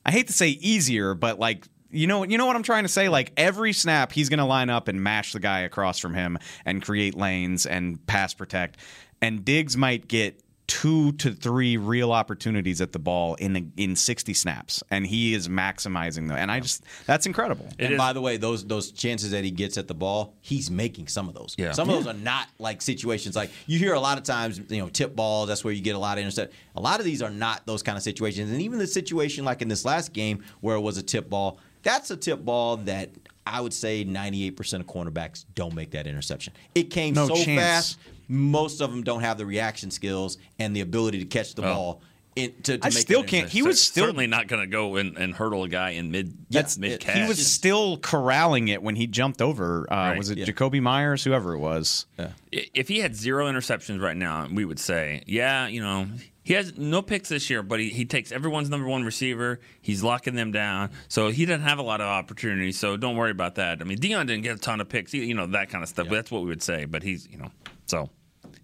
I 0.05 0.11
hate 0.11 0.27
to 0.27 0.33
say 0.33 0.49
easier, 0.49 1.13
but 1.13 1.39
like 1.39 1.67
you 1.91 2.07
know 2.07 2.23
you 2.23 2.37
know 2.37 2.45
what 2.45 2.55
I'm 2.55 2.63
trying 2.63 2.83
to 2.83 2.89
say. 2.89 3.09
Like 3.09 3.31
every 3.37 3.73
snap, 3.73 4.11
he's 4.11 4.29
going 4.29 4.39
to 4.39 4.45
line 4.45 4.69
up 4.69 4.87
and 4.87 5.01
mash 5.01 5.33
the 5.33 5.39
guy 5.39 5.61
across 5.61 5.99
from 5.99 6.13
him 6.13 6.37
and 6.65 6.81
create 6.81 7.15
lanes 7.15 7.65
and 7.65 8.05
pass 8.07 8.33
protect. 8.33 8.77
And 9.21 9.43
Diggs 9.43 9.75
might 9.75 10.07
get 10.07 10.41
two 10.69 11.11
to 11.13 11.31
three 11.31 11.77
real 11.77 12.11
opportunities 12.11 12.79
at 12.79 12.91
the 12.91 12.99
ball 12.99 13.33
in 13.35 13.73
in 13.75 13.95
60 13.95 14.33
snaps, 14.35 14.83
and 14.91 15.05
he 15.05 15.33
is 15.33 15.49
maximizing 15.49 16.27
them. 16.27 16.37
And 16.37 16.51
I 16.51 16.59
just 16.59 16.83
that's 17.07 17.25
incredible. 17.25 17.67
and 17.79 17.97
by 17.97 18.13
the 18.13 18.21
way, 18.21 18.37
those 18.37 18.63
those 18.65 18.91
chances 18.91 19.31
that 19.31 19.43
he 19.43 19.49
gets 19.49 19.77
at 19.79 19.87
the 19.87 19.95
ball, 19.95 20.35
he's 20.41 20.69
making 20.69 21.07
some 21.07 21.27
of 21.27 21.33
those. 21.33 21.55
Yeah. 21.57 21.71
Some 21.71 21.89
of 21.89 21.95
those 21.95 22.07
are 22.07 22.17
not 22.17 22.47
like 22.59 22.81
situations 22.83 23.35
like 23.35 23.49
you 23.65 23.79
hear 23.79 23.95
a 23.95 23.99
lot 23.99 24.19
of 24.19 24.23
times, 24.23 24.61
you 24.69 24.77
know, 24.77 24.89
tip 24.89 25.15
balls. 25.15 25.47
That's 25.47 25.63
where 25.63 25.73
you 25.73 25.81
get 25.81 25.95
a 25.95 25.99
lot 25.99 26.17
of 26.17 26.21
intercept. 26.21 26.53
A 26.75 26.81
lot 26.81 26.99
of 26.99 27.05
these 27.05 27.23
are 27.23 27.31
not 27.31 27.65
those 27.65 27.81
kind 27.81 27.97
of 27.97 28.03
situations. 28.03 28.51
And 28.51 28.61
even 28.61 28.77
the 28.77 28.87
situation 28.87 29.43
like 29.43 29.63
in 29.63 29.67
this 29.67 29.83
last 29.85 30.13
game 30.13 30.43
where 30.61 30.75
it 30.75 30.81
was 30.81 30.97
a 30.99 31.03
tip 31.03 31.29
ball, 31.31 31.57
that's 31.81 32.11
a 32.11 32.15
tip 32.17 32.45
ball 32.45 32.77
that 32.77 33.09
I 33.47 33.59
would 33.59 33.73
say 33.73 34.05
98% 34.05 34.79
of 34.81 34.85
cornerbacks 34.85 35.45
don't 35.55 35.73
make 35.73 35.89
that 35.91 36.05
interception. 36.05 36.53
It 36.75 36.91
came 36.91 37.15
No 37.15 37.27
so 37.27 37.35
chance. 37.35 37.59
fast. 37.95 37.97
Most 38.29 38.79
of 38.79 38.91
them 38.91 39.03
don't 39.03 39.21
have 39.21 39.37
the 39.37 39.45
reaction 39.45 39.91
skills 39.91 40.37
and 40.59 40.73
the 40.75 40.81
ability 40.81 41.19
to 41.19 41.25
catch 41.25 41.55
the 41.55 41.63
Well, 41.63 41.73
ball. 41.75 42.01
In, 42.35 42.53
to, 42.63 42.77
to 42.77 42.85
I 42.85 42.89
make 42.89 42.93
still 42.99 43.23
can't. 43.23 43.49
He 43.49 43.63
was 43.63 43.81
still 43.81 44.05
certainly 44.05 44.27
not 44.27 44.47
going 44.47 44.61
to 44.61 44.67
go 44.67 44.95
and, 44.95 45.17
and 45.17 45.33
hurdle 45.33 45.63
a 45.63 45.67
guy 45.67 45.89
in 45.91 46.11
mid 46.11 46.37
That's- 46.49 46.77
mid 46.77 46.99
catch. 47.01 47.17
he 47.17 47.27
was 47.27 47.45
still 47.45 47.97
corralling 47.97 48.67
it 48.69 48.81
when 48.83 48.95
he 48.95 49.07
jumped 49.07 49.41
over. 49.41 49.91
Uh, 49.91 49.95
Right. 49.95 50.17
Was 50.17 50.29
it 50.29 50.37
Yeah. 50.37 50.45
Jakobi 50.45 50.79
Meyers, 50.81 51.23
whoever 51.23 51.53
it 51.53 51.59
was? 51.59 52.05
if 52.51 52.87
he 52.87 52.99
had 52.99 53.15
zero 53.15 53.51
interceptions 53.51 53.99
right 53.99 54.15
now, 54.15 54.47
we 54.49 54.63
would 54.63 54.79
say, 54.79 55.23
yeah, 55.25 55.67
you 55.67 55.81
know, 55.81 56.07
he 56.43 56.53
has 56.53 56.77
no 56.77 57.01
picks 57.01 57.29
this 57.29 57.49
year, 57.49 57.61
but 57.61 57.79
he, 57.79 57.89
he 57.89 58.05
takes 58.05 58.31
everyone's 58.31 58.69
number 58.69 58.87
one 58.87 59.03
receiver. 59.03 59.59
He's 59.81 60.01
locking 60.03 60.35
them 60.35 60.51
down. 60.51 60.91
So 61.09 61.29
he 61.29 61.45
doesn't 61.45 61.63
have 61.63 61.79
a 61.79 61.83
lot 61.83 61.99
of 61.99 62.07
opportunities. 62.07 62.79
So 62.79 62.95
don't 62.95 63.17
worry 63.17 63.31
about 63.31 63.55
that. 63.55 63.81
I 63.81 63.83
mean, 63.83 63.97
Deion 63.97 64.27
didn't 64.27 64.43
get 64.43 64.55
a 64.55 64.59
ton 64.59 64.79
of 64.81 64.87
picks, 64.87 65.13
you 65.13 65.33
know, 65.33 65.47
that 65.47 65.69
kind 65.69 65.83
of 65.83 65.89
stuff. 65.89 66.07
That's 66.09 66.31
what 66.31 66.43
we 66.43 66.47
would 66.49 66.63
say. 66.63 66.85
But 66.85 67.03
he's, 67.03 67.27
you 67.27 67.37
know, 67.37 67.51
so 67.87 68.09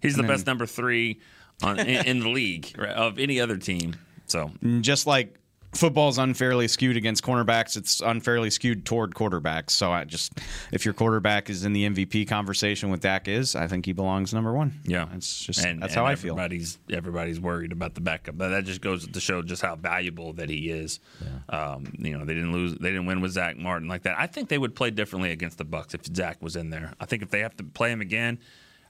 he's 0.06 0.14
the 0.16 0.20
And 0.20 0.28
then- 0.28 0.36
best 0.36 0.46
number 0.46 0.66
three 0.66 1.20
on, 1.62 1.78
in, 1.78 2.06
in 2.06 2.20
the 2.20 2.28
league 2.28 2.74
right, 2.78 2.90
of 2.90 3.18
any 3.18 3.40
other 3.40 3.56
team. 3.56 3.96
So 4.26 4.50
just 4.80 5.06
like 5.06 5.38
football's 5.72 6.16
unfairly 6.16 6.66
skewed 6.68 6.96
against 6.96 7.22
cornerbacks, 7.22 7.76
it's 7.76 8.00
unfairly 8.00 8.50
skewed 8.50 8.84
toward 8.86 9.14
quarterbacks. 9.14 9.70
So 9.70 9.92
I 9.92 10.04
just, 10.04 10.32
if 10.72 10.84
your 10.84 10.94
quarterback 10.94 11.50
is 11.50 11.64
in 11.64 11.72
the 11.74 11.88
MVP 11.88 12.26
conversation 12.26 12.90
with 12.90 13.00
Dak 13.00 13.28
is, 13.28 13.54
I 13.54 13.66
think 13.68 13.84
he 13.86 13.92
belongs 13.92 14.32
number 14.34 14.52
one. 14.52 14.80
Yeah, 14.84 15.06
it's 15.14 15.44
just 15.44 15.64
and, 15.64 15.82
that's 15.82 15.92
and 15.94 16.00
how 16.00 16.06
I 16.06 16.14
feel. 16.14 16.32
Everybody's 16.32 16.78
everybody's 16.90 17.38
worried 17.40 17.72
about 17.72 17.94
the 17.94 18.00
backup, 18.00 18.36
but 18.38 18.48
that 18.48 18.64
just 18.64 18.80
goes 18.80 19.06
to 19.06 19.20
show 19.20 19.42
just 19.42 19.62
how 19.62 19.76
valuable 19.76 20.32
that 20.34 20.48
he 20.48 20.70
is. 20.70 20.98
Um, 21.50 21.92
you 21.98 22.16
know, 22.18 22.24
they 22.24 22.34
didn't 22.34 22.52
lose, 22.52 22.72
they 22.74 22.88
didn't 22.90 23.06
win 23.06 23.20
with 23.20 23.32
Zach 23.32 23.56
Martin 23.56 23.86
like 23.88 24.02
that. 24.04 24.16
I 24.18 24.26
think 24.26 24.48
they 24.48 24.58
would 24.58 24.74
play 24.74 24.90
differently 24.90 25.30
against 25.30 25.58
the 25.58 25.64
Bucs 25.64 25.94
if 25.94 26.04
Zach 26.06 26.42
was 26.42 26.56
in 26.56 26.70
there. 26.70 26.94
I 27.00 27.04
think 27.06 27.22
if 27.22 27.30
they 27.30 27.40
have 27.40 27.56
to 27.58 27.64
play 27.64 27.92
him 27.92 28.00
again, 28.00 28.38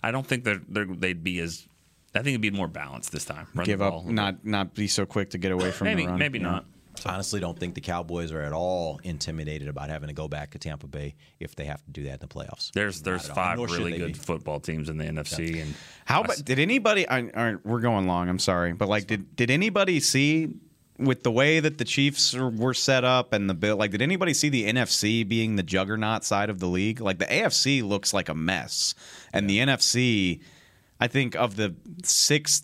I 0.07 0.11
don't 0.13 0.27
think 0.27 0.45
they're, 0.45 0.61
they're 0.69 0.87
they'd 0.87 1.23
be 1.25 1.39
as. 1.41 1.67
I 2.15 2.21
think 2.21 2.29
it'd 2.29 2.41
be 2.41 2.51
more 2.51 2.69
balanced 2.69 3.13
this 3.13 3.25
time. 3.27 3.47
Run 3.55 3.67
Give 3.67 3.79
the 3.81 3.91
ball. 3.91 4.01
up, 4.01 4.07
not 4.07 4.45
not 4.45 4.75
be 4.75 4.87
so 4.89 5.05
quick 5.05 5.31
to 5.31 5.39
get 5.39 5.53
away 5.53 5.71
from 5.71 5.87
maybe 5.87 6.03
the 6.05 6.11
run. 6.11 6.19
maybe 6.19 6.39
Yeah. 6.39 6.45
not. 6.51 6.65
honestly 7.05 7.41
don't 7.41 7.59
think 7.59 7.75
the 7.75 7.81
Cowboys 7.83 8.33
are 8.33 8.41
at 8.41 8.55
all 8.55 8.99
intimidated 9.05 9.69
about 9.69 9.91
having 9.91 10.09
to 10.09 10.15
go 10.15 10.27
back 10.29 10.53
to 10.53 10.59
Tampa 10.59 10.87
Bay 10.87 11.15
if 11.41 11.55
they 11.55 11.67
have 11.67 11.85
to 11.85 11.91
do 11.91 12.05
that 12.05 12.15
in 12.15 12.19
the 12.21 12.27
playoffs. 12.27 12.73
There's 12.73 13.03
there's 13.03 13.29
Not 13.29 13.37
at 13.37 13.59
all. 13.59 13.67
five 13.67 13.79
really 13.79 13.99
good 13.99 14.13
be. 14.15 14.19
football 14.19 14.61
teams 14.61 14.89
in 14.89 14.97
the 14.97 15.05
NFC, 15.05 15.61
and 15.61 15.75
How 16.07 16.23
about 16.23 16.43
did 16.43 16.59
anybody? 16.59 17.07
I, 17.07 17.19
I, 17.35 17.55
we're 17.65 17.81
going 17.81 18.07
long. 18.07 18.31
I'm 18.31 18.39
sorry, 18.39 18.73
but 18.73 18.89
like, 18.89 19.07
did 19.07 19.37
did 19.37 19.51
anybody 19.51 20.01
see 20.01 20.49
with 20.99 21.23
the 21.23 21.31
way 21.31 21.61
that 21.61 21.79
the 21.79 21.85
Chiefs 21.85 22.35
were 22.35 22.75
set 22.75 23.05
up 23.05 23.33
and 23.33 23.49
the 23.51 23.55
bill? 23.55 23.77
Like, 23.77 23.91
did 23.91 24.03
anybody 24.03 24.33
see 24.35 24.49
the 24.49 24.67
NFC 24.71 25.27
being 25.27 25.57
the 25.57 25.63
juggernaut 25.63 26.25
side 26.25 26.51
of 26.51 26.59
the 26.59 26.67
league? 26.69 27.01
Like, 27.01 27.19
the 27.19 27.27
AFC 27.27 27.83
looks 27.83 28.13
like 28.15 28.29
a 28.29 28.35
mess, 28.35 28.95
and 29.33 29.49
the 29.49 29.59
NFC, 29.59 30.41
I 31.01 31.09
think 31.09 31.35
of 31.35 31.57
the 31.57 31.75
six 32.05 32.63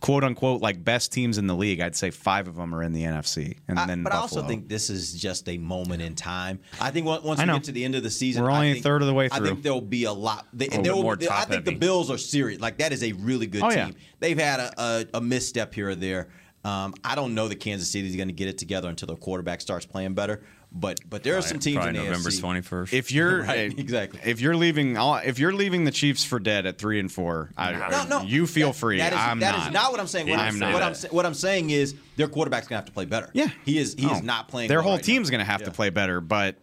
quote 0.00 0.22
unquote 0.22 0.60
like 0.60 0.84
best 0.84 1.12
teams 1.12 1.38
in 1.38 1.46
the 1.46 1.54
league, 1.54 1.80
I'd 1.80 1.96
say 1.96 2.10
five 2.10 2.46
of 2.46 2.56
them 2.56 2.74
are 2.74 2.82
in 2.82 2.92
the 2.92 3.04
NFC, 3.04 3.56
and 3.68 3.78
I- 3.78 3.86
then 3.86 4.02
but 4.02 4.12
I 4.12 4.16
also 4.16 4.46
think 4.46 4.68
this 4.68 4.90
is 4.90 5.14
just 5.14 5.48
a 5.48 5.56
moment 5.56 6.02
in 6.02 6.14
time. 6.14 6.60
I 6.78 6.90
think 6.90 7.06
once 7.06 7.40
I 7.40 7.46
we 7.46 7.52
get 7.54 7.64
to 7.64 7.72
the 7.72 7.82
end 7.86 7.94
of 7.94 8.02
the 8.02 8.10
season, 8.10 8.42
We're 8.42 8.50
I 8.50 8.56
only 8.66 8.78
a 8.80 8.82
third 8.82 9.00
of 9.00 9.08
the 9.08 9.14
way 9.14 9.30
through. 9.30 9.46
I 9.46 9.48
think 9.48 9.62
there'll 9.62 9.80
be 9.80 10.04
a 10.04 10.12
lot. 10.12 10.46
They, 10.52 10.66
A 10.66 10.82
there 10.82 10.94
will- 10.94 11.02
more 11.04 11.16
I 11.30 11.44
think 11.46 11.64
the. 11.64 11.74
Bills 11.74 12.10
are 12.10 12.18
serious. 12.18 12.60
Like 12.60 12.76
that 12.78 12.92
is 12.92 13.02
a 13.02 13.12
really 13.12 13.46
good 13.46 13.62
Oh, 13.62 13.70
team. 13.70 13.78
yeah. 13.78 13.90
They've 14.20 14.38
had 14.38 14.60
a, 14.60 14.72
a, 14.78 15.06
a 15.14 15.20
misstep 15.22 15.72
here 15.74 15.88
or 15.88 15.94
there. 15.94 16.28
Um, 16.64 16.94
I 17.04 17.14
don't 17.16 17.34
know 17.34 17.48
that 17.48 17.56
Kansas 17.60 17.90
City 17.90 18.06
is 18.08 18.14
going 18.16 18.28
to 18.28 18.34
get 18.34 18.48
it 18.48 18.56
together 18.58 18.88
until 18.88 19.06
their 19.08 19.16
quarterback 19.16 19.60
starts 19.60 19.84
playing 19.84 20.14
better. 20.14 20.42
But 20.74 21.00
but 21.10 21.22
there 21.22 21.36
are 21.36 21.42
some 21.42 21.58
teams 21.58 21.84
in 21.84 21.94
November 21.96 22.30
twenty 22.30 22.62
first. 22.62 22.94
If 22.94 23.12
you're 23.12 23.42
Right, 23.44 23.78
exactly. 23.78 24.20
if 24.24 24.40
you're 24.40 24.56
leaving, 24.56 24.96
if 24.96 25.38
you're 25.38 25.52
leaving 25.52 25.84
the 25.84 25.90
Chiefs 25.90 26.24
for 26.24 26.38
dead 26.38 26.64
at 26.64 26.78
three 26.78 26.98
and 26.98 27.12
four, 27.12 27.50
I, 27.58 27.72
No, 27.90 28.04
no. 28.20 28.22
you 28.22 28.46
feel 28.46 28.72
free. 28.72 28.96
That 28.96 29.12
is, 29.12 29.18
I'm 29.18 29.40
that 29.40 29.54
not. 29.54 29.66
is 29.66 29.72
not 29.74 29.90
what 29.90 30.00
I'm 30.00 30.06
saying. 30.06 30.30
What, 30.30 30.38
I'm 30.38 30.54
I'm, 30.54 30.58
not. 30.58 30.72
what 30.72 30.82
I'm 30.82 30.94
what 31.10 31.26
I'm 31.26 31.34
saying 31.34 31.68
is 31.70 31.94
their 32.16 32.26
quarterback's 32.28 32.68
gonna 32.68 32.78
have 32.78 32.86
to 32.86 32.92
play 32.92 33.04
better. 33.04 33.28
Yeah, 33.34 33.48
he 33.66 33.76
is. 33.76 33.94
He 33.98 34.06
Oh. 34.06 34.14
is 34.14 34.22
not 34.22 34.48
playing. 34.48 34.68
Their 34.68 34.80
whole 34.80 34.94
right 34.94 35.04
team's 35.04 35.28
going 35.28 35.40
to 35.40 35.44
have 35.44 35.60
Yeah. 35.60 35.66
to 35.66 35.72
play 35.72 35.90
better, 35.90 36.22
but 36.22 36.56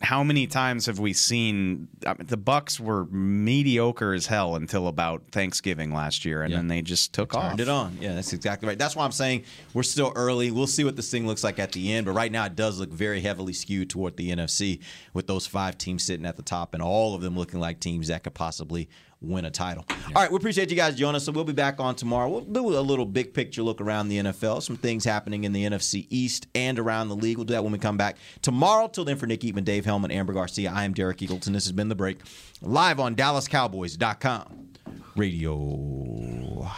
how 0.00 0.22
many 0.22 0.46
times 0.46 0.86
have 0.86 1.00
we 1.00 1.12
seen 1.12 1.88
I 2.06 2.14
mean, 2.14 2.26
the 2.28 2.38
Bucs 2.38 2.78
were 2.78 3.06
mediocre 3.06 4.12
as 4.14 4.26
hell 4.26 4.54
until 4.54 4.86
about 4.86 5.22
Thanksgiving 5.32 5.92
last 5.92 6.24
year, 6.24 6.42
and 6.42 6.54
then 6.54 6.68
they 6.68 6.82
just 6.82 7.12
took 7.12 7.34
off. 7.34 7.48
Turned 7.48 7.60
it 7.60 7.68
on. 7.68 7.98
Yeah, 8.00 8.14
that's 8.14 8.32
exactly 8.32 8.68
right. 8.68 8.78
That's 8.78 8.94
why 8.94 9.04
I'm 9.04 9.12
saying 9.12 9.44
we're 9.74 9.82
still 9.82 10.12
early. 10.14 10.52
We'll 10.52 10.68
see 10.68 10.84
what 10.84 10.94
this 10.94 11.10
thing 11.10 11.26
looks 11.26 11.42
like 11.42 11.58
at 11.58 11.72
the 11.72 11.92
end. 11.92 12.06
But 12.06 12.12
right 12.12 12.30
now, 12.30 12.44
it 12.44 12.54
does 12.54 12.78
look 12.78 12.90
very 12.90 13.20
heavily 13.20 13.52
skewed 13.52 13.90
toward 13.90 14.16
the 14.16 14.30
NFC 14.30 14.80
with 15.14 15.26
those 15.26 15.48
five 15.48 15.76
teams 15.78 16.04
sitting 16.04 16.26
at 16.26 16.36
the 16.36 16.42
top 16.42 16.74
and 16.74 16.82
all 16.82 17.16
of 17.16 17.20
them 17.20 17.36
looking 17.36 17.58
like 17.58 17.80
teams 17.80 18.06
that 18.06 18.22
could 18.22 18.34
possibly 18.34 18.88
win 19.20 19.44
a 19.44 19.50
title. 19.50 19.84
All 20.14 20.22
right, 20.22 20.30
we 20.30 20.36
appreciate 20.36 20.70
you 20.70 20.76
guys 20.76 20.94
joining 20.94 21.16
us. 21.16 21.24
So 21.24 21.32
we'll 21.32 21.44
be 21.44 21.52
back 21.52 21.80
on 21.80 21.94
tomorrow. 21.94 22.28
We'll 22.28 22.40
do 22.42 22.78
a 22.78 22.80
little 22.80 23.04
big 23.06 23.34
picture 23.34 23.62
look 23.62 23.80
around 23.80 24.08
the 24.08 24.18
NFL, 24.18 24.62
some 24.62 24.76
things 24.76 25.04
happening 25.04 25.44
in 25.44 25.52
the 25.52 25.64
NFC 25.64 26.06
East 26.10 26.46
and 26.54 26.78
around 26.78 27.08
the 27.08 27.16
league. 27.16 27.36
We'll 27.36 27.44
do 27.46 27.54
that 27.54 27.62
when 27.62 27.72
we 27.72 27.78
come 27.78 27.96
back 27.96 28.16
tomorrow. 28.42 28.88
Till 28.88 29.04
then, 29.04 29.16
for 29.16 29.26
Nick 29.26 29.40
Eatman, 29.40 29.64
Dave 29.64 29.84
Helman, 29.84 30.10
Amber 30.10 30.32
Garcia, 30.32 30.70
I 30.72 30.84
am 30.84 30.92
Derek 30.94 31.18
Eagleton. 31.18 31.52
This 31.52 31.64
has 31.64 31.72
been 31.72 31.88
The 31.88 31.94
Break, 31.94 32.20
live 32.62 33.00
on 33.00 33.16
DallasCowboys.com 33.16 34.68
radio. 35.16 36.70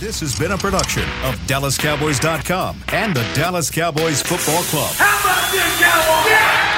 This 0.00 0.20
has 0.20 0.38
been 0.38 0.52
a 0.52 0.58
production 0.58 1.04
of 1.24 1.36
DallasCowboys.com 1.46 2.82
and 2.88 3.14
the 3.14 3.22
Dallas 3.34 3.70
Cowboys 3.70 4.22
Football 4.22 4.62
Club. 4.64 4.94
How 4.96 5.20
about 5.20 5.52
this, 5.52 5.80
Cowboys? 5.80 6.71